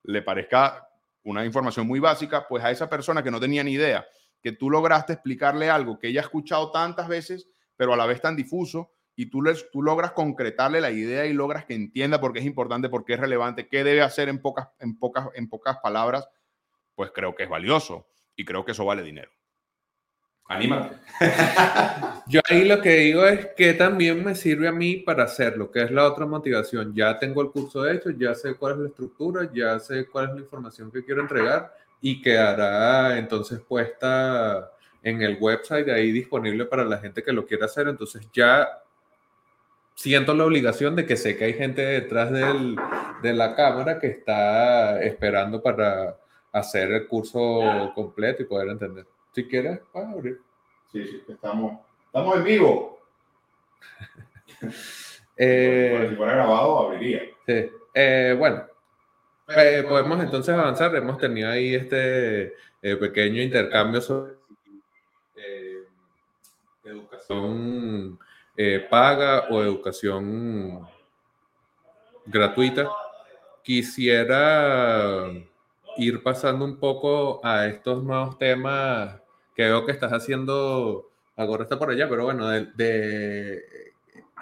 le 0.04 0.22
parezca 0.22 0.88
una 1.26 1.44
información 1.44 1.86
muy 1.86 2.00
básica, 2.00 2.46
pues 2.48 2.64
a 2.64 2.70
esa 2.70 2.88
persona 2.88 3.22
que 3.22 3.30
no 3.30 3.40
tenía 3.40 3.64
ni 3.64 3.72
idea, 3.72 4.06
que 4.40 4.52
tú 4.52 4.70
lograste 4.70 5.12
explicarle 5.12 5.68
algo 5.68 5.98
que 5.98 6.08
ella 6.08 6.20
ha 6.20 6.24
escuchado 6.24 6.70
tantas 6.70 7.08
veces, 7.08 7.48
pero 7.76 7.92
a 7.92 7.96
la 7.96 8.06
vez 8.06 8.20
tan 8.20 8.36
difuso, 8.36 8.92
y 9.16 9.30
tú, 9.30 9.42
les, 9.42 9.70
tú 9.70 9.82
logras 9.82 10.12
concretarle 10.12 10.80
la 10.80 10.90
idea 10.90 11.26
y 11.26 11.32
logras 11.32 11.64
que 11.64 11.74
entienda 11.74 12.20
por 12.20 12.32
qué 12.32 12.40
es 12.40 12.44
importante, 12.44 12.88
por 12.88 13.04
qué 13.04 13.14
es 13.14 13.20
relevante, 13.20 13.66
qué 13.66 13.82
debe 13.82 14.02
hacer 14.02 14.28
en 14.28 14.40
pocas, 14.40 14.68
en 14.78 14.98
pocas, 14.98 15.28
en 15.34 15.48
pocas 15.48 15.78
palabras, 15.82 16.28
pues 16.94 17.10
creo 17.12 17.34
que 17.34 17.44
es 17.44 17.48
valioso 17.48 18.08
y 18.36 18.44
creo 18.44 18.64
que 18.64 18.72
eso 18.72 18.84
vale 18.84 19.02
dinero. 19.02 19.30
Anímate. 20.48 20.96
Yo 22.28 22.40
ahí 22.48 22.64
lo 22.64 22.80
que 22.80 22.90
digo 22.96 23.26
es 23.26 23.46
que 23.56 23.74
también 23.74 24.24
me 24.24 24.34
sirve 24.34 24.68
a 24.68 24.72
mí 24.72 24.96
para 24.96 25.24
hacerlo, 25.24 25.70
que 25.70 25.82
es 25.82 25.90
la 25.90 26.04
otra 26.04 26.26
motivación. 26.26 26.94
Ya 26.94 27.18
tengo 27.18 27.42
el 27.42 27.50
curso 27.50 27.88
hecho, 27.88 28.10
ya 28.10 28.34
sé 28.34 28.54
cuál 28.54 28.74
es 28.74 28.78
la 28.78 28.88
estructura, 28.88 29.50
ya 29.52 29.78
sé 29.78 30.06
cuál 30.06 30.28
es 30.28 30.34
la 30.34 30.40
información 30.40 30.90
que 30.90 31.04
quiero 31.04 31.22
entregar 31.22 31.74
y 32.00 32.20
quedará 32.20 33.18
entonces 33.18 33.60
puesta 33.60 34.70
en 35.02 35.22
el 35.22 35.38
website 35.40 35.88
ahí 35.88 36.12
disponible 36.12 36.64
para 36.66 36.84
la 36.84 36.98
gente 36.98 37.22
que 37.22 37.32
lo 37.32 37.46
quiera 37.46 37.66
hacer. 37.66 37.88
Entonces 37.88 38.28
ya 38.32 38.68
siento 39.94 40.34
la 40.34 40.44
obligación 40.44 40.94
de 40.94 41.06
que 41.06 41.16
sé 41.16 41.36
que 41.36 41.46
hay 41.46 41.54
gente 41.54 41.82
detrás 41.82 42.30
del, 42.30 42.76
de 43.22 43.32
la 43.32 43.56
cámara 43.56 43.98
que 43.98 44.08
está 44.08 45.02
esperando 45.02 45.60
para 45.62 46.16
hacer 46.52 46.92
el 46.92 47.06
curso 47.08 47.92
completo 47.94 48.42
y 48.42 48.46
poder 48.46 48.68
entender. 48.68 49.06
Si 49.36 49.46
quieres, 49.46 49.80
abrir. 49.92 50.40
Sí, 50.90 51.04
sí, 51.04 51.22
estamos, 51.28 51.78
estamos 52.06 52.36
en 52.38 52.44
vivo. 52.44 52.98
Eh, 55.38 56.06
si 56.08 56.16
fuera 56.16 56.32
grabado, 56.32 56.78
abriría. 56.78 57.20
Sí. 57.46 57.70
Eh, 57.92 58.34
bueno, 58.38 58.64
eh, 59.48 59.84
podemos 59.86 60.24
entonces 60.24 60.54
avanzar. 60.54 60.96
Hemos 60.96 61.18
tenido 61.18 61.50
ahí 61.50 61.74
este 61.74 62.54
eh, 62.80 62.96
pequeño 62.96 63.42
intercambio 63.42 64.00
sobre 64.00 64.32
educación 66.84 68.18
paga 68.88 69.48
o 69.50 69.62
educación 69.62 70.88
gratuita. 72.24 72.88
Quisiera 73.62 75.30
ir 75.98 76.22
pasando 76.22 76.64
un 76.64 76.78
poco 76.78 77.42
a 77.44 77.66
estos 77.66 78.02
nuevos 78.02 78.38
temas 78.38 79.25
que 79.56 79.62
veo 79.62 79.86
que 79.86 79.92
estás 79.92 80.12
haciendo. 80.12 81.10
Ahora 81.34 81.64
está 81.64 81.78
por 81.78 81.90
allá, 81.90 82.08
pero 82.08 82.24
bueno, 82.24 82.48
de, 82.48 82.66
de 82.76 83.92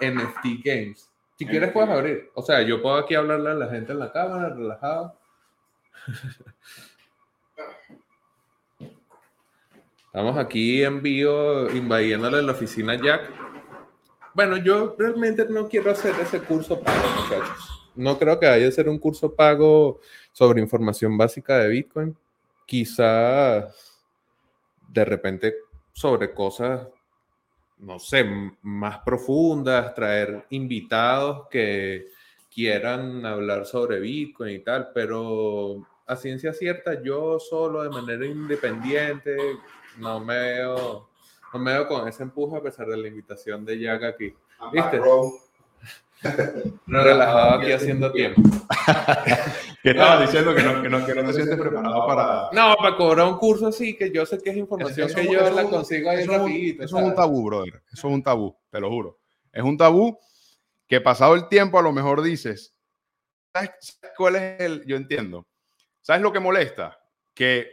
NFT 0.01 0.63
Games. 0.63 1.09
Si 1.37 1.45
quieres 1.45 1.71
puedes 1.71 1.89
abrir. 1.89 2.29
O 2.35 2.41
sea, 2.41 2.61
yo 2.61 2.81
puedo 2.81 2.95
aquí 2.95 3.15
hablarle 3.15 3.49
a 3.49 3.55
la 3.55 3.69
gente 3.69 3.93
en 3.93 3.99
la 3.99 4.11
cámara, 4.11 4.49
relajado. 4.49 5.17
Estamos 10.07 10.37
aquí 10.37 10.83
en 10.83 11.01
vivo 11.01 11.69
invadiéndole 11.71 12.41
la 12.41 12.53
oficina 12.53 12.93
a 12.93 13.01
Jack. 13.01 13.29
Bueno, 14.33 14.57
yo 14.57 14.95
realmente 14.97 15.45
no 15.49 15.67
quiero 15.67 15.91
hacer 15.91 16.15
ese 16.21 16.39
curso 16.39 16.79
pago, 16.79 17.03
muchachos. 17.21 17.89
No 17.95 18.17
creo 18.17 18.39
que 18.39 18.47
vaya 18.47 18.67
a 18.67 18.71
ser 18.71 18.87
un 18.87 18.97
curso 18.97 19.33
pago 19.33 19.99
sobre 20.31 20.61
información 20.61 21.17
básica 21.17 21.59
de 21.59 21.67
Bitcoin. 21.67 22.15
Quizás 22.65 23.94
de 24.89 25.05
repente 25.05 25.55
sobre 25.93 26.33
cosas 26.33 26.87
no 27.79 27.99
sé, 27.99 28.25
más 28.61 28.99
profundas, 28.99 29.93
traer 29.93 30.45
invitados 30.49 31.47
que 31.49 32.07
quieran 32.53 33.25
hablar 33.25 33.65
sobre 33.65 33.99
Bitcoin 33.99 34.55
y 34.55 34.59
tal, 34.59 34.91
pero 34.93 35.85
a 36.07 36.15
ciencia 36.15 36.53
cierta, 36.53 37.01
yo 37.01 37.39
solo 37.39 37.83
de 37.83 37.89
manera 37.89 38.25
independiente, 38.25 39.35
no 39.97 40.19
me 40.19 40.35
veo, 40.35 41.09
no 41.53 41.59
me 41.59 41.73
veo 41.73 41.87
con 41.87 42.07
ese 42.07 42.23
empuje 42.23 42.57
a 42.57 42.61
pesar 42.61 42.87
de 42.87 42.97
la 42.97 43.07
invitación 43.07 43.65
de 43.65 43.79
Jack 43.79 44.03
aquí. 44.03 44.33
¿Viste? 44.71 45.01
Relajado 46.87 47.59
aquí 47.59 47.71
haciendo 47.71 48.11
tiempo. 48.11 48.41
¿Qué 49.83 49.91
estabas 49.91 50.21
diciendo? 50.21 50.55
Que 50.55 50.63
no, 50.63 50.81
que, 50.81 50.89
no, 50.89 51.05
que 51.05 51.15
no 51.15 51.23
te 51.25 51.33
sientes 51.33 51.57
preparado 51.59 52.07
para... 52.07 52.49
No, 52.51 52.75
para 52.75 52.95
cobrar 52.97 53.27
un 53.27 53.37
curso 53.37 53.67
así, 53.67 53.95
que 53.95 54.11
yo 54.11 54.25
sé 54.25 54.39
que 54.39 54.49
es 54.51 54.57
información 54.57 55.07
Eso- 55.09 55.15
que 55.17 55.31
yo 55.31 55.49
la 55.49 55.63
consigo 55.65 56.09
ahí 56.09 56.21
eso 56.21 56.31
es 56.31 56.37
un- 56.39 56.45
rapidito. 56.47 56.83
Eso 56.83 56.97
es 56.97 57.03
un 57.05 57.15
tabú, 57.15 57.45
brother. 57.45 57.73
Eso 57.91 58.07
es 58.07 58.13
un 58.13 58.23
tabú, 58.23 58.57
te 58.69 58.79
lo 58.79 58.89
juro. 58.89 59.19
Es 59.51 59.63
un 59.63 59.77
tabú 59.77 60.17
que 60.87 61.01
pasado 61.01 61.35
el 61.35 61.47
tiempo 61.47 61.77
a 61.79 61.81
lo 61.83 61.91
mejor 61.91 62.21
dices, 62.21 62.75
¿sabes 63.53 63.71
sabes 63.79 64.15
cuál 64.17 64.35
es 64.35 64.59
el? 64.61 64.85
Yo 64.85 64.95
entiendo. 64.95 65.45
¿Sabes 66.01 66.21
lo 66.21 66.31
que 66.31 66.39
molesta? 66.39 66.99
Que 67.33 67.67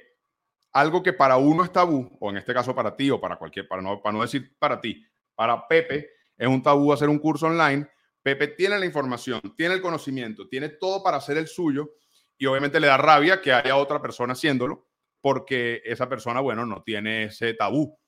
algo 0.73 1.03
que 1.03 1.13
para 1.13 1.37
uno 1.37 1.65
es 1.65 1.73
tabú, 1.73 2.17
o 2.21 2.31
en 2.31 2.37
este 2.39 2.55
caso 2.55 2.75
para 2.75 2.97
ti, 2.97 3.11
o 3.11 3.21
para 3.21 3.37
cualquier, 3.37 3.69
para 3.69 3.83
no, 3.83 4.01
para 4.01 4.15
no 4.15 4.23
decir 4.23 4.55
para 4.59 4.81
ti, 4.81 5.05
para 5.35 5.67
Pepe 5.69 6.09
es 6.39 6.49
un 6.49 6.63
tabú 6.63 6.93
hacer 6.93 7.09
un 7.09 7.19
curso 7.19 7.47
online. 7.47 7.87
Pepe 8.23 8.49
tiene 8.49 8.79
la 8.79 8.87
información, 8.87 9.41
tiene 9.57 9.75
el 9.75 9.83
conocimiento, 9.83 10.49
tiene 10.49 10.69
todo 10.69 11.03
para 11.03 11.17
hacer 11.17 11.37
el 11.39 11.49
suyo 11.49 11.95
y 12.39 12.47
obviamente 12.47 12.81
le 12.81 12.87
da 12.87 12.97
rabia 12.97 13.41
que 13.41 13.53
haya 13.53 13.77
otra 13.77 14.01
persona 14.01 14.33
haciéndolo 14.33 14.87
porque 15.21 15.81
esa 15.85 16.09
persona, 16.09 16.41
bueno, 16.41 16.67
no 16.67 16.83
tiene 16.83 17.25
ese 17.25 17.55
tabú. 17.55 17.99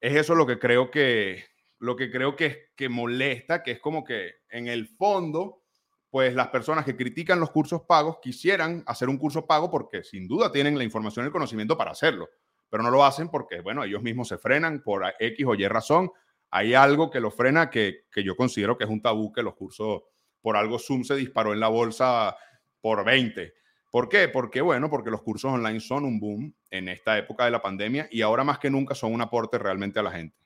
Es 0.00 0.14
eso 0.14 0.34
lo 0.34 0.46
que 0.46 0.58
creo 0.58 0.90
que, 0.90 1.44
lo 1.78 1.96
que 1.96 2.10
creo 2.10 2.36
que, 2.36 2.70
que 2.76 2.88
molesta, 2.88 3.62
que 3.62 3.72
es 3.72 3.80
como 3.80 4.04
que 4.04 4.36
en 4.48 4.68
el 4.68 4.86
fondo, 4.86 5.64
pues 6.10 6.34
las 6.34 6.48
personas 6.48 6.84
que 6.84 6.96
critican 6.96 7.40
los 7.40 7.50
cursos 7.50 7.82
pagos 7.82 8.18
quisieran 8.22 8.84
hacer 8.86 9.08
un 9.08 9.18
curso 9.18 9.46
pago 9.46 9.70
porque 9.70 10.04
sin 10.04 10.28
duda 10.28 10.52
tienen 10.52 10.78
la 10.78 10.84
información 10.84 11.24
y 11.24 11.26
el 11.26 11.32
conocimiento 11.32 11.76
para 11.76 11.90
hacerlo, 11.90 12.30
pero 12.70 12.82
no 12.82 12.90
lo 12.90 13.04
hacen 13.04 13.28
porque, 13.28 13.60
bueno, 13.60 13.82
ellos 13.82 14.02
mismos 14.02 14.28
se 14.28 14.38
frenan 14.38 14.82
por 14.82 15.04
X 15.18 15.46
o 15.46 15.54
Y 15.54 15.66
razón. 15.66 16.12
Hay 16.56 16.72
algo 16.72 17.10
que 17.10 17.18
lo 17.18 17.32
frena 17.32 17.68
que, 17.68 18.04
que 18.12 18.22
yo 18.22 18.36
considero 18.36 18.78
que 18.78 18.84
es 18.84 18.90
un 18.90 19.02
tabú 19.02 19.32
que 19.32 19.42
los 19.42 19.56
cursos, 19.56 20.02
por 20.40 20.56
algo 20.56 20.78
Zoom 20.78 21.02
se 21.02 21.16
disparó 21.16 21.52
en 21.52 21.58
la 21.58 21.66
bolsa 21.66 22.36
por 22.80 23.04
20. 23.04 23.52
¿Por 23.90 24.08
qué? 24.08 24.28
Porque, 24.28 24.60
bueno, 24.60 24.88
porque 24.88 25.10
los 25.10 25.20
cursos 25.22 25.52
online 25.52 25.80
son 25.80 26.04
un 26.04 26.20
boom 26.20 26.54
en 26.70 26.88
esta 26.88 27.18
época 27.18 27.44
de 27.44 27.50
la 27.50 27.60
pandemia 27.60 28.06
y 28.08 28.22
ahora 28.22 28.44
más 28.44 28.60
que 28.60 28.70
nunca 28.70 28.94
son 28.94 29.12
un 29.12 29.20
aporte 29.20 29.58
realmente 29.58 29.98
a 29.98 30.04
la 30.04 30.12
gente. 30.12 30.36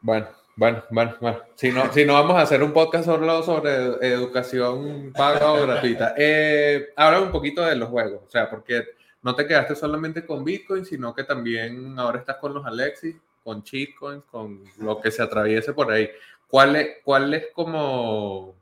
Bueno, 0.00 0.26
bueno, 0.56 0.82
bueno, 0.90 1.14
bueno. 1.20 1.38
Si 1.54 1.70
no, 1.70 1.92
si 1.92 2.04
no 2.04 2.14
vamos 2.14 2.34
a 2.36 2.42
hacer 2.42 2.60
un 2.64 2.72
podcast 2.72 3.04
solo 3.04 3.44
sobre 3.44 3.70
educación 4.04 5.12
paga 5.14 5.52
o 5.52 5.62
gratuita. 5.62 6.12
Eh, 6.18 6.88
habla 6.96 7.20
un 7.20 7.30
poquito 7.30 7.64
de 7.64 7.76
los 7.76 7.88
juegos, 7.88 8.24
o 8.26 8.28
sea, 8.28 8.50
porque 8.50 8.82
no 9.22 9.36
te 9.36 9.46
quedaste 9.46 9.76
solamente 9.76 10.26
con 10.26 10.42
Bitcoin, 10.42 10.84
sino 10.84 11.14
que 11.14 11.22
también 11.22 11.96
ahora 12.00 12.18
estás 12.18 12.38
con 12.38 12.52
los 12.52 12.66
Alexis, 12.66 13.14
con 13.42 13.62
Shitcoins, 13.62 14.24
con 14.24 14.64
lo 14.78 15.00
que 15.00 15.10
se 15.10 15.22
atraviese 15.22 15.72
por 15.72 15.90
ahí. 15.90 16.10
¿Cuál 16.48 16.76
es, 16.76 16.88
cuál 17.04 17.32
es 17.34 17.46
como, 17.52 18.54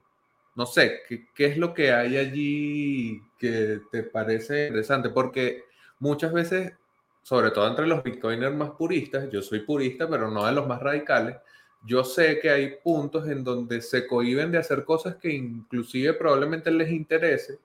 no 0.54 0.66
sé, 0.66 1.00
qué, 1.08 1.26
qué 1.34 1.46
es 1.46 1.56
lo 1.56 1.72
que 1.74 1.92
hay 1.92 2.16
allí 2.16 3.22
que 3.38 3.80
te 3.90 4.02
parece 4.02 4.66
interesante? 4.66 5.08
Porque 5.10 5.64
muchas 5.98 6.32
veces 6.32 6.72
sobre 7.28 7.50
todo 7.50 7.68
entre 7.68 7.86
los 7.86 8.02
bitcoiners 8.02 8.54
más 8.54 8.70
puristas, 8.70 9.28
yo 9.30 9.42
soy 9.42 9.60
purista, 9.60 10.08
pero 10.08 10.30
no 10.30 10.46
de 10.46 10.52
los 10.52 10.66
más 10.66 10.80
radicales, 10.80 11.36
yo 11.84 12.02
sé 12.02 12.40
que 12.40 12.48
hay 12.48 12.76
puntos 12.82 13.28
en 13.28 13.44
donde 13.44 13.82
se 13.82 14.06
cohiben 14.06 14.50
de 14.50 14.56
hacer 14.56 14.82
cosas 14.82 15.16
que 15.16 15.30
inclusive 15.30 16.14
probablemente 16.14 16.70
les 16.70 16.90
interese. 16.90 17.58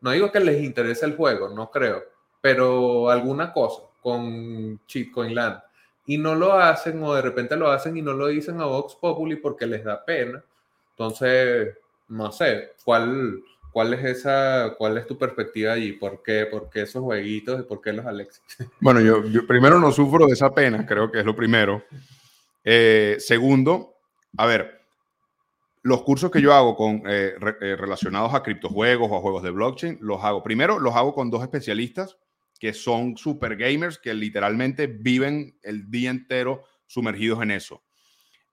No 0.00 0.12
digo 0.12 0.30
que 0.30 0.38
les 0.38 0.62
interese 0.62 1.06
el 1.06 1.16
juego, 1.16 1.48
no 1.48 1.72
creo, 1.72 2.04
pero 2.40 3.10
alguna 3.10 3.52
cosa 3.52 3.82
con 4.00 4.80
Chitcoinland. 4.86 5.60
Y 6.06 6.18
no 6.18 6.34
lo 6.34 6.54
hacen 6.54 7.02
o 7.02 7.14
de 7.14 7.22
repente 7.22 7.56
lo 7.56 7.70
hacen 7.70 7.96
y 7.96 8.02
no 8.02 8.12
lo 8.14 8.26
dicen 8.28 8.60
a 8.60 8.64
Vox 8.64 8.94
Populi 8.96 9.36
porque 9.36 9.66
les 9.66 9.84
da 9.84 10.04
pena. 10.04 10.42
Entonces, 10.92 11.76
no 12.08 12.32
sé, 12.32 12.72
¿cuál, 12.84 13.40
cuál 13.72 13.94
es 13.94 14.04
esa, 14.04 14.74
cuál 14.76 14.98
es 14.98 15.06
tu 15.06 15.16
perspectiva 15.16 15.72
allí? 15.74 15.92
¿Por 15.92 16.22
qué, 16.22 16.46
por 16.46 16.68
qué 16.68 16.82
esos 16.82 17.02
jueguitos 17.02 17.60
y 17.60 17.62
por 17.62 17.80
qué 17.80 17.92
los 17.92 18.06
Alexis? 18.06 18.42
Bueno, 18.80 19.00
yo, 19.00 19.24
yo 19.26 19.46
primero 19.46 19.78
no 19.78 19.92
sufro 19.92 20.26
de 20.26 20.32
esa 20.32 20.52
pena, 20.52 20.84
creo 20.86 21.10
que 21.12 21.20
es 21.20 21.24
lo 21.24 21.36
primero. 21.36 21.82
Eh, 22.64 23.16
segundo, 23.20 23.94
a 24.36 24.46
ver, 24.46 24.80
los 25.82 26.02
cursos 26.02 26.30
que 26.30 26.42
yo 26.42 26.52
hago 26.52 26.76
con, 26.76 27.02
eh, 27.06 27.34
re- 27.38 27.56
eh, 27.60 27.76
relacionados 27.76 28.34
a 28.34 28.42
criptojuegos 28.42 29.10
o 29.10 29.16
a 29.16 29.20
juegos 29.20 29.42
de 29.42 29.50
blockchain, 29.50 29.98
los 30.00 30.22
hago. 30.24 30.42
Primero, 30.42 30.78
los 30.78 30.94
hago 30.94 31.14
con 31.14 31.30
dos 31.30 31.42
especialistas 31.42 32.18
que 32.60 32.74
son 32.74 33.16
super 33.16 33.56
gamers, 33.56 33.98
que 33.98 34.12
literalmente 34.12 34.86
viven 34.86 35.58
el 35.62 35.90
día 35.90 36.10
entero 36.10 36.64
sumergidos 36.86 37.42
en 37.42 37.50
eso. 37.50 37.82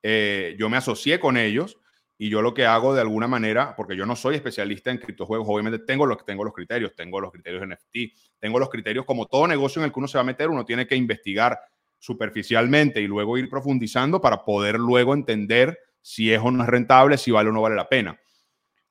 Eh, 0.01 0.55
yo 0.57 0.69
me 0.69 0.77
asocié 0.77 1.19
con 1.19 1.35
ellos 1.35 1.77
y 2.17 2.29
yo 2.29 2.41
lo 2.41 2.53
que 2.53 2.65
hago 2.65 2.95
de 2.95 3.01
alguna 3.01 3.27
manera, 3.27 3.75
porque 3.75 3.97
yo 3.97 4.05
no 4.05 4.15
soy 4.15 4.35
especialista 4.35 4.89
en 4.89 4.97
criptojuegos, 4.97 5.45
obviamente 5.49 5.79
tengo 5.79 6.05
los, 6.05 6.25
tengo 6.25 6.45
los 6.45 6.53
criterios, 6.53 6.95
tengo 6.95 7.19
los 7.19 7.31
criterios 7.31 7.67
NFT, 7.67 8.17
tengo 8.39 8.57
los 8.59 8.69
criterios 8.69 9.05
como 9.05 9.27
todo 9.27 9.45
negocio 9.45 9.81
en 9.81 9.87
el 9.87 9.91
que 9.91 9.99
uno 9.99 10.07
se 10.07 10.17
va 10.17 10.21
a 10.21 10.25
meter, 10.25 10.49
uno 10.49 10.63
tiene 10.63 10.87
que 10.87 10.95
investigar 10.95 11.59
superficialmente 11.99 13.01
y 13.01 13.07
luego 13.07 13.37
ir 13.37 13.49
profundizando 13.49 14.21
para 14.21 14.45
poder 14.45 14.75
luego 14.75 15.13
entender 15.13 15.77
si 16.01 16.31
es 16.31 16.39
o 16.41 16.49
no 16.49 16.63
es 16.63 16.69
rentable, 16.69 17.17
si 17.17 17.31
vale 17.31 17.49
o 17.49 17.51
no 17.51 17.61
vale 17.61 17.75
la 17.75 17.89
pena. 17.89 18.17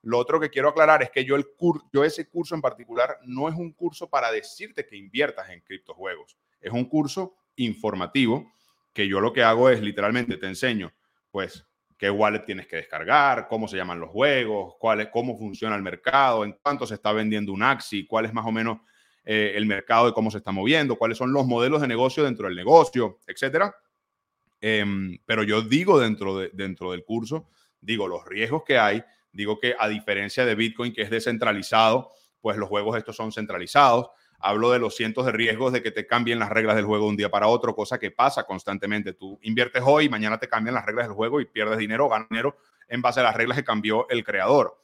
Lo 0.07 0.19
otro 0.19 0.39
que 0.39 0.51
quiero 0.51 0.69
aclarar 0.69 1.03
es 1.03 1.11
que 1.11 1.25
yo, 1.25 1.35
el 1.35 1.49
cur 1.57 1.83
yo 1.93 2.05
ese 2.05 2.29
curso 2.29 2.55
en 2.55 2.61
particular 2.61 3.19
no 3.25 3.49
es 3.49 3.57
un 3.57 3.73
curso 3.73 4.09
para 4.09 4.31
decirte 4.31 4.87
que 4.87 4.97
inviertas 4.97 5.51
en 5.51 5.63
criptojuegos. 5.63 6.37
Es 6.61 6.71
un 6.71 6.85
curso 6.85 7.35
informativo 7.57 8.53
que 8.93 9.09
yo 9.09 9.21
lo 9.21 9.33
que 9.33 9.43
hago 9.43 9.69
es 9.69 9.81
literalmente 9.81 10.37
te 10.37 10.47
enseño, 10.47 10.93
pues, 11.33 11.67
qué 11.99 12.09
wallet 12.09 12.45
tienes 12.45 12.69
que 12.69 12.77
descargar, 12.77 13.49
cómo 13.49 13.67
se 13.67 13.77
llaman 13.77 13.99
los 13.99 14.11
juegos, 14.11 14.77
cuál 14.79 15.01
es, 15.01 15.09
cómo 15.09 15.37
funciona 15.37 15.75
el 15.75 15.83
mercado, 15.83 16.45
en 16.45 16.53
cuánto 16.63 16.87
se 16.87 16.95
está 16.95 17.13
vendiendo 17.13 17.53
un 17.53 17.65
Axi, 17.65 18.07
cuál 18.07 18.27
es 18.27 18.33
más 18.33 18.47
o 18.47 18.53
menos 18.53 18.79
eh, 19.25 19.55
el 19.57 19.67
mercado 19.67 20.07
de 20.07 20.13
cómo 20.13 20.31
se 20.31 20.39
está 20.39 20.53
moviendo, 20.53 20.95
cuáles 20.95 21.19
son 21.19 21.33
los 21.33 21.47
modelos 21.47 21.81
de 21.81 21.89
negocio 21.89 22.23
dentro 22.23 22.47
del 22.47 22.55
negocio, 22.55 23.19
etcétera. 23.27 23.75
Em, 24.61 25.19
pero 25.27 25.43
yo 25.43 25.63
digo 25.63 25.99
dentro, 25.99 26.39
de, 26.39 26.51
dentro 26.53 26.93
del 26.93 27.05
curso, 27.05 27.49
digo 27.81 28.07
los 28.07 28.25
riesgos 28.25 28.63
que 28.63 28.79
hay, 28.79 29.03
digo 29.37 29.59
que 29.61 29.75
a 29.79 29.89
diferencia 29.89 30.45
de 30.45 30.55
Bitcoin, 30.55 30.93
que 30.93 31.03
es 31.03 31.11
descentralizado, 31.11 32.13
pues 32.41 32.57
los 32.57 32.69
juegos 32.69 32.97
estos 32.97 33.17
son 33.17 33.33
centralizados. 33.33 34.09
Hablo 34.39 34.71
de 34.71 34.79
los 34.79 34.97
cientos 34.97 35.27
de 35.27 35.33
riesgos 35.33 35.73
de 35.73 35.83
que 35.83 35.91
te 35.91 36.07
cambien 36.07 36.39
las 36.39 36.51
reglas 36.51 36.77
del 36.77 36.85
juego 36.85 37.07
un 37.07 37.17
día 37.17 37.31
para 37.31 37.47
otro, 37.47 37.75
cosa 37.75 37.99
que 37.99 38.11
pasa 38.11 38.45
constantemente. 38.45 39.13
Tú 39.13 39.39
inviertes 39.43 39.83
hoy 39.85 40.09
mañana 40.09 40.39
te 40.39 40.49
cambian 40.49 40.75
las 40.75 40.85
reglas 40.85 41.07
del 41.07 41.15
juego 41.15 41.41
y 41.41 41.47
pierdes 41.47 41.79
dinero 41.79 42.07
o 42.07 42.09
ganas 42.09 42.29
dinero 42.29 42.57
en 42.89 43.03
base 43.03 43.21
a 43.21 43.23
las 43.23 43.37
reglas 43.37 43.59
que 43.59 43.65
cambió 43.65 44.09
el 44.09 44.25
creador. 44.25 44.79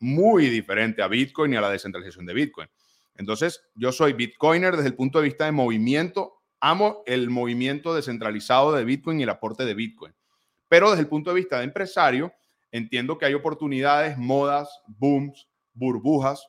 Muy 0.00 0.48
diferente 0.48 1.02
a 1.02 1.08
Bitcoin 1.08 1.54
y 1.54 1.56
a 1.56 1.60
la 1.60 1.70
descentralización 1.70 2.26
de 2.26 2.34
Bitcoin. 2.34 2.68
Entonces, 3.16 3.62
yo 3.74 3.92
soy 3.92 4.12
Bitcoiner 4.12 4.76
desde 4.76 4.88
el 4.88 4.94
punto 4.94 5.18
de 5.18 5.24
vista 5.24 5.44
de 5.44 5.52
movimiento 5.52 6.40
amo 6.64 7.02
el 7.04 7.28
movimiento 7.28 7.94
descentralizado 7.94 8.72
de 8.72 8.84
Bitcoin 8.86 9.20
y 9.20 9.24
el 9.24 9.28
aporte 9.28 9.66
de 9.66 9.74
Bitcoin. 9.74 10.14
Pero 10.66 10.88
desde 10.88 11.02
el 11.02 11.08
punto 11.08 11.28
de 11.28 11.36
vista 11.36 11.58
de 11.58 11.64
empresario, 11.64 12.32
entiendo 12.74 13.18
que 13.18 13.24
hay 13.24 13.34
oportunidades, 13.34 14.18
modas, 14.18 14.82
booms, 14.88 15.48
burbujas, 15.74 16.48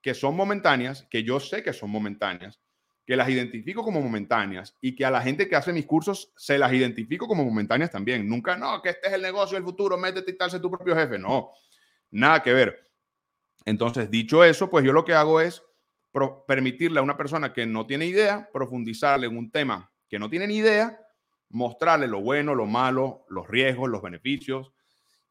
que 0.00 0.14
son 0.14 0.36
momentáneas, 0.36 1.04
que 1.10 1.24
yo 1.24 1.40
sé 1.40 1.64
que 1.64 1.72
son 1.72 1.90
momentáneas, 1.90 2.60
que 3.04 3.16
las 3.16 3.28
identifico 3.28 3.82
como 3.82 4.00
momentáneas 4.00 4.76
y 4.80 4.94
que 4.94 5.04
a 5.04 5.10
la 5.10 5.20
gente 5.20 5.48
que 5.48 5.56
hace 5.56 5.72
mis 5.72 5.84
cursos 5.84 6.32
se 6.36 6.58
las 6.58 6.72
identifico 6.72 7.26
como 7.26 7.44
momentáneas 7.44 7.90
también. 7.90 8.28
Nunca, 8.28 8.56
no, 8.56 8.80
que 8.80 8.90
este 8.90 9.08
es 9.08 9.14
el 9.14 9.22
negocio 9.22 9.56
del 9.56 9.64
futuro, 9.64 9.98
métete 9.98 10.30
y 10.30 10.36
tal, 10.36 10.48
sé 10.48 10.60
tu 10.60 10.70
propio 10.70 10.94
jefe. 10.94 11.18
No, 11.18 11.50
nada 12.12 12.40
que 12.40 12.52
ver. 12.52 12.84
Entonces, 13.64 14.08
dicho 14.08 14.44
eso, 14.44 14.70
pues 14.70 14.84
yo 14.84 14.92
lo 14.92 15.04
que 15.04 15.14
hago 15.14 15.40
es 15.40 15.60
permitirle 16.46 17.00
a 17.00 17.02
una 17.02 17.16
persona 17.16 17.52
que 17.52 17.66
no 17.66 17.84
tiene 17.84 18.06
idea, 18.06 18.48
profundizarle 18.52 19.26
en 19.26 19.36
un 19.36 19.50
tema 19.50 19.90
que 20.08 20.20
no 20.20 20.30
tiene 20.30 20.46
ni 20.46 20.58
idea, 20.58 21.00
mostrarle 21.48 22.06
lo 22.06 22.20
bueno, 22.20 22.54
lo 22.54 22.66
malo, 22.66 23.24
los 23.28 23.48
riesgos, 23.48 23.90
los 23.90 24.02
beneficios. 24.02 24.70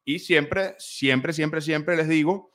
Y 0.04 0.18
siempre, 0.18 0.74
siempre, 0.78 1.32
siempre, 1.32 1.60
siempre 1.60 1.96
les 1.96 2.08
digo 2.08 2.52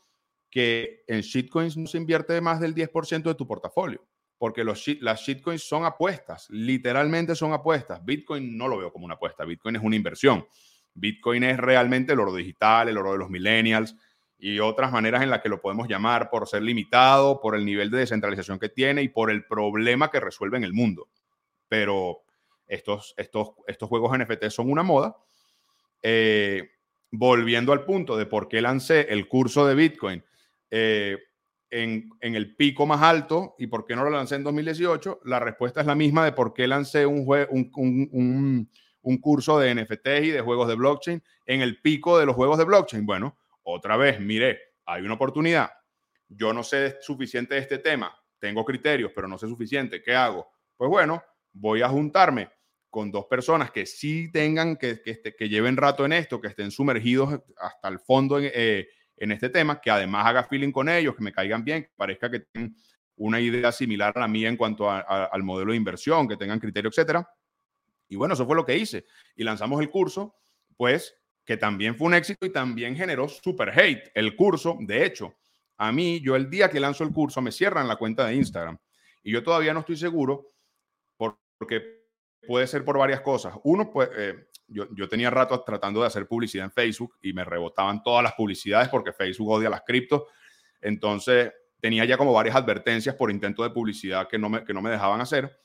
que 0.50 1.04
en 1.08 1.22
shitcoins 1.22 1.78
no 1.78 1.88
se 1.88 1.97
invierte 1.97 2.39
más 2.41 2.60
del 2.60 2.76
10% 2.76 3.24
de 3.24 3.36
tu 3.36 3.47
portafolio, 3.47 4.06
porque 4.38 4.64
los 4.64 4.86
las 5.02 5.22
shitcoins 5.22 5.64
son 5.64 5.86
apuestas, 5.86 6.47
literalmente 6.50 7.36
son 7.36 7.54
apuestas. 7.54 8.04
Bitcoin 8.04 8.58
no 8.58 8.68
lo 8.68 8.78
veo 8.78 8.91
como 8.91 9.06
una 9.06 9.16
apuesta, 9.16 9.45
Bitcoin 9.45 9.76
es 9.76 9.84
una 9.84 9.95
inversión. 9.95 10.47
Bitcoin 10.93 11.43
es 11.43 11.58
realmente 11.58 12.14
el 12.14 12.20
oro 12.20 12.34
digital, 12.34 12.89
el 12.89 12.97
oro 12.97 13.14
de 13.14 13.20
los 13.20 13.30
millennials, 13.30 13.95
y 14.38 14.60
otras 14.60 14.91
maneras 14.91 15.22
en 15.22 15.30
las 15.30 15.41
que 15.41 15.50
lo 15.50 15.62
podemos 15.62 15.88
llamar 15.88 16.30
por 16.30 16.47
ser 16.47 16.64
limitado, 16.64 17.41
por 17.41 17.56
el 17.56 17.66
nivel 17.66 17.91
de 17.91 18.00
descentralización 18.00 18.58
que 18.58 18.70
tiene 18.70 19.04
y 19.04 19.10
por 19.10 19.30
el 19.30 19.45
problema 19.45 20.10
que 20.10 20.22
resuelve 20.22 20.58
en 20.58 20.64
el 20.64 20.74
mundo. 20.74 21.10
Pero 21.68 22.24
estos, 22.66 23.14
estos, 23.18 23.50
estos 23.68 23.89
juegos 23.89 24.18
NFT 24.18 24.45
son 24.50 24.72
una 24.72 24.82
moda. 24.82 25.18
Eh, 26.02 26.70
volviendo 27.12 27.74
al 27.74 27.86
punto 27.86 28.18
de 28.18 28.26
por 28.26 28.47
qué 28.47 28.62
lancé 28.62 29.07
el 29.10 29.28
curso 29.28 29.66
de 29.66 29.76
Bitcoin 29.76 30.24
eh, 30.70 31.18
en, 31.70 32.10
en, 32.22 32.36
el 32.36 32.55
pico 32.55 32.86
más 32.86 33.01
alto 33.01 33.55
y 33.57 33.68
por 33.68 33.86
qué 33.86 33.95
no 33.95 34.03
lo 34.03 34.10
lancé 34.10 34.36
en 34.36 34.43
2018, 34.43 35.22
la 35.26 35.39
respuesta 35.39 35.82
es 35.82 35.88
la 35.88 35.95
misma 35.95 36.26
de 36.26 36.32
por 36.32 36.53
qué 36.53 36.68
lancé 36.68 37.05
un, 37.05 37.26
un, 37.49 38.10
un, 38.12 38.70
un 39.01 39.18
curso 39.18 39.60
de 39.60 39.76
NFT 39.76 40.07
y 40.24 40.30
de 40.30 40.41
juegos 40.41 40.68
de 40.68 40.76
blockchain 40.76 41.24
en 41.45 41.62
el 41.62 41.82
pico 41.82 42.18
de 42.20 42.26
los 42.26 42.36
juegos 42.36 42.57
de 42.57 42.66
blockchain. 42.66 43.05
Bueno, 43.05 43.38
otra 43.64 43.97
vez, 43.97 44.20
mire, 44.20 44.60
hay 44.86 45.03
una 45.03 45.14
oportunidad. 45.16 45.72
Yo 46.28 46.53
no 46.53 46.64
sé 46.64 46.97
suficiente 47.01 47.55
de 47.55 47.62
este 47.62 47.80
tema, 47.80 48.16
tengo 48.39 48.66
criterios, 48.66 49.12
pero 49.14 49.28
no 49.28 49.38
sé 49.38 49.47
suficiente. 49.47 50.01
¿Qué 50.01 50.16
hago? 50.16 50.47
Pues 50.76 50.89
bueno, 50.89 51.24
voy 51.53 51.82
a 51.82 51.89
juntarme 51.89 52.49
con 52.89 53.11
dos 53.11 53.25
personas 53.25 53.71
que 53.71 53.85
sí 53.85 54.31
tengan, 54.31 54.75
que, 54.75 55.01
este, 55.05 55.35
que 55.35 55.49
lleven 55.49 55.77
rato 55.77 56.05
en 56.05 56.13
esto, 56.13 56.41
que 56.41 56.47
estén 56.47 56.71
sumergidos 56.71 57.41
hasta 57.57 57.87
el 57.87 57.99
fondo 57.99 58.39
en, 58.39 58.51
eh, 58.53 58.87
en, 59.17 59.31
este 59.31 59.49
tema, 59.49 59.79
que 59.79 59.91
además 59.91 60.25
haga 60.25 60.43
feeling 60.43 60.71
con 60.71 60.89
ellos, 60.89 61.15
que 61.15 61.23
me 61.23 61.31
caigan 61.31 61.63
bien, 61.63 61.83
que 61.83 61.91
parezca 61.95 62.29
que 62.31 62.39
tengan 62.39 62.75
una 63.17 63.39
idea 63.39 63.71
similar 63.71 64.13
a 64.15 64.21
la 64.21 64.27
mía 64.27 64.49
en 64.49 64.57
cuanto 64.57 64.89
al 64.89 65.43
modelo 65.43 65.71
de 65.71 65.77
inversión, 65.77 66.27
que 66.27 66.37
tengan 66.37 66.59
criterio, 66.59 66.89
etcétera. 66.89 67.29
Y 68.07 68.15
bueno, 68.15 68.33
eso 68.33 68.45
fue 68.45 68.55
lo 68.55 68.65
que 68.65 68.77
hice. 68.77 69.05
Y 69.35 69.43
lanzamos 69.43 69.79
el 69.81 69.89
curso, 69.89 70.35
pues 70.77 71.15
que 71.45 71.57
también 71.57 71.95
fue 71.95 72.07
un 72.07 72.13
éxito 72.13 72.45
y 72.45 72.51
también 72.51 72.95
generó 72.95 73.27
super 73.27 73.77
hate. 73.77 74.11
El 74.13 74.35
curso, 74.35 74.77
de 74.79 75.05
hecho, 75.05 75.35
a 75.77 75.91
mí, 75.91 76.21
yo 76.21 76.35
el 76.35 76.49
día 76.49 76.69
que 76.69 76.79
lanzo 76.79 77.03
el 77.03 77.11
curso 77.11 77.41
me 77.41 77.51
cierran 77.51 77.87
la 77.87 77.95
cuenta 77.95 78.25
de 78.27 78.35
Instagram 78.35 78.77
y 79.23 79.31
yo 79.31 79.43
todavía 79.43 79.73
no 79.73 79.81
estoy 79.81 79.97
seguro 79.97 80.53
porque 81.17 81.99
puede 82.47 82.67
ser 82.67 82.83
por 82.83 82.97
varias 82.97 83.21
cosas. 83.21 83.53
Uno, 83.63 83.89
pues, 83.89 84.09
eh, 84.15 84.47
yo, 84.67 84.87
yo, 84.93 85.07
tenía 85.09 85.29
rato 85.29 85.61
tratando 85.63 86.01
de 86.01 86.07
hacer 86.07 86.27
publicidad 86.27 86.65
en 86.65 86.71
Facebook 86.71 87.15
y 87.21 87.33
me 87.33 87.43
rebotaban 87.43 88.03
todas 88.03 88.23
las 88.23 88.33
publicidades 88.33 88.89
porque 88.89 89.13
Facebook 89.13 89.49
odia 89.49 89.69
las 89.69 89.81
criptos. 89.85 90.23
Entonces, 90.81 91.51
tenía 91.79 92.05
ya 92.05 92.17
como 92.17 92.33
varias 92.33 92.55
advertencias 92.55 93.15
por 93.15 93.31
intento 93.31 93.63
de 93.63 93.69
publicidad 93.71 94.27
que 94.27 94.37
no 94.37 94.49
me, 94.49 94.63
que 94.63 94.73
no 94.73 94.81
me 94.81 94.91
dejaban 94.91 95.21
hacer. 95.21 95.59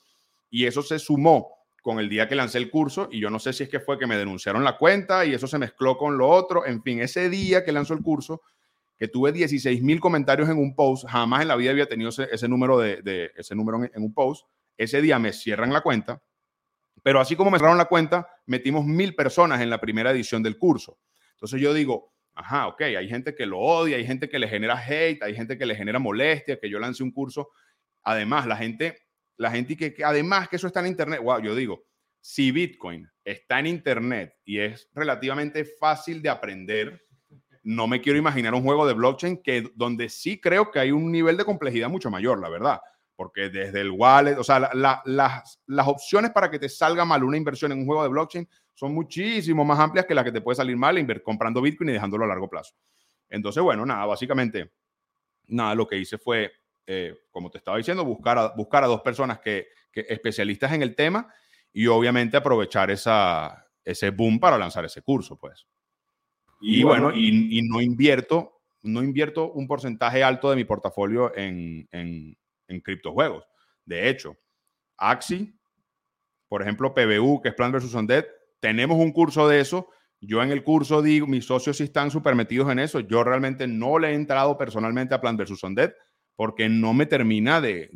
Y 0.49 0.65
eso 0.65 0.81
se 0.81 0.99
sumó 0.99 1.55
con 1.81 1.99
el 1.99 2.09
día 2.09 2.27
que 2.27 2.35
lancé 2.35 2.57
el 2.57 2.71
curso 2.71 3.09
y 3.11 3.19
yo 3.19 3.29
no 3.29 3.37
sé 3.37 3.53
si 3.53 3.63
es 3.63 3.69
que 3.69 3.79
fue 3.79 3.99
que 3.99 4.07
me 4.07 4.17
denunciaron 4.17 4.63
la 4.63 4.75
cuenta 4.75 5.23
y 5.23 5.35
eso 5.35 5.45
se 5.45 5.59
mezcló 5.59 5.97
con 5.97 6.17
lo 6.17 6.27
otro. 6.27 6.65
En 6.65 6.81
fin, 6.81 6.99
ese 6.99 7.29
día 7.29 7.63
que 7.63 7.71
lanzó 7.71 7.93
el 7.93 8.01
curso, 8.01 8.41
que 8.97 9.07
tuve 9.07 9.31
16 9.31 9.83
mil 9.83 9.99
comentarios 9.99 10.49
en 10.49 10.57
un 10.57 10.73
post, 10.73 11.05
jamás 11.07 11.41
en 11.41 11.49
la 11.49 11.55
vida 11.55 11.71
había 11.71 11.87
tenido 11.87 12.09
ese, 12.09 12.47
número, 12.47 12.79
de, 12.79 13.31
ese 13.35 13.55
número 13.55 13.83
en, 13.83 14.01
un 14.01 14.13
post. 14.13 14.47
Ese 14.77 15.01
día 15.01 15.19
me 15.19 15.31
cierran 15.31 15.71
la 15.71 15.81
cuenta, 15.81 16.23
pero 17.05 17.19
así 17.19 17.35
como 17.35 17.51
me 17.51 17.59
cerraron 17.59 17.77
la 17.77 17.85
cuenta, 17.85 18.27
metimos 18.47 18.83
mil 18.83 19.13
personas 19.13 19.61
en 19.61 19.69
la 19.69 19.79
primera 19.79 20.09
edición 20.09 20.41
del 20.41 20.57
curso. 20.57 20.97
Entonces 21.33 21.61
yo 21.61 21.71
digo, 21.71 22.15
ajá, 22.33 22.65
ok, 22.65 22.81
hay 22.81 23.07
gente 23.07 23.35
que 23.35 23.45
lo 23.45 23.59
odia, 23.59 23.97
hay 23.97 24.07
gente 24.07 24.27
que 24.27 24.39
le 24.39 24.47
genera 24.47 24.75
hate, 24.75 25.21
hay 25.21 25.35
gente 25.35 25.55
que 25.55 25.67
le 25.67 25.75
genera 25.75 25.99
molestia, 25.99 26.59
que 26.59 26.67
yo 26.67 26.79
lance 26.79 27.03
un 27.03 27.11
curso. 27.11 27.51
Además, 28.01 28.47
la 28.47 28.57
gente 28.57 29.05
la 29.37 29.51
gente 29.51 29.77
que, 29.77 30.03
además 30.03 30.49
que 30.49 30.55
eso 30.55 30.65
está 30.65 30.79
en 30.79 30.87
Internet, 30.87 31.21
wow, 31.21 31.39
yo 31.41 31.53
digo, 31.53 31.85
si 32.21 32.49
Bitcoin 32.49 33.07
está 33.23 33.59
en 33.59 33.67
Internet 33.67 34.33
y 34.43 34.57
es 34.57 34.89
relativamente 34.95 35.63
fácil 35.63 36.23
de 36.23 36.29
aprender, 36.29 37.05
no 37.61 37.87
me 37.87 38.01
quiero 38.01 38.17
imaginar 38.17 38.55
un 38.55 38.63
juego 38.63 38.87
de 38.87 38.93
blockchain 38.93 39.43
que 39.43 39.71
donde 39.75 40.09
sí 40.09 40.39
creo 40.39 40.71
que 40.71 40.79
hay 40.79 40.91
un 40.91 41.11
nivel 41.11 41.37
de 41.37 41.45
complejidad 41.45 41.89
mucho 41.89 42.09
mayor, 42.09 42.39
la 42.39 42.49
verdad. 42.49 42.79
Porque 43.15 43.49
desde 43.49 43.81
el 43.81 43.91
wallet, 43.91 44.37
o 44.37 44.43
sea, 44.43 44.59
las, 44.59 45.01
las 45.05 45.87
opciones 45.87 46.31
para 46.31 46.51
que 46.51 46.59
te 46.59 46.67
salga 46.67 47.05
mal 47.05 47.23
una 47.23 47.37
inversión 47.37 47.71
en 47.71 47.79
un 47.79 47.85
juego 47.85 48.03
de 48.03 48.09
blockchain 48.09 48.49
son 48.73 48.93
muchísimo 48.93 49.63
más 49.63 49.79
amplias 49.79 50.05
que 50.05 50.13
las 50.13 50.25
que 50.25 50.33
te 50.33 50.41
puede 50.41 50.57
salir 50.57 50.75
mal 50.75 51.23
comprando 51.23 51.61
Bitcoin 51.61 51.89
y 51.89 51.93
dejándolo 51.93 52.25
a 52.25 52.27
largo 52.27 52.49
plazo. 52.49 52.75
Entonces, 53.29 53.63
bueno, 53.63 53.85
nada, 53.85 54.05
básicamente, 54.05 54.73
nada, 55.47 55.73
lo 55.75 55.87
que 55.87 55.97
hice 55.97 56.17
fue 56.17 56.51
eh, 56.87 57.15
como 57.31 57.49
te 57.49 57.57
estaba 57.57 57.77
diciendo, 57.77 58.05
buscar 58.05 58.37
a, 58.37 58.49
buscar 58.49 58.83
a 58.83 58.87
dos 58.87 59.01
personas 59.01 59.39
que, 59.39 59.67
especialistas 59.91 60.73
en 60.73 60.81
el 60.81 60.93
tema 60.93 61.33
y 61.71 61.87
obviamente 61.87 62.35
aprovechar 62.35 62.91
esa, 62.91 63.65
ese 63.83 64.09
boom 64.09 64.39
para 64.39 64.57
lanzar 64.57 64.83
ese 64.83 65.01
curso, 65.01 65.37
pues. 65.37 65.65
Y, 66.59 66.83
bueno, 66.83 67.11
y, 67.15 67.61
no 67.63 67.81
invierto, 67.81 68.61
no 68.81 69.01
invierto 69.01 69.51
un 69.53 69.67
porcentaje 69.67 70.21
alto 70.23 70.49
de 70.49 70.57
mi 70.57 70.65
portafolio 70.65 71.35
en, 71.35 71.87
en, 71.91 72.37
en 72.67 72.81
criptojuegos. 72.81 73.45
De 73.85 74.09
hecho, 74.09 74.37
Axi, 74.97 75.53
por 76.47 76.61
ejemplo, 76.61 76.93
PBU, 76.93 77.41
que 77.41 77.49
es 77.49 77.55
Plan 77.55 77.71
versus 77.71 77.93
Undead, 77.93 78.25
tenemos 78.59 78.97
un 78.97 79.11
curso 79.11 79.47
de 79.47 79.59
eso. 79.59 79.89
Yo 80.21 80.41
en 80.41 80.51
el 80.51 80.63
curso 80.63 81.01
digo, 81.01 81.27
mis 81.27 81.45
socios 81.45 81.77
sí 81.77 81.83
están 81.83 82.09
súper 82.09 82.35
metidos 82.35 82.71
en 82.71 82.79
eso. 82.79 82.99
Yo 82.99 83.23
realmente 83.23 83.67
no 83.67 83.99
le 83.99 84.09
he 84.09 84.13
entrado 84.13 84.57
personalmente 84.57 85.13
a 85.13 85.21
Plan 85.21 85.37
versus 85.37 85.63
Undead 85.63 85.93
porque 86.35 86.67
no 86.67 86.93
me 86.93 87.05
termina 87.05 87.61
de, 87.61 87.89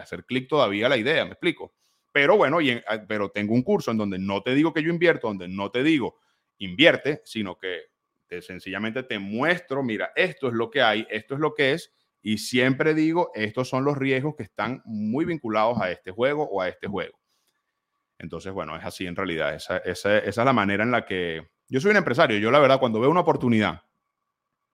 hacer 0.00 0.24
clic 0.24 0.48
todavía 0.48 0.88
la 0.88 0.96
idea, 0.96 1.24
me 1.24 1.32
explico. 1.32 1.74
Pero 2.12 2.36
bueno, 2.36 2.60
y 2.60 2.70
ah, 2.70 3.04
pero 3.06 3.30
tengo 3.30 3.54
un 3.54 3.62
curso 3.62 3.90
en 3.90 3.96
donde 3.96 4.18
no 4.18 4.42
te 4.42 4.54
digo 4.54 4.72
que 4.72 4.82
yo 4.82 4.90
invierto, 4.90 5.28
donde 5.28 5.48
no 5.48 5.70
te 5.70 5.82
digo 5.82 6.18
invierte, 6.58 7.22
sino 7.24 7.58
que 7.58 7.84
te, 8.26 8.42
sencillamente 8.42 9.02
te 9.02 9.18
muestro, 9.18 9.82
mira, 9.82 10.12
esto 10.14 10.48
es 10.48 10.54
lo 10.54 10.70
que 10.70 10.82
hay, 10.82 11.06
esto 11.10 11.34
es 11.34 11.40
lo 11.40 11.54
que 11.54 11.72
es, 11.72 11.92
y 12.22 12.38
siempre 12.38 12.94
digo, 12.94 13.30
estos 13.34 13.68
son 13.68 13.84
los 13.84 13.96
riesgos 13.96 14.34
que 14.36 14.42
están 14.42 14.82
muy 14.84 15.24
vinculados 15.24 15.80
a 15.80 15.90
este 15.90 16.10
juego 16.10 16.44
o 16.44 16.60
a 16.60 16.68
este 16.68 16.86
juego. 16.86 17.18
Entonces, 18.18 18.52
bueno, 18.52 18.76
es 18.76 18.84
así 18.84 19.06
en 19.06 19.16
realidad. 19.16 19.54
Esa, 19.54 19.78
esa 19.78 20.18
es 20.18 20.36
la 20.36 20.52
manera 20.52 20.84
en 20.84 20.90
la 20.90 21.06
que 21.06 21.48
yo 21.68 21.80
soy 21.80 21.92
un 21.92 21.96
empresario. 21.96 22.38
Yo 22.38 22.50
la 22.50 22.58
verdad, 22.58 22.78
cuando 22.78 23.00
veo 23.00 23.10
una 23.10 23.20
oportunidad 23.20 23.82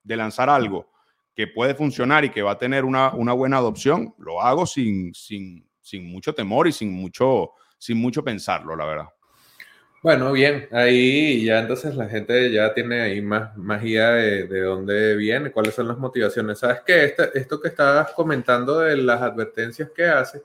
de 0.03 0.17
lanzar 0.17 0.49
algo, 0.49 0.91
que 1.37 1.47
puede 1.47 1.75
funcionar 1.75 2.25
y 2.25 2.31
que 2.31 2.41
va 2.41 2.53
a 2.53 2.57
tener 2.57 2.83
una, 2.83 3.13
una 3.13 3.31
buena 3.31 3.57
adopción, 3.57 4.15
lo 4.17 4.41
hago 4.41 4.65
sin, 4.65 5.13
sin, 5.13 5.69
sin, 5.79 6.11
mucho 6.11 6.33
temor 6.33 6.67
y 6.67 6.71
sin 6.71 6.91
mucho, 6.91 7.51
sin 7.77 8.01
mucho 8.01 8.23
pensarlo, 8.23 8.75
la 8.75 8.85
verdad. 8.85 9.09
Bueno, 10.03 10.31
bien, 10.31 10.67
ahí 10.71 11.43
ya 11.43 11.59
entonces 11.59 11.95
la 11.95 12.07
gente 12.07 12.51
ya 12.51 12.73
tiene 12.73 13.01
ahí 13.01 13.21
más, 13.21 13.57
más 13.57 13.83
idea 13.83 14.11
de, 14.11 14.47
de 14.47 14.61
dónde 14.61 15.15
viene, 15.15 15.51
cuáles 15.51 15.73
son 15.73 15.87
las 15.87 15.97
motivaciones. 15.97 16.59
Sabes 16.59 16.81
que 16.85 17.05
este, 17.05 17.37
esto 17.37 17.59
que 17.59 17.69
estabas 17.69 18.11
comentando 18.13 18.79
de 18.79 18.95
las 18.97 19.21
advertencias 19.21 19.89
que 19.89 20.05
hace, 20.05 20.43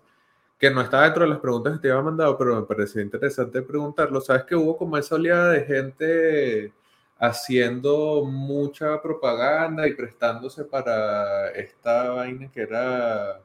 que 0.58 0.70
no 0.70 0.80
está 0.80 1.02
dentro 1.02 1.24
de 1.24 1.30
las 1.30 1.38
preguntas 1.40 1.74
que 1.74 1.80
te 1.80 1.90
había 1.90 2.02
mandado, 2.02 2.38
pero 2.38 2.56
me 2.56 2.66
pareció 2.66 3.02
interesante 3.02 3.62
preguntarlo. 3.62 4.20
Sabes 4.20 4.44
que 4.44 4.56
hubo 4.56 4.76
como 4.76 4.96
esa 4.96 5.16
oleada 5.16 5.52
de 5.52 5.64
gente 5.64 6.72
haciendo 7.18 8.24
mucha 8.24 9.00
propaganda 9.02 9.86
y 9.86 9.94
prestándose 9.94 10.64
para 10.64 11.50
esta 11.50 12.10
vaina 12.10 12.50
que 12.50 12.62
era 12.62 13.40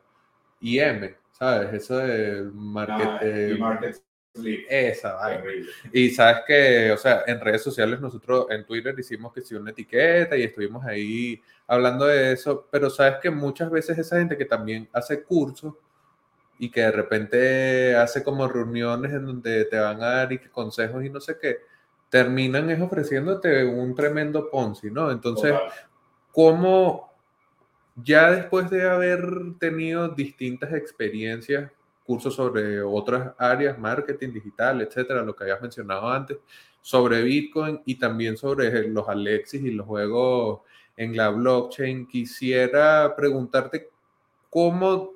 IM, 0.61 1.15
¿sabes? 1.31 1.73
Eso 1.73 1.97
de 1.97 2.43
market, 2.53 3.07
ah, 3.07 3.19
eh, 3.21 3.57
market 3.59 4.06
esa 4.69 5.13
vaina. 5.15 5.43
Y 5.91 6.09
sabes 6.11 6.41
que, 6.45 6.91
o 6.91 6.97
sea, 6.97 7.23
en 7.27 7.39
redes 7.39 7.63
sociales 7.63 7.99
nosotros 7.99 8.47
en 8.49 8.65
Twitter 8.65 8.95
hicimos 8.97 9.33
que 9.33 9.41
sí 9.41 9.55
una 9.55 9.71
etiqueta 9.71 10.35
y 10.37 10.43
estuvimos 10.43 10.85
ahí 10.85 11.41
hablando 11.67 12.05
de 12.05 12.33
eso, 12.33 12.67
pero 12.71 12.89
sabes 12.89 13.15
que 13.21 13.29
muchas 13.29 13.69
veces 13.69 13.97
esa 13.97 14.17
gente 14.17 14.37
que 14.37 14.45
también 14.45 14.87
hace 14.93 15.23
cursos 15.23 15.73
y 16.59 16.71
que 16.71 16.81
de 16.81 16.91
repente 16.91 17.95
hace 17.95 18.23
como 18.23 18.47
reuniones 18.47 19.11
en 19.11 19.25
donde 19.25 19.65
te 19.65 19.77
van 19.77 20.01
a 20.01 20.07
dar 20.07 20.33
y 20.33 20.39
consejos 20.39 21.03
y 21.03 21.09
no 21.09 21.19
sé 21.19 21.37
qué, 21.39 21.57
terminan 22.09 22.69
es 22.69 22.81
ofreciéndote 22.81 23.65
un 23.65 23.93
tremendo 23.93 24.49
Ponzi, 24.49 24.89
¿no? 24.89 25.11
Entonces, 25.11 25.53
¿cómo 26.31 27.07
ya 28.03 28.31
después 28.31 28.69
de 28.69 28.87
haber 28.87 29.19
tenido 29.59 30.09
distintas 30.09 30.73
experiencias, 30.73 31.71
cursos 32.07 32.33
sobre 32.33 32.81
otras 32.81 33.33
áreas, 33.37 33.77
marketing 33.77 34.31
digital, 34.31 34.81
etcétera, 34.81 35.21
lo 35.21 35.35
que 35.35 35.43
habías 35.43 35.61
mencionado 35.61 36.09
antes, 36.09 36.37
sobre 36.81 37.21
Bitcoin 37.21 37.81
y 37.85 37.95
también 37.95 38.37
sobre 38.37 38.87
los 38.87 39.07
Alexis 39.09 39.61
y 39.61 39.71
los 39.71 39.85
juegos 39.85 40.61
en 40.95 41.15
la 41.15 41.29
blockchain, 41.29 42.07
quisiera 42.07 43.13
preguntarte 43.15 43.91
cómo 44.49 45.13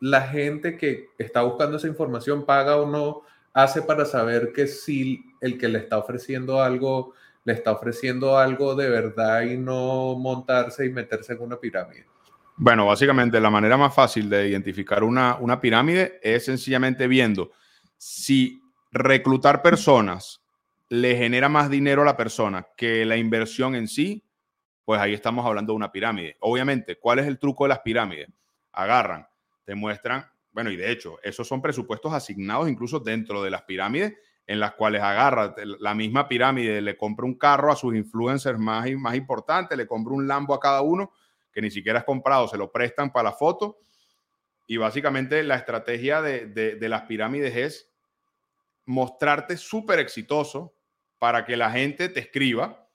la 0.00 0.20
gente 0.22 0.76
que 0.76 1.10
está 1.16 1.42
buscando 1.42 1.76
esa 1.78 1.88
información 1.88 2.44
paga 2.44 2.76
o 2.76 2.90
no 2.90 3.22
hace 3.54 3.80
para 3.80 4.04
saber 4.04 4.52
que 4.52 4.66
si 4.66 5.24
el 5.40 5.56
que 5.56 5.68
le 5.68 5.78
está 5.78 5.96
ofreciendo 5.96 6.60
algo 6.60 7.14
le 7.46 7.52
está 7.52 7.70
ofreciendo 7.70 8.36
algo 8.36 8.74
de 8.74 8.90
verdad 8.90 9.42
y 9.42 9.56
no 9.56 10.16
montarse 10.16 10.84
y 10.84 10.90
meterse 10.90 11.32
en 11.32 11.42
una 11.42 11.60
pirámide. 11.60 12.04
Bueno, 12.58 12.86
básicamente 12.86 13.38
la 13.38 13.50
manera 13.50 13.76
más 13.76 13.94
fácil 13.94 14.30
de 14.30 14.48
identificar 14.48 15.04
una, 15.04 15.36
una 15.36 15.60
pirámide 15.60 16.18
es 16.22 16.46
sencillamente 16.46 17.06
viendo 17.06 17.50
si 17.98 18.62
reclutar 18.90 19.60
personas 19.60 20.42
le 20.88 21.16
genera 21.16 21.50
más 21.50 21.68
dinero 21.68 22.00
a 22.00 22.06
la 22.06 22.16
persona 22.16 22.66
que 22.74 23.04
la 23.04 23.18
inversión 23.18 23.74
en 23.74 23.88
sí, 23.88 24.24
pues 24.86 24.98
ahí 25.00 25.12
estamos 25.12 25.44
hablando 25.44 25.74
de 25.74 25.76
una 25.76 25.92
pirámide. 25.92 26.38
Obviamente, 26.40 26.98
¿cuál 26.98 27.18
es 27.18 27.26
el 27.26 27.38
truco 27.38 27.64
de 27.64 27.68
las 27.68 27.80
pirámides? 27.80 28.28
Agarran, 28.72 29.26
te 29.64 29.74
muestran, 29.74 30.24
bueno, 30.50 30.70
y 30.70 30.76
de 30.76 30.90
hecho, 30.90 31.18
esos 31.22 31.46
son 31.46 31.60
presupuestos 31.60 32.14
asignados 32.14 32.70
incluso 32.70 33.00
dentro 33.00 33.42
de 33.42 33.50
las 33.50 33.64
pirámides 33.64 34.14
en 34.46 34.60
las 34.60 34.72
cuales 34.72 35.02
agarra 35.02 35.54
la 35.80 35.94
misma 35.94 36.26
pirámide, 36.26 36.80
le 36.80 36.96
compra 36.96 37.26
un 37.26 37.36
carro 37.36 37.70
a 37.70 37.76
sus 37.76 37.94
influencers 37.94 38.58
más, 38.58 38.90
más 38.92 39.14
importantes, 39.14 39.76
le 39.76 39.86
compra 39.86 40.14
un 40.14 40.26
Lambo 40.26 40.54
a 40.54 40.60
cada 40.60 40.80
uno 40.80 41.10
que 41.56 41.62
ni 41.62 41.70
siquiera 41.70 42.00
es 42.00 42.04
comprado, 42.04 42.46
se 42.48 42.58
lo 42.58 42.70
prestan 42.70 43.10
para 43.10 43.30
la 43.30 43.32
foto. 43.32 43.78
Y 44.66 44.76
básicamente 44.76 45.42
la 45.42 45.54
estrategia 45.54 46.20
de, 46.20 46.48
de, 46.48 46.88
las 46.90 47.04
pirámides 47.04 47.56
es 47.56 47.90
mostrarte 48.84 49.56
súper 49.56 49.98
exitoso 49.98 50.76
para 51.18 51.46
que 51.46 51.56
la 51.56 51.70
gente 51.70 52.10
te 52.10 52.20
escriba 52.20 52.86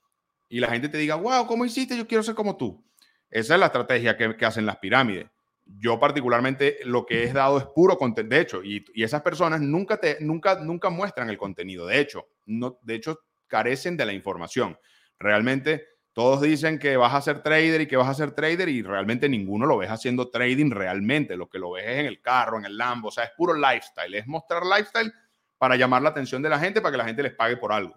y 0.48 0.60
la 0.60 0.68
gente 0.68 0.88
te 0.88 0.96
diga, 0.96 1.16
wow, 1.16 1.44
¿cómo 1.48 1.64
hiciste? 1.64 1.96
Yo 1.96 2.06
quiero 2.06 2.22
ser 2.22 2.36
como 2.36 2.56
tú. 2.56 2.86
Esa 3.28 3.54
es 3.54 3.58
la 3.60 3.66
estrategia 3.66 4.16
que, 4.16 4.36
que 4.36 4.46
hacen 4.46 4.64
las 4.64 4.76
pirámides. 4.76 5.26
Yo 5.66 5.98
particularmente 5.98 6.78
lo 6.84 7.04
que 7.04 7.24
he 7.24 7.32
dado 7.32 7.58
es 7.58 7.64
puro 7.64 7.98
contenido. 7.98 8.36
De 8.36 8.42
hecho, 8.42 8.62
y, 8.62 8.84
y, 8.94 9.02
esas 9.02 9.22
personas 9.22 9.60
nunca, 9.60 9.96
te, 9.96 10.18
nunca, 10.20 10.60
nunca 10.60 10.88
muestran 10.88 11.28
el 11.30 11.36
contenido. 11.36 11.84
De 11.84 11.98
hecho, 11.98 12.28
no, 12.46 12.78
de 12.82 12.94
hecho, 12.94 13.18
carecen 13.48 13.96
de 13.96 14.06
la 14.06 14.12
información. 14.12 14.78
Realmente 15.18 15.91
todos 16.12 16.42
dicen 16.42 16.78
que 16.78 16.96
vas 16.98 17.14
a 17.14 17.22
ser 17.22 17.42
trader 17.42 17.80
y 17.80 17.86
que 17.86 17.96
vas 17.96 18.08
a 18.08 18.14
ser 18.14 18.32
trader 18.32 18.68
y 18.68 18.82
realmente 18.82 19.28
ninguno 19.28 19.64
lo 19.64 19.78
ves 19.78 19.90
haciendo 19.90 20.28
trading 20.28 20.70
realmente. 20.70 21.36
Lo 21.36 21.48
que 21.48 21.58
lo 21.58 21.72
ves 21.72 21.84
es 21.86 21.98
en 22.00 22.06
el 22.06 22.20
carro, 22.20 22.58
en 22.58 22.66
el 22.66 22.76
Lambo, 22.76 23.08
o 23.08 23.10
sea, 23.10 23.24
es 23.24 23.30
puro 23.30 23.54
lifestyle. 23.54 24.14
Es 24.14 24.26
mostrar 24.26 24.62
lifestyle 24.64 25.12
para 25.56 25.76
llamar 25.76 26.02
la 26.02 26.10
atención 26.10 26.42
de 26.42 26.50
la 26.50 26.58
gente, 26.58 26.82
para 26.82 26.92
que 26.92 26.98
la 26.98 27.06
gente 27.06 27.22
les 27.22 27.34
pague 27.34 27.56
por 27.56 27.72
algo. 27.72 27.94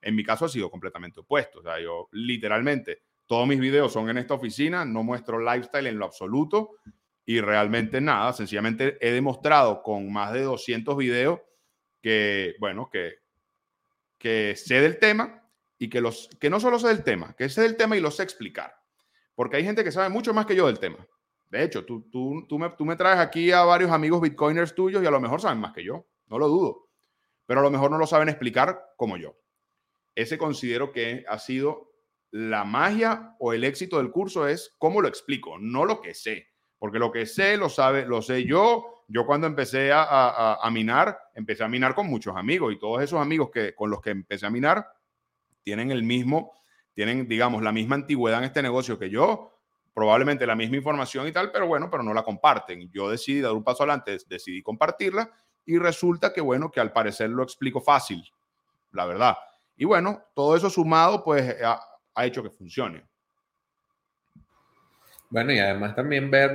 En 0.00 0.16
mi 0.16 0.24
caso 0.24 0.46
ha 0.46 0.48
sido 0.48 0.70
completamente 0.70 1.20
opuesto. 1.20 1.60
O 1.60 1.62
sea, 1.62 1.80
yo 1.80 2.08
literalmente, 2.10 3.02
todos 3.26 3.46
mis 3.46 3.60
videos 3.60 3.92
son 3.92 4.10
en 4.10 4.18
esta 4.18 4.34
oficina, 4.34 4.84
no 4.84 5.04
muestro 5.04 5.38
lifestyle 5.38 5.86
en 5.86 5.98
lo 6.00 6.06
absoluto 6.06 6.70
y 7.24 7.40
realmente 7.40 8.00
nada. 8.00 8.32
Sencillamente 8.32 8.98
he 9.00 9.12
demostrado 9.12 9.82
con 9.84 10.12
más 10.12 10.32
de 10.32 10.42
200 10.42 10.96
videos 10.96 11.38
que, 12.00 12.56
bueno, 12.58 12.90
que, 12.90 13.20
que 14.18 14.56
sé 14.56 14.80
del 14.80 14.98
tema 14.98 15.41
y 15.82 15.88
que, 15.88 16.00
los, 16.00 16.28
que 16.38 16.48
no 16.48 16.60
solo 16.60 16.78
sé 16.78 16.86
del 16.86 17.02
tema, 17.02 17.34
que 17.36 17.48
sé 17.48 17.62
del 17.62 17.76
tema 17.76 17.96
y 17.96 18.00
lo 18.00 18.12
sé 18.12 18.22
explicar. 18.22 18.72
Porque 19.34 19.56
hay 19.56 19.64
gente 19.64 19.82
que 19.82 19.90
sabe 19.90 20.10
mucho 20.10 20.32
más 20.32 20.46
que 20.46 20.54
yo 20.54 20.68
del 20.68 20.78
tema. 20.78 21.04
De 21.50 21.64
hecho, 21.64 21.84
tú, 21.84 22.08
tú, 22.08 22.46
tú, 22.48 22.56
me, 22.56 22.70
tú 22.70 22.84
me 22.84 22.94
traes 22.94 23.18
aquí 23.18 23.50
a 23.50 23.64
varios 23.64 23.90
amigos 23.90 24.20
bitcoiners 24.20 24.76
tuyos 24.76 25.02
y 25.02 25.06
a 25.06 25.10
lo 25.10 25.20
mejor 25.20 25.40
saben 25.40 25.58
más 25.58 25.72
que 25.72 25.82
yo, 25.82 26.06
no 26.28 26.38
lo 26.38 26.46
dudo. 26.46 26.88
Pero 27.46 27.58
a 27.58 27.62
lo 27.64 27.70
mejor 27.72 27.90
no 27.90 27.98
lo 27.98 28.06
saben 28.06 28.28
explicar 28.28 28.80
como 28.96 29.16
yo. 29.16 29.36
Ese 30.14 30.38
considero 30.38 30.92
que 30.92 31.24
ha 31.28 31.40
sido 31.40 31.90
la 32.30 32.64
magia 32.64 33.34
o 33.40 33.52
el 33.52 33.64
éxito 33.64 33.98
del 33.98 34.12
curso 34.12 34.46
es 34.46 34.76
cómo 34.78 35.00
lo 35.00 35.08
explico, 35.08 35.58
no 35.58 35.84
lo 35.84 36.00
que 36.00 36.14
sé. 36.14 36.46
Porque 36.78 37.00
lo 37.00 37.10
que 37.10 37.26
sé 37.26 37.56
lo 37.56 37.68
sabe, 37.68 38.06
lo 38.06 38.22
sé 38.22 38.44
yo. 38.44 39.04
Yo 39.08 39.26
cuando 39.26 39.48
empecé 39.48 39.90
a, 39.90 40.04
a, 40.04 40.58
a 40.62 40.70
minar, 40.70 41.18
empecé 41.34 41.64
a 41.64 41.68
minar 41.68 41.96
con 41.96 42.06
muchos 42.06 42.36
amigos 42.36 42.72
y 42.72 42.78
todos 42.78 43.02
esos 43.02 43.20
amigos 43.20 43.50
que, 43.50 43.74
con 43.74 43.90
los 43.90 44.00
que 44.00 44.10
empecé 44.10 44.46
a 44.46 44.50
minar 44.50 44.86
tienen 45.62 45.90
el 45.90 46.02
mismo, 46.02 46.52
tienen, 46.94 47.28
digamos, 47.28 47.62
la 47.62 47.72
misma 47.72 47.96
antigüedad 47.96 48.38
en 48.40 48.44
este 48.44 48.62
negocio 48.62 48.98
que 48.98 49.10
yo, 49.10 49.52
probablemente 49.94 50.46
la 50.46 50.56
misma 50.56 50.76
información 50.76 51.26
y 51.26 51.32
tal, 51.32 51.50
pero 51.52 51.66
bueno, 51.66 51.90
pero 51.90 52.02
no 52.02 52.14
la 52.14 52.22
comparten. 52.22 52.90
Yo 52.90 53.10
decidí 53.10 53.40
dar 53.40 53.52
un 53.52 53.64
paso 53.64 53.82
adelante, 53.82 54.18
decidí 54.28 54.62
compartirla 54.62 55.30
y 55.64 55.78
resulta 55.78 56.32
que, 56.32 56.40
bueno, 56.40 56.70
que 56.70 56.80
al 56.80 56.92
parecer 56.92 57.30
lo 57.30 57.42
explico 57.42 57.80
fácil, 57.80 58.22
la 58.92 59.06
verdad. 59.06 59.36
Y 59.76 59.84
bueno, 59.84 60.22
todo 60.34 60.56
eso 60.56 60.70
sumado, 60.70 61.22
pues 61.24 61.56
ha, 61.62 61.80
ha 62.14 62.26
hecho 62.26 62.42
que 62.42 62.50
funcione. 62.50 63.04
Bueno, 65.32 65.50
y 65.50 65.58
además 65.58 65.96
también 65.96 66.30
ver 66.30 66.52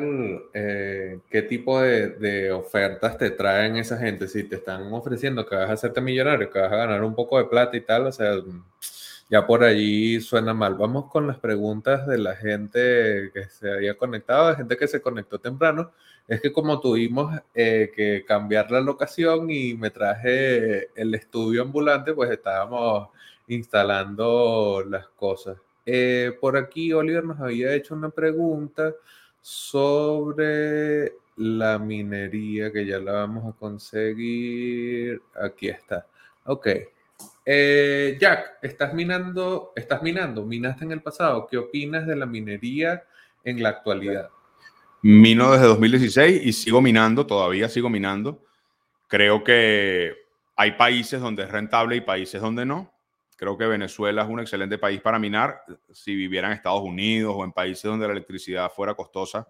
eh, 0.53 1.19
qué 1.31 1.41
tipo 1.41 1.81
de, 1.81 2.09
de, 2.09 2.51
ofertas 2.51 3.17
te 3.17 3.31
traen 3.31 3.75
esa 3.75 3.97
gente. 3.97 4.27
Si 4.27 4.43
te 4.43 4.57
están 4.57 4.93
ofreciendo 4.93 5.47
que 5.47 5.55
vas 5.55 5.71
a 5.71 5.73
hacerte 5.73 5.99
millonario, 5.99 6.51
que 6.51 6.59
vas 6.59 6.71
a 6.71 6.75
ganar 6.75 7.03
un 7.03 7.15
poco 7.15 7.39
de 7.39 7.45
plata 7.45 7.75
y 7.75 7.81
tal, 7.81 8.05
o 8.05 8.11
sea, 8.11 8.35
ya 9.29 9.45
por 9.45 9.63
allí 9.63 10.21
suena 10.21 10.53
mal. 10.53 10.75
Vamos 10.75 11.11
con 11.11 11.27
las 11.27 11.37
preguntas 11.39 12.07
de 12.07 12.17
la 12.17 12.35
gente 12.35 13.31
que 13.33 13.49
se 13.49 13.71
había 13.71 13.97
conectado, 13.97 14.49
de 14.49 14.55
gente 14.55 14.77
que 14.77 14.87
se 14.87 15.01
conectó 15.01 15.39
temprano. 15.39 15.91
Es 16.27 16.41
que 16.41 16.51
como 16.51 16.79
tuvimos 16.79 17.39
eh, 17.53 17.91
que 17.95 18.23
cambiar 18.25 18.71
la 18.71 18.81
locación 18.81 19.49
y 19.49 19.73
me 19.75 19.91
traje 19.91 20.89
el 20.99 21.15
estudio 21.15 21.61
ambulante, 21.63 22.13
pues 22.13 22.31
estábamos 22.31 23.09
instalando 23.47 24.83
las 24.87 25.07
cosas. 25.09 25.57
Eh, 25.85 26.37
por 26.41 26.57
aquí 26.57 26.91
Oliver 26.93 27.23
nos 27.23 27.39
había 27.39 27.73
hecho 27.73 27.95
una 27.95 28.09
pregunta 28.09 28.93
sobre 29.41 31.13
la 31.37 31.79
minería, 31.79 32.71
que 32.71 32.85
ya 32.85 32.99
la 32.99 33.13
vamos 33.13 33.53
a 33.53 33.57
conseguir. 33.57 35.21
Aquí 35.35 35.69
está. 35.69 36.05
Ok. 36.45 36.67
Eh, 37.49 38.17
Jack, 38.19 38.57
estás 38.61 38.93
minando, 38.93 39.71
estás 39.73 40.03
minando, 40.03 40.43
minaste 40.43 40.83
en 40.83 40.91
el 40.91 41.01
pasado. 41.01 41.47
¿Qué 41.49 41.57
opinas 41.57 42.05
de 42.05 42.17
la 42.17 42.25
minería 42.25 43.05
en 43.41 43.63
la 43.63 43.69
actualidad? 43.69 44.29
Mino 45.01 45.53
desde 45.53 45.67
2016 45.67 46.45
y 46.45 46.51
sigo 46.51 46.81
minando, 46.81 47.25
todavía 47.25 47.69
sigo 47.69 47.89
minando. 47.89 48.43
Creo 49.07 49.45
que 49.45 50.13
hay 50.57 50.73
países 50.73 51.21
donde 51.21 51.43
es 51.43 51.49
rentable 51.49 51.95
y 51.95 52.01
países 52.01 52.41
donde 52.41 52.65
no. 52.65 52.93
Creo 53.37 53.57
que 53.57 53.65
Venezuela 53.65 54.23
es 54.23 54.27
un 54.27 54.41
excelente 54.41 54.77
país 54.77 54.99
para 54.99 55.17
minar. 55.17 55.61
Si 55.93 56.13
viviera 56.13 56.47
en 56.47 56.53
Estados 56.53 56.81
Unidos 56.81 57.33
o 57.33 57.45
en 57.45 57.53
países 57.53 57.83
donde 57.83 58.07
la 58.07 58.11
electricidad 58.11 58.69
fuera 58.69 58.93
costosa, 58.93 59.47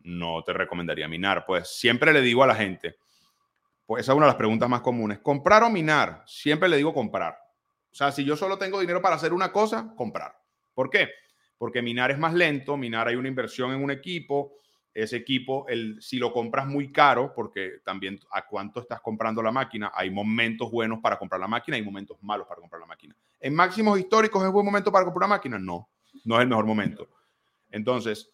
no 0.00 0.42
te 0.44 0.52
recomendaría 0.52 1.08
minar. 1.08 1.44
Pues 1.46 1.68
siempre 1.68 2.12
le 2.12 2.20
digo 2.20 2.44
a 2.44 2.48
la 2.48 2.54
gente, 2.54 2.98
pues 3.90 4.02
esa 4.02 4.12
es 4.12 4.16
una 4.16 4.26
de 4.26 4.30
las 4.30 4.36
preguntas 4.36 4.68
más 4.68 4.82
comunes. 4.82 5.18
¿Comprar 5.18 5.64
o 5.64 5.68
minar? 5.68 6.22
Siempre 6.24 6.68
le 6.68 6.76
digo 6.76 6.94
comprar. 6.94 7.36
O 7.90 7.92
sea, 7.96 8.12
si 8.12 8.24
yo 8.24 8.36
solo 8.36 8.56
tengo 8.56 8.78
dinero 8.78 9.02
para 9.02 9.16
hacer 9.16 9.32
una 9.32 9.50
cosa, 9.50 9.92
comprar. 9.96 10.32
¿Por 10.74 10.90
qué? 10.90 11.08
Porque 11.58 11.82
minar 11.82 12.12
es 12.12 12.18
más 12.20 12.32
lento, 12.32 12.76
minar 12.76 13.08
hay 13.08 13.16
una 13.16 13.26
inversión 13.26 13.72
en 13.72 13.82
un 13.82 13.90
equipo, 13.90 14.52
ese 14.94 15.16
equipo, 15.16 15.66
el, 15.66 16.00
si 16.00 16.20
lo 16.20 16.32
compras 16.32 16.68
muy 16.68 16.92
caro, 16.92 17.32
porque 17.34 17.80
también 17.84 18.20
a 18.30 18.46
cuánto 18.46 18.78
estás 18.78 19.00
comprando 19.00 19.42
la 19.42 19.50
máquina, 19.50 19.90
hay 19.92 20.08
momentos 20.08 20.70
buenos 20.70 21.00
para 21.00 21.18
comprar 21.18 21.40
la 21.40 21.48
máquina, 21.48 21.76
hay 21.76 21.82
momentos 21.82 22.16
malos 22.22 22.46
para 22.46 22.60
comprar 22.60 22.78
la 22.78 22.86
máquina. 22.86 23.16
¿En 23.40 23.56
máximos 23.56 23.98
históricos 23.98 24.44
es 24.44 24.52
buen 24.52 24.64
momento 24.64 24.92
para 24.92 25.04
comprar 25.04 25.26
una 25.26 25.34
máquina? 25.34 25.58
No, 25.58 25.88
no 26.24 26.36
es 26.36 26.42
el 26.42 26.48
mejor 26.48 26.64
momento. 26.64 27.08
Entonces, 27.72 28.30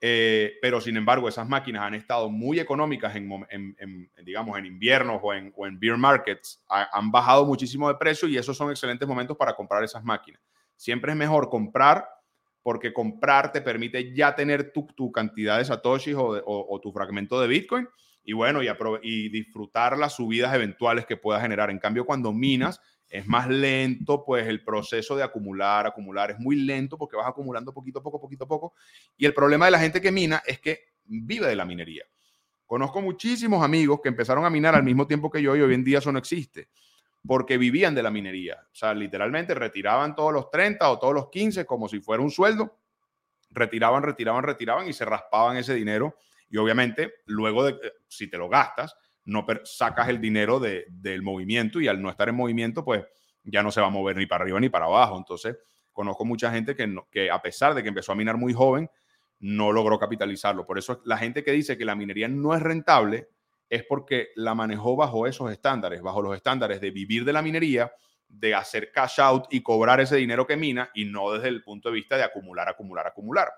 eh, 0.00 0.54
pero 0.62 0.80
sin 0.80 0.96
embargo, 0.96 1.28
esas 1.28 1.48
máquinas 1.48 1.82
han 1.82 1.94
estado 1.94 2.30
muy 2.30 2.60
económicas 2.60 3.16
en, 3.16 4.10
digamos, 4.22 4.56
en 4.58 4.66
inviernos 4.66 5.20
o 5.22 5.34
en, 5.34 5.80
beer 5.80 5.96
markets, 5.96 6.62
han 6.68 7.10
bajado 7.10 7.44
muchísimo 7.44 7.88
de 7.88 7.96
precio 7.96 8.28
y 8.28 8.38
esos 8.38 8.56
son 8.56 8.70
excelentes 8.70 9.08
momentos 9.08 9.36
para 9.36 9.54
comprar 9.54 9.82
esas 9.82 10.04
máquinas. 10.04 10.40
Siempre 10.76 11.12
es 11.12 11.18
mejor 11.18 11.50
comprar 11.50 12.08
porque 12.62 12.92
comprar 12.92 13.50
te 13.50 13.60
permite 13.60 14.14
ya 14.14 14.34
tener 14.34 14.72
tu, 14.72 14.86
tu 14.94 15.10
cantidad 15.10 15.58
de 15.58 15.64
satoshis 15.64 16.14
o, 16.14 16.42
o, 16.46 16.80
tu 16.80 16.92
fragmento 16.92 17.40
de 17.40 17.48
Bitcoin 17.48 17.88
y 18.22 18.34
bueno, 18.34 18.62
y, 18.62 18.68
y 19.02 19.28
disfrutar 19.30 19.96
las 19.96 20.14
subidas 20.14 20.54
eventuales 20.54 21.06
que 21.06 21.16
pueda 21.16 21.40
generar. 21.40 21.70
En 21.70 21.78
cambio, 21.78 22.04
cuando 22.04 22.32
minas, 22.32 22.80
es 23.08 23.26
más 23.26 23.48
lento, 23.48 24.24
pues 24.24 24.46
el 24.46 24.62
proceso 24.62 25.16
de 25.16 25.22
acumular, 25.22 25.86
acumular 25.86 26.30
es 26.30 26.38
muy 26.38 26.56
lento 26.56 26.98
porque 26.98 27.16
vas 27.16 27.26
acumulando 27.26 27.72
poquito 27.72 28.00
a 28.00 28.02
poco, 28.02 28.20
poquito 28.20 28.44
a 28.44 28.48
poco. 28.48 28.74
Y 29.16 29.24
el 29.24 29.32
problema 29.32 29.64
de 29.64 29.70
la 29.70 29.78
gente 29.78 30.00
que 30.00 30.12
mina 30.12 30.42
es 30.46 30.60
que 30.60 30.88
vive 31.04 31.46
de 31.46 31.56
la 31.56 31.64
minería. 31.64 32.04
Conozco 32.66 33.00
muchísimos 33.00 33.64
amigos 33.64 34.00
que 34.02 34.10
empezaron 34.10 34.44
a 34.44 34.50
minar 34.50 34.74
al 34.74 34.82
mismo 34.82 35.06
tiempo 35.06 35.30
que 35.30 35.40
yo 35.40 35.56
y 35.56 35.62
hoy 35.62 35.72
en 35.72 35.84
día 35.84 35.98
eso 35.98 36.12
no 36.12 36.18
existe, 36.18 36.68
porque 37.26 37.56
vivían 37.56 37.94
de 37.94 38.02
la 38.02 38.10
minería. 38.10 38.58
O 38.70 38.74
sea, 38.74 38.92
literalmente 38.92 39.54
retiraban 39.54 40.14
todos 40.14 40.34
los 40.34 40.50
30 40.50 40.90
o 40.90 40.98
todos 40.98 41.14
los 41.14 41.30
15 41.30 41.64
como 41.64 41.88
si 41.88 42.00
fuera 42.00 42.22
un 42.22 42.30
sueldo, 42.30 42.78
retiraban, 43.50 44.02
retiraban, 44.02 44.44
retiraban 44.44 44.86
y 44.86 44.92
se 44.92 45.06
raspaban 45.06 45.56
ese 45.56 45.72
dinero. 45.72 46.18
Y 46.50 46.58
obviamente, 46.58 47.14
luego 47.24 47.64
de, 47.64 47.72
eh, 47.72 47.92
si 48.06 48.28
te 48.28 48.36
lo 48.36 48.50
gastas, 48.50 48.94
no 49.28 49.44
sacas 49.64 50.08
el 50.08 50.22
dinero 50.22 50.58
del 50.58 51.22
movimiento 51.22 51.82
y 51.82 51.86
al 51.88 52.00
no 52.00 52.08
estar 52.08 52.30
en 52.30 52.34
movimiento, 52.34 52.82
pues 52.82 53.04
ya 53.44 53.62
no 53.62 53.70
se 53.70 53.80
va 53.80 53.88
a 53.88 53.90
mover 53.90 54.16
ni 54.16 54.24
para 54.24 54.42
arriba 54.42 54.58
ni 54.58 54.70
para 54.70 54.86
abajo. 54.86 55.18
Entonces, 55.18 55.58
conozco 55.92 56.24
mucha 56.24 56.50
gente 56.50 56.74
que, 56.74 56.96
que 57.10 57.30
a 57.30 57.42
pesar 57.42 57.74
de 57.74 57.82
que 57.82 57.90
empezó 57.90 58.12
a 58.12 58.14
minar 58.14 58.38
muy 58.38 58.54
joven, 58.54 58.90
no 59.40 59.70
logró 59.70 59.98
capitalizarlo. 59.98 60.64
Por 60.64 60.78
eso 60.78 61.02
la 61.04 61.18
gente 61.18 61.44
que 61.44 61.52
dice 61.52 61.76
que 61.76 61.84
la 61.84 61.94
minería 61.94 62.26
no 62.26 62.54
es 62.54 62.62
rentable 62.62 63.28
es 63.68 63.84
porque 63.84 64.28
la 64.34 64.54
manejó 64.54 64.96
bajo 64.96 65.26
esos 65.26 65.52
estándares, 65.52 66.00
bajo 66.00 66.22
los 66.22 66.34
estándares 66.34 66.80
de 66.80 66.90
vivir 66.90 67.26
de 67.26 67.34
la 67.34 67.42
minería, 67.42 67.92
de 68.28 68.54
hacer 68.54 68.90
cash 68.92 69.20
out 69.20 69.44
y 69.50 69.62
cobrar 69.62 70.00
ese 70.00 70.16
dinero 70.16 70.46
que 70.46 70.56
mina 70.56 70.90
y 70.94 71.04
no 71.04 71.32
desde 71.32 71.48
el 71.48 71.62
punto 71.62 71.90
de 71.90 71.96
vista 71.96 72.16
de 72.16 72.24
acumular, 72.24 72.66
acumular, 72.66 73.06
acumular. 73.06 73.52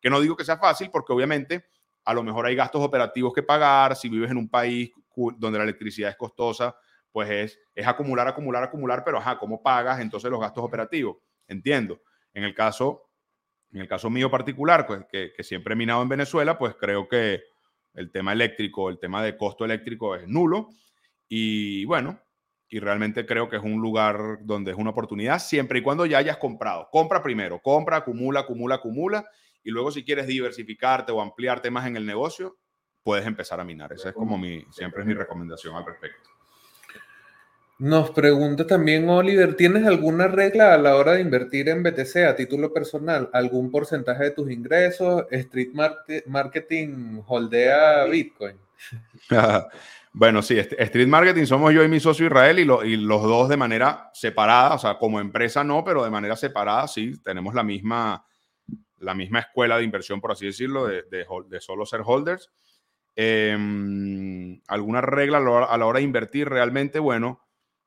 Que 0.00 0.08
no 0.08 0.20
digo 0.20 0.36
que 0.36 0.44
sea 0.44 0.56
fácil 0.56 0.88
porque 0.92 1.12
obviamente 1.12 1.64
a 2.06 2.14
lo 2.14 2.22
mejor 2.22 2.46
hay 2.46 2.54
gastos 2.54 2.82
operativos 2.82 3.34
que 3.34 3.42
pagar, 3.42 3.94
si 3.96 4.08
vives 4.08 4.30
en 4.30 4.38
un 4.38 4.48
país 4.48 4.90
donde 5.36 5.58
la 5.58 5.64
electricidad 5.64 6.10
es 6.10 6.16
costosa, 6.16 6.74
pues 7.12 7.28
es, 7.30 7.58
es 7.74 7.86
acumular, 7.86 8.26
acumular, 8.28 8.62
acumular, 8.62 9.02
pero 9.04 9.18
ajá, 9.18 9.38
¿cómo 9.38 9.62
pagas 9.62 10.00
entonces 10.00 10.30
los 10.30 10.40
gastos 10.40 10.64
operativos? 10.64 11.16
Entiendo. 11.46 12.00
En 12.32 12.44
el 12.44 12.54
caso 12.54 13.06
en 13.72 13.80
el 13.80 13.88
caso 13.88 14.10
mío 14.10 14.30
particular, 14.30 14.86
pues, 14.86 15.04
que, 15.10 15.32
siempre 15.42 15.74
he 15.74 15.76
minado 15.76 16.02
en 16.02 16.08
Venezuela, 16.08 16.58
pues 16.58 16.74
creo 16.76 17.08
que 17.08 17.42
el 17.94 18.10
tema 18.10 18.32
eléctrico, 18.32 18.88
el 18.88 18.98
tema 18.98 19.22
de 19.22 19.36
costo 19.36 19.64
eléctrico 19.64 20.14
es 20.14 20.26
nulo. 20.26 20.70
Y 21.28 21.84
bueno, 21.84 22.20
y 22.68 22.78
realmente 22.78 23.26
creo 23.26 23.48
que 23.48 23.56
es 23.56 23.62
un 23.62 23.80
lugar 23.80 24.38
donde 24.42 24.70
es 24.72 24.78
una 24.78 24.90
oportunidad 24.90 25.38
siempre 25.38 25.80
y 25.80 25.82
cuando 25.82 26.06
ya 26.06 26.18
hayas 26.18 26.36
comprado. 26.38 26.88
Compra 26.90 27.22
primero, 27.22 27.60
compra, 27.60 27.98
acumula, 27.98 28.40
acumula, 28.40 28.76
acumula. 28.76 29.26
Y 29.66 29.72
luego 29.72 29.90
si 29.90 30.04
quieres 30.04 30.28
diversificarte 30.28 31.10
o 31.10 31.20
ampliarte 31.20 31.72
más 31.72 31.88
en 31.88 31.96
el 31.96 32.06
negocio, 32.06 32.56
puedes 33.02 33.26
empezar 33.26 33.58
a 33.58 33.64
minar. 33.64 33.92
Esa 33.92 34.10
es 34.10 34.14
como 34.14 34.38
mi, 34.38 34.64
siempre 34.70 35.00
es 35.00 35.06
mi 35.08 35.12
recomendación 35.12 35.74
al 35.74 35.84
respecto. 35.84 36.30
Nos 37.80 38.10
pregunta 38.10 38.64
también 38.64 39.08
Oliver, 39.08 39.56
¿tienes 39.56 39.84
alguna 39.84 40.28
regla 40.28 40.72
a 40.72 40.78
la 40.78 40.94
hora 40.94 41.14
de 41.14 41.20
invertir 41.20 41.68
en 41.68 41.82
BTC 41.82 42.16
a 42.28 42.36
título 42.36 42.72
personal? 42.72 43.28
¿Algún 43.32 43.72
porcentaje 43.72 44.22
de 44.22 44.30
tus 44.30 44.52
ingresos? 44.52 45.24
¿Street 45.32 45.72
Marketing 46.26 47.22
holdea 47.26 48.04
Bitcoin? 48.04 48.56
bueno, 50.12 50.42
sí, 50.42 50.58
Street 50.58 51.08
Marketing 51.08 51.44
somos 51.44 51.74
yo 51.74 51.82
y 51.82 51.88
mi 51.88 51.98
socio 51.98 52.26
Israel 52.26 52.60
y, 52.60 52.96
los 52.96 53.22
dos 53.22 53.48
de 53.48 53.56
manera 53.56 54.10
separada, 54.14 54.74
o 54.74 54.78
sea, 54.78 54.96
como 54.96 55.18
empresa 55.18 55.64
no, 55.64 55.82
pero 55.82 56.04
de 56.04 56.10
manera 56.10 56.36
separada 56.36 56.86
sí, 56.86 57.20
tenemos 57.20 57.52
la 57.52 57.64
misma, 57.64 58.24
la 58.98 59.14
misma 59.14 59.40
escuela 59.40 59.78
de 59.78 59.84
inversión, 59.84 60.20
por 60.20 60.32
así 60.32 60.46
decirlo, 60.46 60.86
de, 60.86 61.02
de, 61.02 61.60
solo 61.60 61.86
ser 61.86 62.02
holders. 62.04 62.50
Em, 63.14 64.60
¿Alguna 64.68 65.00
regla 65.00 65.38
a 65.38 65.78
la 65.78 65.86
hora 65.86 65.98
de 65.98 66.04
invertir? 66.04 66.48
Realmente, 66.48 66.98
bueno 66.98 67.46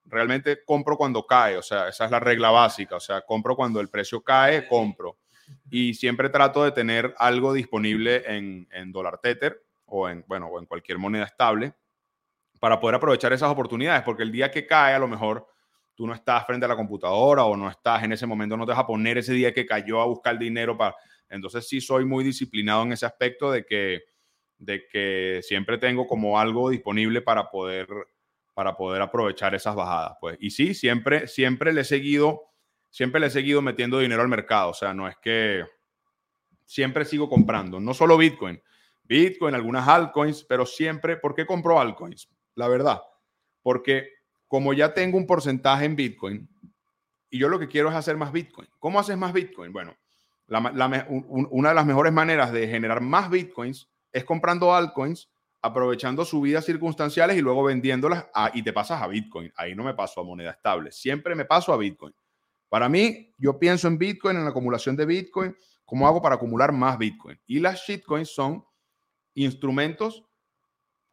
realmente 0.09 0.63
compro 0.65 0.97
cuando 0.97 1.25
cae, 1.25 1.57
o 1.57 1.61
sea, 1.61 1.87
esa 1.87 2.05
es 2.05 2.11
la 2.11 2.19
regla 2.19 2.49
básica, 2.49 2.95
o 2.95 2.99
sea, 2.99 3.21
compro 3.21 3.55
cuando 3.55 3.79
el 3.79 3.89
precio 3.89 4.21
cae, 4.21 4.67
compro. 4.67 5.17
Y 5.69 5.93
siempre 5.95 6.29
trato 6.29 6.63
de 6.63 6.71
tener 6.71 7.15
algo 7.17 7.53
disponible 7.53 8.23
en, 8.27 8.67
en 8.71 8.91
dólar 8.91 9.19
tether 9.19 9.63
o 9.85 10.07
en, 10.09 10.23
bueno, 10.27 10.47
o 10.47 10.59
en 10.59 10.65
cualquier 10.65 10.97
moneda 10.97 11.25
estable 11.25 11.73
para 12.59 12.79
poder 12.79 12.95
aprovechar 12.95 13.33
esas 13.33 13.49
oportunidades, 13.49 14.03
porque 14.03 14.23
el 14.23 14.31
día 14.31 14.51
que 14.51 14.67
cae 14.67 14.93
a 14.93 14.99
lo 14.99 15.07
mejor 15.07 15.47
tú 15.99 16.07
no 16.07 16.13
estás 16.13 16.45
frente 16.45 16.63
a 16.63 16.69
la 16.69 16.77
computadora 16.77 17.43
o 17.43 17.57
no 17.57 17.69
estás 17.69 18.03
en 18.03 18.13
ese 18.13 18.25
momento, 18.25 18.55
no 18.55 18.65
te 18.65 18.71
vas 18.71 18.79
a 18.79 18.87
poner 18.87 19.17
ese 19.17 19.33
día 19.33 19.53
que 19.53 19.65
cayó 19.65 19.99
a 19.99 20.05
buscar 20.05 20.39
dinero 20.39 20.77
para... 20.77 20.95
Entonces 21.27 21.67
sí 21.67 21.81
soy 21.81 22.05
muy 22.05 22.23
disciplinado 22.23 22.83
en 22.83 22.93
ese 22.93 23.05
aspecto 23.05 23.51
de 23.51 23.65
que, 23.65 24.03
de 24.57 24.87
que 24.87 25.41
siempre 25.43 25.77
tengo 25.77 26.07
como 26.07 26.39
algo 26.39 26.69
disponible 26.69 27.21
para 27.21 27.51
poder 27.51 27.89
para 28.53 28.77
poder 28.77 29.01
aprovechar 29.01 29.53
esas 29.53 29.75
bajadas. 29.75 30.13
Pues. 30.21 30.37
Y 30.39 30.51
sí, 30.51 30.73
siempre, 30.73 31.27
siempre 31.27 31.73
le 31.73 31.81
he 31.81 31.83
seguido, 31.83 32.43
siempre 32.89 33.19
le 33.19 33.27
he 33.27 33.29
seguido 33.29 33.61
metiendo 33.61 33.99
dinero 33.99 34.21
al 34.21 34.29
mercado. 34.29 34.69
O 34.69 34.73
sea, 34.73 34.93
no 34.93 35.05
es 35.05 35.17
que 35.17 35.65
siempre 36.63 37.03
sigo 37.03 37.27
comprando, 37.27 37.81
no 37.81 37.93
solo 37.93 38.15
Bitcoin, 38.17 38.61
Bitcoin, 39.03 39.53
algunas 39.53 39.85
altcoins, 39.85 40.45
pero 40.45 40.65
siempre, 40.65 41.17
¿por 41.17 41.35
qué 41.35 41.45
compro 41.45 41.77
altcoins? 41.77 42.29
La 42.55 42.69
verdad, 42.69 43.01
porque 43.61 44.18
como 44.49 44.73
ya 44.73 44.93
tengo 44.93 45.15
un 45.15 45.27
porcentaje 45.27 45.85
en 45.85 45.95
Bitcoin 45.95 46.49
y 47.29 47.37
yo 47.37 47.47
lo 47.47 47.59
que 47.59 47.67
quiero 47.67 47.89
es 47.89 47.95
hacer 47.95 48.17
más 48.17 48.31
Bitcoin. 48.33 48.67
¿Cómo 48.79 48.99
haces 48.99 49.15
más 49.15 49.31
Bitcoin? 49.31 49.71
Bueno, 49.71 49.95
una 50.47 51.69
de 51.69 51.75
las 51.75 51.85
mejores 51.85 52.11
maneras 52.11 52.51
de 52.51 52.67
generar 52.67 52.99
más 52.99 53.29
Bitcoins 53.29 53.87
es 54.11 54.25
comprando 54.25 54.73
altcoins 54.73 55.29
aprovechando 55.61 56.25
subidas 56.25 56.65
circunstanciales 56.65 57.37
y 57.37 57.41
luego 57.41 57.63
vendiéndolas 57.63 58.25
y 58.53 58.63
te 58.63 58.73
pasas 58.73 59.01
a 59.01 59.07
Bitcoin. 59.07 59.53
Ahí 59.55 59.75
no 59.75 59.83
me 59.83 59.93
paso 59.93 60.21
a 60.21 60.23
moneda 60.23 60.51
estable, 60.51 60.91
siempre 60.91 61.35
me 61.35 61.45
paso 61.45 61.71
a 61.71 61.77
Bitcoin. 61.77 62.13
Para 62.69 62.89
mí, 62.89 63.33
yo 63.37 63.59
pienso 63.59 63.87
en 63.87 63.97
Bitcoin, 63.97 64.37
en 64.37 64.45
la 64.45 64.49
acumulación 64.49 64.95
de 64.95 65.05
Bitcoin, 65.05 65.55
cómo 65.85 66.07
hago 66.07 66.21
para 66.21 66.35
acumular 66.35 66.71
más 66.71 66.97
Bitcoin. 66.97 67.39
Y 67.45 67.59
las 67.59 67.81
shitcoins 67.81 68.29
son 68.33 68.65
instrumentos 69.35 70.23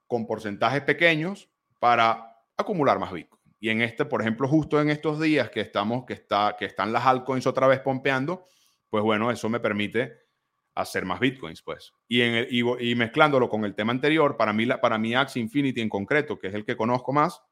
con 0.07 0.27
porcentajes 0.27 0.83
pequeños 0.83 1.51
para 1.81 2.36
acumular 2.57 2.99
más 2.99 3.13
Bitcoin. 3.13 3.43
Y 3.59 3.71
en 3.71 3.81
este, 3.83 4.05
por 4.05 4.21
ejemplo, 4.21 4.49
justo 4.49 4.81
en 4.81 4.91
estos 4.91 5.21
días 5.21 5.51
que 5.51 5.61
estamos, 5.61 6.05
que, 6.05 6.13
está, 6.13 6.57
que 6.59 6.67
están 6.67 6.93
las 6.93 7.07
altcoins 7.07 7.47
otra 7.47 7.67
vez 7.67 7.81
pompeando, 7.81 8.47
pues 8.91 9.03
bueno, 9.03 9.31
eso 9.31 9.49
me 9.49 9.61
permite 9.61 10.27
hacer 10.75 11.07
más 11.07 11.19
bitcoins, 11.19 11.63
pues. 11.63 11.93
Y, 12.07 12.21
en 12.21 12.47
y, 12.51 12.95
mezclándolo 12.95 13.49
con 13.49 13.65
el 13.65 13.75
tema 13.75 13.93
anterior, 13.93 14.37
para 14.37 14.53
mí, 14.53 14.67
para 14.81 14.99
mí 14.99 15.15
Axie 15.15 15.41
Infinity 15.41 15.81
en 15.81 15.89
concreto, 15.89 16.39
que 16.39 16.49
es 16.49 16.55
el 16.55 16.65
que 16.65 16.77
conozco 16.77 17.13
más, 17.13 17.43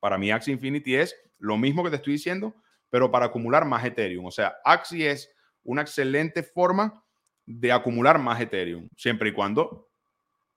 para 0.00 0.18
mí 0.18 0.32
Axie 0.32 0.52
Infinity 0.52 0.96
es 0.96 1.14
lo 1.38 1.56
mismo 1.56 1.84
que 1.84 1.90
te 1.90 1.96
estoy 1.96 2.14
diciendo, 2.14 2.56
pero 2.88 3.10
para 3.10 3.26
acumular 3.26 3.64
más 3.64 3.84
Ethereum. 3.84 4.26
O 4.26 4.30
sea, 4.32 4.56
Axie 4.64 5.10
es 5.10 5.32
una 5.62 5.82
excelente 5.82 6.42
forma 6.42 7.04
de 7.46 7.70
acumular 7.70 8.18
más 8.18 8.40
Ethereum, 8.40 8.88
siempre 8.96 9.30
y 9.30 9.32
cuando 9.32 9.89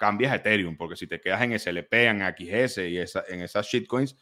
cambias 0.04 0.36
Ethereum, 0.36 0.76
porque 0.76 0.98
si 0.98 1.08
te 1.08 1.22
quedas 1.22 1.42
en 1.44 1.58
SLP, 1.58 1.94
en 1.94 2.20
XS 2.20 2.80
y 2.80 2.98
esa, 2.98 3.24
en 3.30 3.40
esas 3.40 3.66
shitcoins, 3.66 4.18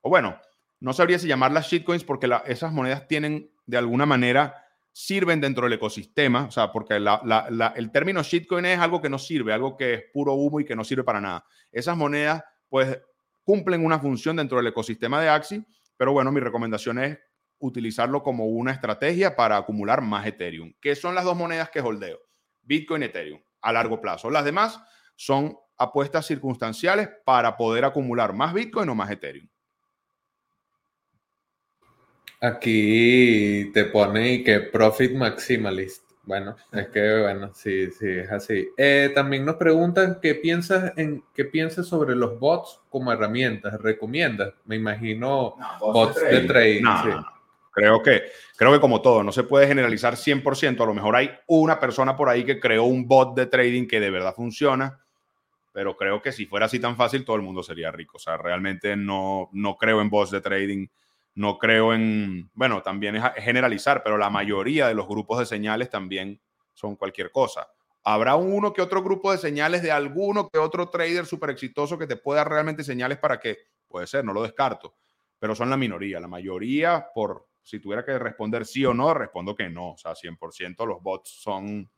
o 0.00 0.08
bueno, 0.08 0.40
no 0.80 0.94
sabría 0.94 1.18
si 1.18 1.28
llamarlas 1.28 1.68
shitcoins 1.68 2.02
porque 2.02 2.30
esas 2.46 2.72
monedas 2.72 3.06
tienen 3.06 3.50
de 3.66 3.76
alguna 3.76 4.06
manera 4.06 4.64
sirven 4.92 5.38
dentro 5.38 5.64
del 5.64 5.74
ecosistema, 5.74 6.46
o 6.46 6.50
sea, 6.50 6.72
porque 6.72 6.94
el 6.94 7.90
término 7.92 8.22
shitcoin 8.22 8.64
es 8.64 8.78
algo 8.78 9.02
que 9.02 9.10
no 9.10 9.18
sirve, 9.18 9.52
algo 9.52 9.76
que 9.76 9.92
es 9.92 10.04
puro 10.14 10.32
humo 10.32 10.60
y 10.60 10.64
que 10.64 10.74
no 10.74 10.82
sirve 10.82 11.04
para 11.04 11.20
nada. 11.20 11.44
Esas 11.70 11.94
monedas, 11.94 12.42
pues, 12.70 12.98
cumplen 13.44 13.84
una 13.84 13.98
función 13.98 14.36
dentro 14.36 14.56
del 14.56 14.68
ecosistema 14.68 15.20
de 15.20 15.28
Axi, 15.28 15.62
pero 15.98 16.12
bueno, 16.12 16.32
mi 16.32 16.40
recomendación 16.40 16.98
es 17.00 17.18
utilizarlo 17.58 18.22
como 18.22 18.46
una 18.46 18.72
estrategia 18.72 19.36
para 19.36 19.58
acumular 19.58 20.00
más 20.00 20.26
Ethereum, 20.26 20.72
que 20.80 20.96
son 20.96 21.14
las 21.14 21.24
dos 21.24 21.36
monedas 21.36 21.68
que 21.68 21.82
holdeo, 21.82 22.18
Bitcoin 22.62 23.02
y 23.02 23.06
Ethereum, 23.06 23.42
a 23.66 23.72
largo 23.72 24.00
plazo. 24.00 24.30
Las 24.30 24.44
demás 24.44 24.80
son 25.16 25.58
apuestas 25.76 26.24
circunstanciales 26.24 27.08
para 27.24 27.56
poder 27.56 27.84
acumular 27.84 28.32
más 28.32 28.54
Bitcoin 28.54 28.88
o 28.88 28.94
más 28.94 29.10
Ethereum. 29.10 29.48
Aquí 32.40 33.70
te 33.74 33.86
pone 33.86 34.44
que 34.44 34.60
profit 34.60 35.12
maximalist. 35.14 36.04
Bueno, 36.22 36.56
es 36.72 36.88
que 36.88 37.22
bueno, 37.22 37.52
sí, 37.54 37.90
sí, 37.90 38.08
es 38.08 38.30
así. 38.30 38.68
Eh, 38.76 39.10
también 39.14 39.44
nos 39.44 39.56
preguntan 39.56 40.18
qué 40.20 40.34
piensas 40.36 40.92
en 40.96 41.24
qué 41.34 41.44
piensas 41.44 41.86
sobre 41.86 42.14
los 42.14 42.38
bots 42.38 42.80
como 42.88 43.12
herramientas. 43.12 43.80
¿Recomiendas? 43.80 44.54
Me 44.64 44.76
imagino 44.76 45.56
bots, 45.80 46.20
de 46.20 46.40
trading. 46.40 46.84
Creo 47.76 48.02
que, 48.02 48.22
creo 48.56 48.72
que 48.72 48.80
como 48.80 49.02
todo, 49.02 49.22
no 49.22 49.32
se 49.32 49.44
puede 49.44 49.68
generalizar 49.68 50.16
100%. 50.16 50.82
A 50.82 50.86
lo 50.86 50.94
mejor 50.94 51.14
hay 51.14 51.30
una 51.46 51.78
persona 51.78 52.16
por 52.16 52.28
ahí 52.30 52.42
que 52.44 52.58
creó 52.58 52.84
un 52.84 53.06
bot 53.06 53.36
de 53.36 53.46
trading 53.46 53.86
que 53.86 54.00
de 54.00 54.10
verdad 54.10 54.34
funciona, 54.34 54.98
pero 55.72 55.96
creo 55.96 56.22
que 56.22 56.32
si 56.32 56.46
fuera 56.46 56.66
así 56.66 56.80
tan 56.80 56.96
fácil, 56.96 57.24
todo 57.24 57.36
el 57.36 57.42
mundo 57.42 57.62
sería 57.62 57.92
rico. 57.92 58.16
O 58.16 58.20
sea, 58.20 58.38
realmente 58.38 58.96
no, 58.96 59.50
no 59.52 59.76
creo 59.76 60.00
en 60.00 60.10
bots 60.10 60.30
de 60.30 60.40
trading 60.40 60.88
no 61.36 61.58
creo 61.58 61.92
en, 61.92 62.50
bueno, 62.54 62.82
también 62.82 63.16
es 63.16 63.22
generalizar, 63.36 64.02
pero 64.02 64.16
la 64.16 64.30
mayoría 64.30 64.88
de 64.88 64.94
los 64.94 65.06
grupos 65.06 65.38
de 65.38 65.46
señales 65.46 65.90
también 65.90 66.40
son 66.72 66.96
cualquier 66.96 67.30
cosa. 67.30 67.68
Habrá 68.02 68.36
uno 68.36 68.72
que 68.72 68.80
otro 68.80 69.02
grupo 69.02 69.30
de 69.30 69.38
señales 69.38 69.82
de 69.82 69.92
alguno 69.92 70.48
que 70.48 70.58
otro 70.58 70.88
trader 70.88 71.26
súper 71.26 71.50
exitoso 71.50 71.98
que 71.98 72.06
te 72.06 72.16
pueda 72.16 72.42
realmente 72.42 72.82
señales 72.82 73.18
para 73.18 73.38
que, 73.38 73.58
puede 73.86 74.06
ser, 74.06 74.24
no 74.24 74.32
lo 74.32 74.42
descarto, 74.42 74.94
pero 75.38 75.54
son 75.54 75.68
la 75.68 75.76
minoría. 75.76 76.20
La 76.20 76.28
mayoría, 76.28 77.06
por 77.14 77.45
si 77.66 77.80
tuviera 77.80 78.04
que 78.04 78.16
responder 78.16 78.64
sí 78.64 78.84
o 78.84 78.94
no, 78.94 79.12
respondo 79.12 79.56
que 79.56 79.68
no. 79.68 79.90
O 79.92 79.98
sea, 79.98 80.14
100% 80.14 80.86
los 80.86 81.02
bots 81.02 81.30
son 81.30 81.90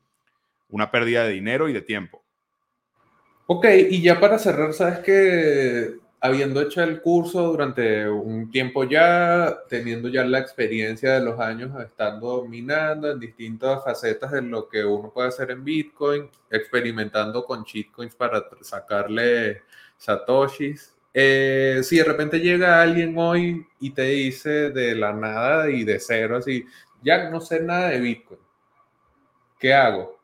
una 0.71 0.91
pérdida 0.91 1.25
de 1.25 1.35
dinero 1.35 1.69
y 1.69 1.75
de 1.75 1.83
tiempo. 1.83 2.25
Ok, 3.47 3.67
y 3.91 4.01
ya 4.01 4.19
para 4.19 4.39
cerrar, 4.39 4.73
sabes 4.73 5.01
que 5.01 5.97
habiendo 6.21 6.63
hecho 6.63 6.83
el 6.83 7.03
curso 7.03 7.49
durante 7.49 8.09
un 8.09 8.51
tiempo 8.51 8.85
ya, 8.85 9.59
teniendo 9.69 10.09
ya 10.09 10.25
la 10.25 10.39
experiencia 10.39 11.13
de 11.13 11.25
los 11.25 11.39
años 11.39 11.79
estando 11.81 12.47
minando 12.47 13.11
en 13.11 13.21
distintas 13.21 13.85
facetas 13.85 14.33
de 14.33 14.41
lo 14.41 14.71
que 14.71 14.87
uno 14.87 15.11
puede 15.13 15.29
hacer 15.29 15.51
en 15.51 15.65
Bitcoin, 15.65 16.31
experimentando 16.49 17.45
con 17.45 17.63
shitcoins 17.63 18.15
para 18.15 18.43
sacarle 18.63 19.65
satoshis. 19.99 20.95
Eh, 21.21 21.83
si 21.83 21.97
de 21.97 22.05
repente 22.05 22.39
llega 22.39 22.81
alguien 22.81 23.13
hoy 23.19 23.67
y 23.81 23.91
te 23.91 24.03
dice 24.03 24.71
de 24.71 24.95
la 24.95 25.13
nada 25.13 25.69
y 25.69 25.83
de 25.83 25.99
cero, 25.99 26.37
así, 26.37 26.65
ya 27.03 27.29
no 27.29 27.41
sé 27.41 27.59
nada 27.59 27.89
de 27.89 27.99
Bitcoin, 27.99 28.39
¿qué 29.59 29.75
hago? 29.75 30.17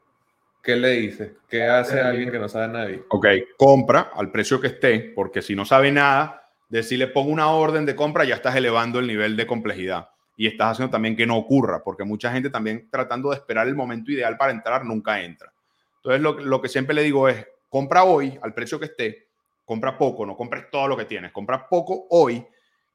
¿Qué 0.63 0.77
le 0.77 0.91
dice? 0.93 1.35
¿Qué 1.49 1.65
hace 1.65 2.01
alguien 2.01 2.31
que 2.31 2.39
no 2.39 2.49
sabe 2.49 2.69
nada? 2.69 2.91
Ok, 3.09 3.27
compra 3.59 4.13
al 4.15 4.31
precio 4.31 4.61
que 4.61 4.69
esté, 4.69 5.01
porque 5.17 5.43
si 5.43 5.57
no 5.57 5.65
sabe 5.65 5.91
nada, 5.91 6.49
decirle 6.69 7.09
pongo 7.09 7.33
una 7.33 7.51
orden 7.51 7.85
de 7.87 7.97
compra, 7.97 8.23
ya 8.23 8.37
estás 8.37 8.55
elevando 8.55 9.01
el 9.01 9.09
nivel 9.09 9.37
de 9.37 9.49
complejidad. 9.49 10.11
Y 10.37 10.47
estás 10.47 10.75
haciendo 10.75 10.93
también 10.93 11.17
que 11.17 11.27
no 11.27 11.37
ocurra, 11.37 11.83
porque 11.83 12.05
mucha 12.05 12.31
gente 12.31 12.51
también 12.51 12.89
tratando 12.89 13.31
de 13.31 13.37
esperar 13.39 13.67
el 13.67 13.75
momento 13.75 14.13
ideal 14.13 14.37
para 14.37 14.53
entrar, 14.53 14.85
nunca 14.85 15.21
entra. 15.21 15.53
Entonces, 15.97 16.23
lo, 16.23 16.39
lo 16.39 16.63
que 16.63 16.69
siempre 16.69 16.95
le 16.95 17.03
digo 17.03 17.29
es, 17.29 17.45
compra 17.69 18.05
hoy 18.05 18.39
al 18.43 18.55
precio 18.55 18.79
que 18.79 18.87
esté, 18.87 19.24
compra 19.65 19.97
poco, 19.97 20.27
no 20.27 20.37
compres 20.37 20.71
todo 20.71 20.89
lo 20.89 20.97
que 20.97 21.05
tienes, 21.05 21.33
compra 21.33 21.69
poco 21.69 22.07
hoy 22.11 22.45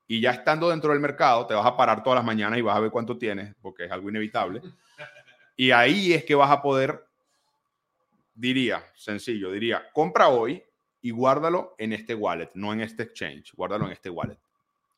y 0.07 0.21
ya 0.21 0.31
estando 0.31 0.69
dentro 0.69 0.91
del 0.91 0.99
mercado, 0.99 1.45
te 1.45 1.53
vas 1.53 1.65
a 1.65 1.77
parar 1.77 2.03
todas 2.03 2.17
las 2.17 2.25
mañanas 2.25 2.59
y 2.59 2.61
vas 2.61 2.75
a 2.75 2.79
ver 2.79 2.91
cuánto 2.91 3.17
tienes, 3.17 3.55
porque 3.61 3.85
es 3.85 3.91
algo 3.91 4.09
inevitable. 4.09 4.61
Y 5.55 5.71
ahí 5.71 6.13
es 6.13 6.23
que 6.23 6.35
vas 6.35 6.49
a 6.49 6.61
poder 6.61 7.09
diría, 8.39 8.85
sencillo, 8.95 9.51
diría, 9.51 9.91
compra 9.91 10.29
hoy 10.29 10.63
y 11.01 11.11
guárdalo 11.11 11.75
en 11.77 11.91
este 11.91 12.15
wallet, 12.15 12.49
no 12.53 12.71
en 12.71 12.79
este 12.79 13.03
exchange, 13.03 13.53
guárdalo 13.53 13.85
en 13.85 13.91
este 13.91 14.09
wallet. 14.09 14.39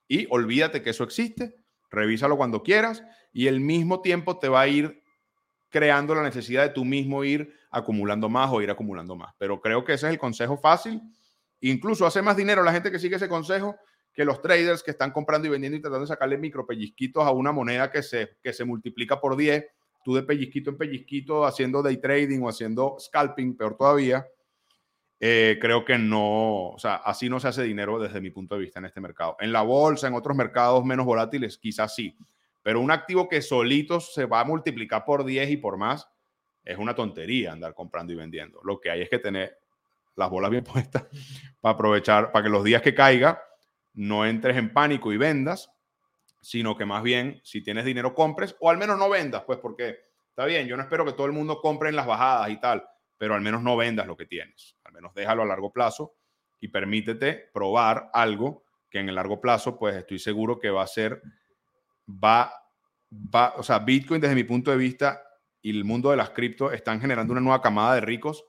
Y 0.08 0.28
olvídate 0.30 0.84
que 0.84 0.92
eso 0.92 1.04
existe, 1.04 1.56
revísalo 1.90 2.38
cuando 2.38 2.62
quieras 2.62 3.04
y 3.34 3.48
el 3.48 3.60
mismo 3.60 4.02
tiempo 4.02 4.38
te 4.38 4.48
va 4.48 4.62
a 4.62 4.68
ir 4.68 5.02
creando 5.70 6.14
la 6.14 6.22
necesidad 6.22 6.64
de 6.64 6.70
tú 6.70 6.86
mismo 6.86 7.24
ir 7.24 7.56
acumulando 7.72 8.30
más 8.30 8.52
o 8.52 8.62
ir 8.62 8.70
acumulando 8.70 9.16
más. 9.16 9.34
Pero 9.40 9.60
creo 9.60 9.84
que 9.84 9.94
ese 9.94 10.06
es 10.06 10.14
el 10.14 10.20
consejo 10.20 10.58
fácil. 10.58 11.02
Incluso 11.62 12.06
hace 12.06 12.22
más 12.22 12.36
dinero 12.36 12.64
la 12.64 12.74
gente 12.74 12.92
que 12.92 13.00
sigue 13.00 13.16
ese 13.16 13.30
consejo 13.30 13.76
que 14.14 14.26
los 14.26 14.42
traders 14.42 14.84
que 14.84 14.92
están 14.92 15.12
comprando 15.12 15.48
y 15.48 15.52
vendiendo 15.52 15.78
y 15.78 15.82
tratando 15.82 16.02
de 16.02 16.08
sacarle 16.08 16.38
micro 16.38 16.66
pellizquitos 16.66 17.24
a 17.26 17.32
una 17.32 17.52
moneda 17.52 17.90
que 17.90 18.04
se, 18.04 18.38
que 18.44 18.52
se 18.52 18.66
multiplica 18.66 19.22
por 19.22 19.38
10 19.38 19.66
tú 20.04 20.16
de 20.16 20.24
pellizquito 20.24 20.72
en 20.72 20.78
pellizquito 20.78 21.46
haciendo 21.46 21.82
day 21.82 21.98
trading 21.98 22.42
o 22.42 22.50
haciendo 22.50 22.98
scalping, 23.00 23.56
peor 23.56 23.78
todavía, 23.78 24.26
eh, 25.20 25.58
creo 25.62 25.86
que 25.86 25.98
no, 25.98 26.70
o 26.70 26.80
sea, 26.80 26.96
así 26.96 27.30
no 27.30 27.40
se 27.40 27.48
hace 27.48 27.64
dinero 27.64 28.00
desde 28.00 28.22
mi 28.22 28.32
punto 28.32 28.56
de 28.56 28.62
vista 28.62 28.80
en 28.80 28.86
este 28.86 29.02
mercado. 29.02 29.38
En 29.40 29.52
la 29.52 29.62
bolsa, 29.62 30.08
en 30.08 30.16
otros 30.16 30.36
mercados 30.36 30.84
menos 30.84 31.06
volátiles, 31.06 31.58
quizás 31.58 31.94
sí, 31.94 32.18
pero 32.64 32.80
un 32.80 32.92
activo 32.92 33.30
que 33.30 33.42
solito 33.42 34.00
se 34.00 34.26
va 34.26 34.40
a 34.40 34.46
multiplicar 34.46 35.06
por 35.06 35.24
10 35.24 35.52
y 35.52 35.58
por 35.58 35.78
más, 35.78 36.10
es 36.64 36.78
una 36.78 36.96
tontería 36.96 37.52
andar 37.52 37.74
comprando 37.74 38.14
y 38.14 38.16
vendiendo. 38.16 38.62
Lo 38.64 38.80
que 38.80 38.92
hay 38.92 39.02
es 39.02 39.10
que 39.10 39.20
tener 39.20 39.60
las 40.22 40.30
bolas 40.30 40.52
bien 40.52 40.64
puestas 40.66 41.06
para 41.60 41.74
aprovechar, 41.74 42.32
para 42.32 42.44
que 42.44 42.50
los 42.50 42.64
días 42.64 42.82
que 42.82 42.96
caiga 42.96 43.42
no 43.94 44.26
entres 44.26 44.58
en 44.58 44.74
pánico 44.74 45.12
y 45.12 45.18
vendas, 45.18 45.70
sino 46.42 46.78
que 46.78 46.86
más 46.86 47.04
bien, 47.04 47.40
si 47.44 47.62
tienes 47.62 47.86
dinero, 47.86 48.14
compres 48.14 48.56
o 48.60 48.70
al 48.70 48.78
menos 48.78 48.98
no 48.98 49.10
vendas, 49.10 49.44
pues 49.46 49.60
porque 49.60 50.00
está 50.30 50.46
bien, 50.46 50.68
yo 50.68 50.76
no 50.76 50.84
espero 50.84 51.06
que 51.06 51.14
todo 51.14 51.28
el 51.28 51.34
mundo 51.34 51.60
compre 51.62 51.90
en 51.90 51.96
las 51.96 52.08
bajadas 52.08 52.50
y 52.50 52.60
tal, 52.60 52.84
pero 53.18 53.36
al 53.36 53.42
menos 53.42 53.62
no 53.62 53.78
vendas 53.78 54.08
lo 54.08 54.18
que 54.18 54.26
tienes, 54.26 54.78
al 54.84 54.94
menos 54.94 55.14
déjalo 55.14 55.44
a 55.44 55.46
largo 55.46 55.72
plazo 55.72 56.16
y 56.60 56.70
permítete 56.70 57.50
probar 57.54 58.10
algo 58.14 58.64
que 58.90 59.00
en 59.00 59.10
el 59.10 59.16
largo 59.16 59.40
plazo, 59.40 59.78
pues 59.78 59.96
estoy 59.96 60.20
seguro 60.20 60.60
que 60.60 60.70
va 60.70 60.84
a 60.84 60.88
ser, 60.88 61.22
va, 62.08 62.52
va, 63.12 63.54
o 63.58 63.64
sea, 63.64 63.80
Bitcoin 63.80 64.20
desde 64.20 64.36
mi 64.36 64.44
punto 64.44 64.72
de 64.72 64.78
vista 64.78 65.22
y 65.62 65.70
el 65.70 65.86
mundo 65.86 66.10
de 66.10 66.18
las 66.18 66.32
cripto 66.32 66.72
están 66.72 67.00
generando 67.00 67.34
una 67.34 67.42
nueva 67.42 67.62
camada 67.62 67.96
de 67.96 68.02
ricos 68.02 68.46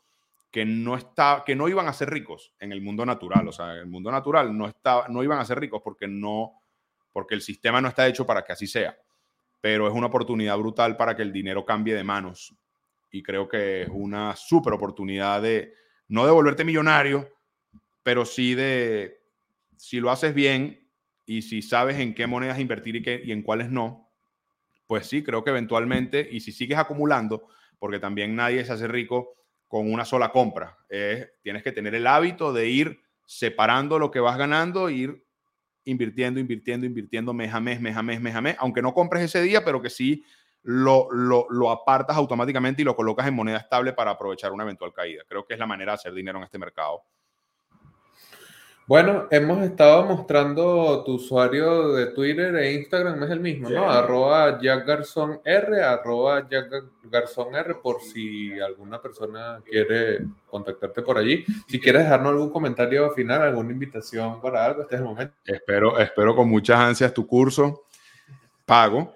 que 0.52 0.66
no, 0.66 0.96
está, 0.96 1.42
que 1.44 1.56
no 1.56 1.66
iban 1.66 1.88
a 1.88 1.94
ser 1.94 2.10
ricos 2.10 2.54
en 2.60 2.72
el 2.72 2.82
mundo 2.82 3.06
natural, 3.06 3.48
o 3.48 3.52
sea, 3.52 3.72
en 3.72 3.78
el 3.78 3.86
mundo 3.86 4.12
natural 4.12 4.56
no, 4.56 4.68
está, 4.68 5.06
no 5.08 5.24
iban 5.24 5.38
a 5.38 5.44
ser 5.46 5.58
ricos 5.58 5.80
porque 5.82 6.06
no 6.06 6.62
porque 7.12 7.34
el 7.34 7.42
sistema 7.42 7.80
no 7.80 7.88
está 7.88 8.06
hecho 8.06 8.26
para 8.26 8.44
que 8.44 8.52
así 8.52 8.66
sea, 8.66 8.96
pero 9.60 9.86
es 9.86 9.94
una 9.94 10.06
oportunidad 10.06 10.56
brutal 10.58 10.96
para 10.96 11.14
que 11.16 11.22
el 11.22 11.32
dinero 11.32 11.64
cambie 11.64 11.94
de 11.94 12.04
manos. 12.04 12.54
Y 13.10 13.22
creo 13.22 13.48
que 13.48 13.82
es 13.82 13.88
una 13.90 14.34
súper 14.34 14.72
oportunidad 14.72 15.42
de 15.42 15.74
no 16.08 16.24
de 16.24 16.32
volverte 16.32 16.64
millonario, 16.64 17.28
pero 18.02 18.24
sí 18.24 18.54
de, 18.54 19.20
si 19.76 20.00
lo 20.00 20.10
haces 20.10 20.34
bien 20.34 20.88
y 21.26 21.42
si 21.42 21.60
sabes 21.60 21.98
en 21.98 22.14
qué 22.14 22.26
monedas 22.26 22.58
invertir 22.58 22.96
y, 22.96 23.02
qué, 23.02 23.20
y 23.22 23.32
en 23.32 23.42
cuáles 23.42 23.70
no, 23.70 24.10
pues 24.86 25.06
sí, 25.06 25.22
creo 25.22 25.44
que 25.44 25.50
eventualmente, 25.50 26.26
y 26.30 26.40
si 26.40 26.50
sigues 26.50 26.78
acumulando, 26.78 27.48
porque 27.78 27.98
también 27.98 28.34
nadie 28.34 28.64
se 28.64 28.72
hace 28.72 28.88
rico 28.88 29.34
con 29.72 29.90
una 29.90 30.04
sola 30.04 30.32
compra, 30.32 30.76
tienes 31.42 31.62
que 31.62 31.72
tener 31.72 31.94
el 31.94 32.06
hábito 32.06 32.52
de 32.52 32.68
ir 32.68 33.00
separando 33.24 33.98
lo 33.98 34.10
que 34.10 34.20
vas 34.20 34.36
ganando, 34.36 34.90
ir 34.90 35.24
invirtiendo, 35.86 36.38
invirtiendo, 36.38 36.84
invirtiendo 36.84 37.32
mes 37.32 37.54
a 37.54 37.58
mes, 37.58 37.80
mes 37.80 37.96
a 37.96 38.02
mes, 38.02 38.20
mes 38.20 38.34
a 38.34 38.42
mes, 38.42 38.56
aunque 38.58 38.82
no 38.82 38.92
compres 38.92 39.22
ese 39.22 39.40
día, 39.40 39.64
pero 39.64 39.80
que 39.80 39.88
sí 39.88 40.26
lo, 40.60 41.10
lo, 41.10 41.46
lo, 41.48 41.70
apartas 41.70 42.18
automáticamente 42.18 42.82
y 42.82 42.84
lo 42.84 42.94
colocas 42.94 43.26
en 43.26 43.32
moneda 43.32 43.56
estable 43.56 43.94
para 43.94 44.10
aprovechar 44.10 44.52
una 44.52 44.64
eventual 44.64 44.92
caída. 44.92 45.22
Creo 45.26 45.46
que 45.46 45.54
es 45.54 45.58
la 45.58 45.66
manera 45.66 45.92
de 45.92 45.94
hacer 45.94 46.12
dinero 46.12 46.36
en 46.36 46.44
este 46.44 46.58
mercado. 46.58 47.04
Bueno, 48.86 49.28
hemos 49.30 49.62
estado 49.62 50.04
mostrando 50.04 51.04
tu 51.04 51.14
usuario 51.14 51.92
de 51.92 52.06
Twitter 52.06 52.54
e 52.56 52.72
Instagram, 52.74 53.22
es 53.22 53.30
el 53.30 53.38
mismo, 53.38 53.70
¿no? 53.70 53.88
Arroba 53.88 54.60
Jack 54.60 54.84
Garzón 54.86 55.40
R, 55.44 55.82
arroba 55.82 56.48
Jack 56.48 56.68
Garzón 57.04 57.54
R, 57.54 57.76
por 57.76 58.00
si 58.00 58.58
alguna 58.60 59.00
persona 59.00 59.60
quiere 59.64 60.24
contactarte 60.46 61.02
por 61.02 61.16
allí. 61.16 61.44
Si 61.68 61.78
quieres 61.78 62.02
dejarnos 62.02 62.32
algún 62.32 62.50
comentario 62.50 63.10
final, 63.12 63.42
alguna 63.42 63.70
invitación 63.70 64.40
para 64.40 64.64
algo, 64.64 64.82
este 64.82 64.96
es 64.96 65.00
el 65.00 65.06
momento. 65.06 65.34
Espero, 65.44 65.98
espero 65.98 66.34
con 66.34 66.48
muchas 66.48 66.78
ansias 66.78 67.14
tu 67.14 67.24
curso. 67.24 67.84
Pago, 68.66 69.14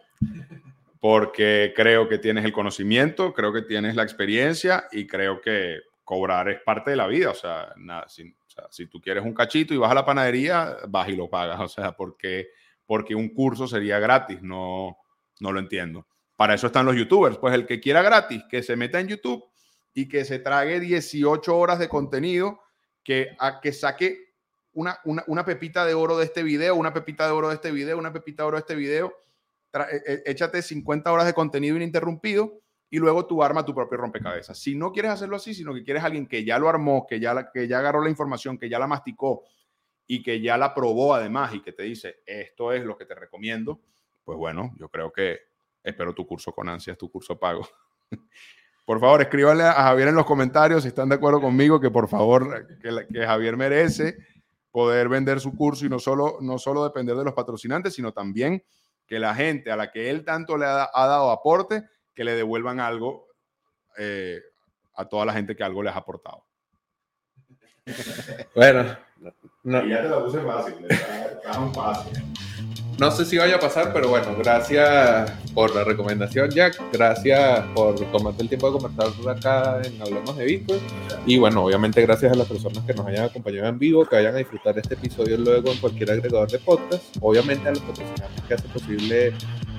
porque 1.01 1.73
creo 1.75 2.09
que 2.09 2.19
tienes 2.19 2.45
el 2.45 2.53
conocimiento, 2.53 3.33
creo 3.35 3.53
que 3.53 3.63
tienes 3.63 3.97
la 3.97 4.05
experiencia 4.05 4.87
y 4.93 5.07
creo 5.07 5.41
que 5.41 5.81
cobrar 6.05 6.49
es 6.49 6.61
parte 6.61 6.91
de 6.91 6.97
la 6.97 7.09
vida, 7.09 7.31
o 7.31 7.35
sea, 7.35 7.73
nada, 7.77 8.09
sin 8.09 8.35
si 8.71 8.87
tú 8.87 9.01
quieres 9.01 9.25
un 9.25 9.35
cachito 9.35 9.75
y 9.75 9.77
vas 9.77 9.91
a 9.91 9.95
la 9.95 10.05
panadería, 10.05 10.77
vas 10.89 11.09
y 11.09 11.17
lo 11.17 11.29
pagas. 11.29 11.59
O 11.61 11.69
sea, 11.69 11.93
porque, 11.93 12.49
porque 12.85 13.15
un 13.15 13.31
curso 13.31 13.67
sería 13.67 13.99
gratis, 13.99 14.43
no, 14.43 14.97
no 15.41 15.53
lo 15.53 15.59
entiendo. 15.59 16.07
Para 16.37 16.55
eso 16.55 16.67
están 16.67 16.87
los 16.87 16.97
youtubers. 16.97 17.39
Pues 17.39 17.55
el 17.55 17.67
que 17.67 17.81
quiera 17.81 18.03
gratis, 18.03 18.43
que 18.49 18.63
se 18.63 18.77
meta 18.77 19.01
en 19.01 19.09
YouTube 19.09 19.45
y 19.95 20.09
que 20.09 20.25
se 20.25 20.39
trague 20.39 20.81
18 20.81 21.57
horas 21.57 21.79
de 21.79 21.89
contenido, 21.89 22.61
que, 23.03 23.35
a, 23.39 23.61
que 23.61 23.73
saque 23.73 24.35
una, 24.73 24.99
una, 25.05 25.25
una, 25.27 25.45
pepita 25.45 25.87
de 25.87 25.95
oro 25.95 26.19
de 26.19 26.25
este 26.27 26.43
video, 26.43 26.75
una 26.75 26.93
pepita 26.93 27.27
de 27.27 27.33
oro 27.33 27.49
de 27.49 27.55
este 27.55 27.71
video, 27.71 27.97
una 27.97 28.13
pepita 28.13 28.43
de 28.43 28.49
oro 28.49 28.57
de 28.59 28.61
este 28.61 28.75
video. 28.75 29.15
E, 29.73 30.13
e, 30.13 30.31
échate 30.31 30.63
50 30.63 31.11
horas 31.11 31.27
de 31.27 31.35
contenido 31.35 31.77
ininterrumpido 31.77 32.61
y 32.91 32.99
luego 32.99 33.27
tú 33.27 33.43
arma 33.43 33.65
tu 33.65 33.75
propio 33.75 33.99
rompecabezas. 33.99 34.59
Si 34.59 34.75
no 34.75 34.93
quieres 34.93 35.13
hacerlo 35.13 35.37
así, 35.37 35.55
sino 35.55 35.75
que 35.75 35.83
quieres 35.83 36.05
alguien 36.05 36.27
que 36.27 36.45
ya 36.45 36.59
lo 36.59 36.69
armó, 36.69 37.07
que 37.07 37.19
ya, 37.19 37.51
que 37.53 37.67
ya 37.67 37.79
agarró 37.79 38.03
la 38.03 38.11
información, 38.11 38.59
que 38.59 38.69
ya 38.69 38.79
la 38.79 38.87
masticó 38.87 39.45
y 40.07 40.23
que 40.23 40.41
ya 40.41 40.57
la 40.57 40.73
probó 40.73 41.15
además 41.15 41.55
y 41.55 41.61
que 41.61 41.73
te 41.73 41.83
dice, 41.83 42.23
esto 42.25 42.73
es 42.73 42.85
lo 42.85 42.97
que 42.97 43.07
te 43.07 43.15
recomiendo, 43.15 43.81
pues 44.25 44.39
bueno, 44.39 44.73
yo 44.79 44.89
creo 44.89 45.13
que 45.13 45.41
espero 45.83 46.15
tu 46.15 46.27
curso 46.27 46.53
con 46.53 46.69
ansias, 46.69 46.97
tu 46.97 47.11
curso 47.11 47.39
pago. 47.39 47.69
por 48.85 49.01
favor, 49.01 49.21
escríbanle 49.21 49.65
a 49.65 49.73
Javier 49.73 50.09
en 50.09 50.15
los 50.15 50.27
comentarios 50.27 50.83
si 50.83 50.89
están 50.89 51.09
de 51.09 51.17
acuerdo 51.17 51.41
conmigo, 51.41 51.81
que 51.81 51.91
por 51.91 52.09
favor, 52.09 52.67
que, 52.81 53.07
que 53.13 53.27
Javier 53.27 53.57
merece 53.57 54.17
poder 54.71 55.09
vender 55.09 55.41
su 55.41 55.57
curso 55.57 55.87
y 55.87 55.89
no 55.89 55.99
solo, 55.99 56.39
no 56.41 56.59
solo 56.59 56.85
depender 56.85 57.17
de 57.17 57.25
los 57.25 57.35
patrocinantes, 57.35 57.95
sino 57.95 58.13
también 58.13 58.63
que 59.07 59.19
la 59.19 59.35
gente 59.35 59.73
a 59.73 59.77
la 59.77 59.91
que 59.91 60.11
él 60.11 60.25
tanto 60.25 60.57
le 60.57 60.67
ha 60.67 60.91
dado 60.93 61.31
aporte, 61.31 61.85
que 62.17 62.25
le 62.25 62.35
devuelvan 62.35 62.81
algo 62.81 63.29
eh, 63.99 64.41
a 64.95 65.05
toda 65.05 65.27
la 65.27 65.35
gente 65.35 65.55
que 65.55 65.63
algo 65.63 65.83
les 65.83 65.95
ha 65.95 65.99
aportado. 65.99 66.45
Bueno, 68.55 68.97
no, 69.63 69.87
ya 69.87 70.03
te 70.03 70.09
lo 70.09 70.25
puse 70.25 70.41
fácil, 70.41 70.75
está, 70.89 71.71
fácil. 71.73 72.23
No 72.99 73.11
sé 73.11 73.27
si 73.27 73.37
vaya 73.37 73.57
a 73.57 73.61
pasar, 73.61 73.93
pero 73.93 74.09
bueno, 74.09 74.35
gracias 74.39 75.31
por 75.53 75.75
la 75.75 75.85
recomendación, 75.85 76.51
Jack. 76.51 76.81
Gracias 76.91 77.63
por 77.75 77.95
tomarte 78.11 78.43
el 78.43 78.49
tiempo 78.49 78.71
de 78.71 78.79
conversar 78.79 79.37
acá 79.37 79.83
en 79.85 80.01
Hablemos 80.01 80.35
de 80.35 80.47
Bitcoin. 80.47 80.81
Y 81.27 81.37
bueno, 81.37 81.63
obviamente 81.65 82.01
gracias 82.01 82.33
a 82.33 82.35
las 82.35 82.49
personas 82.49 82.83
que 82.85 82.95
nos 82.95 83.07
hayan 83.07 83.27
acompañado 83.27 83.69
en 83.69 83.79
vivo, 83.79 84.07
que 84.07 84.17
vayan 84.17 84.35
a 84.35 84.39
disfrutar 84.39 84.79
este 84.79 84.95
episodio 84.95 85.37
luego 85.37 85.71
en 85.73 85.79
cualquier 85.79 86.11
agregador 86.11 86.51
de 86.51 86.59
podcast. 86.59 87.05
Obviamente 87.21 87.69
a 87.69 87.73
los 87.73 87.81
patrocinantes 87.81 88.43
que 88.49 88.55
hacen 88.55 88.71
posible 88.71 89.35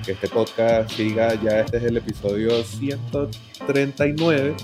que 0.06 0.12
este 0.12 0.28
podcast 0.28 0.92
siga. 0.92 1.34
Ya 1.42 1.58
este 1.60 1.78
es 1.78 1.84
el 1.84 1.96
episodio 1.96 2.62
139. 2.62 4.54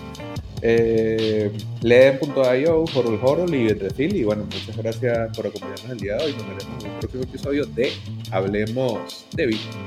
Eh, 0.67 1.53
Leen.io, 1.83 2.85
Horror 2.95 3.21
Horror 3.23 3.55
y 3.55 3.65
Betrefil. 3.65 4.17
Y 4.17 4.25
bueno, 4.25 4.45
muchas 4.45 4.75
gracias 4.75 5.37
por 5.37 5.47
acompañarnos 5.47 5.91
el 5.91 5.99
día 5.99 6.17
de 6.17 6.25
hoy. 6.25 6.33
Nos 6.33 6.49
veremos 6.49 6.85
en 6.85 6.91
un 6.91 6.99
próximo 7.01 7.23
episodio 7.23 7.67
de 7.67 7.93
Hablemos 8.31 9.27
de 9.37 9.47
Bitcoin. 9.47 9.85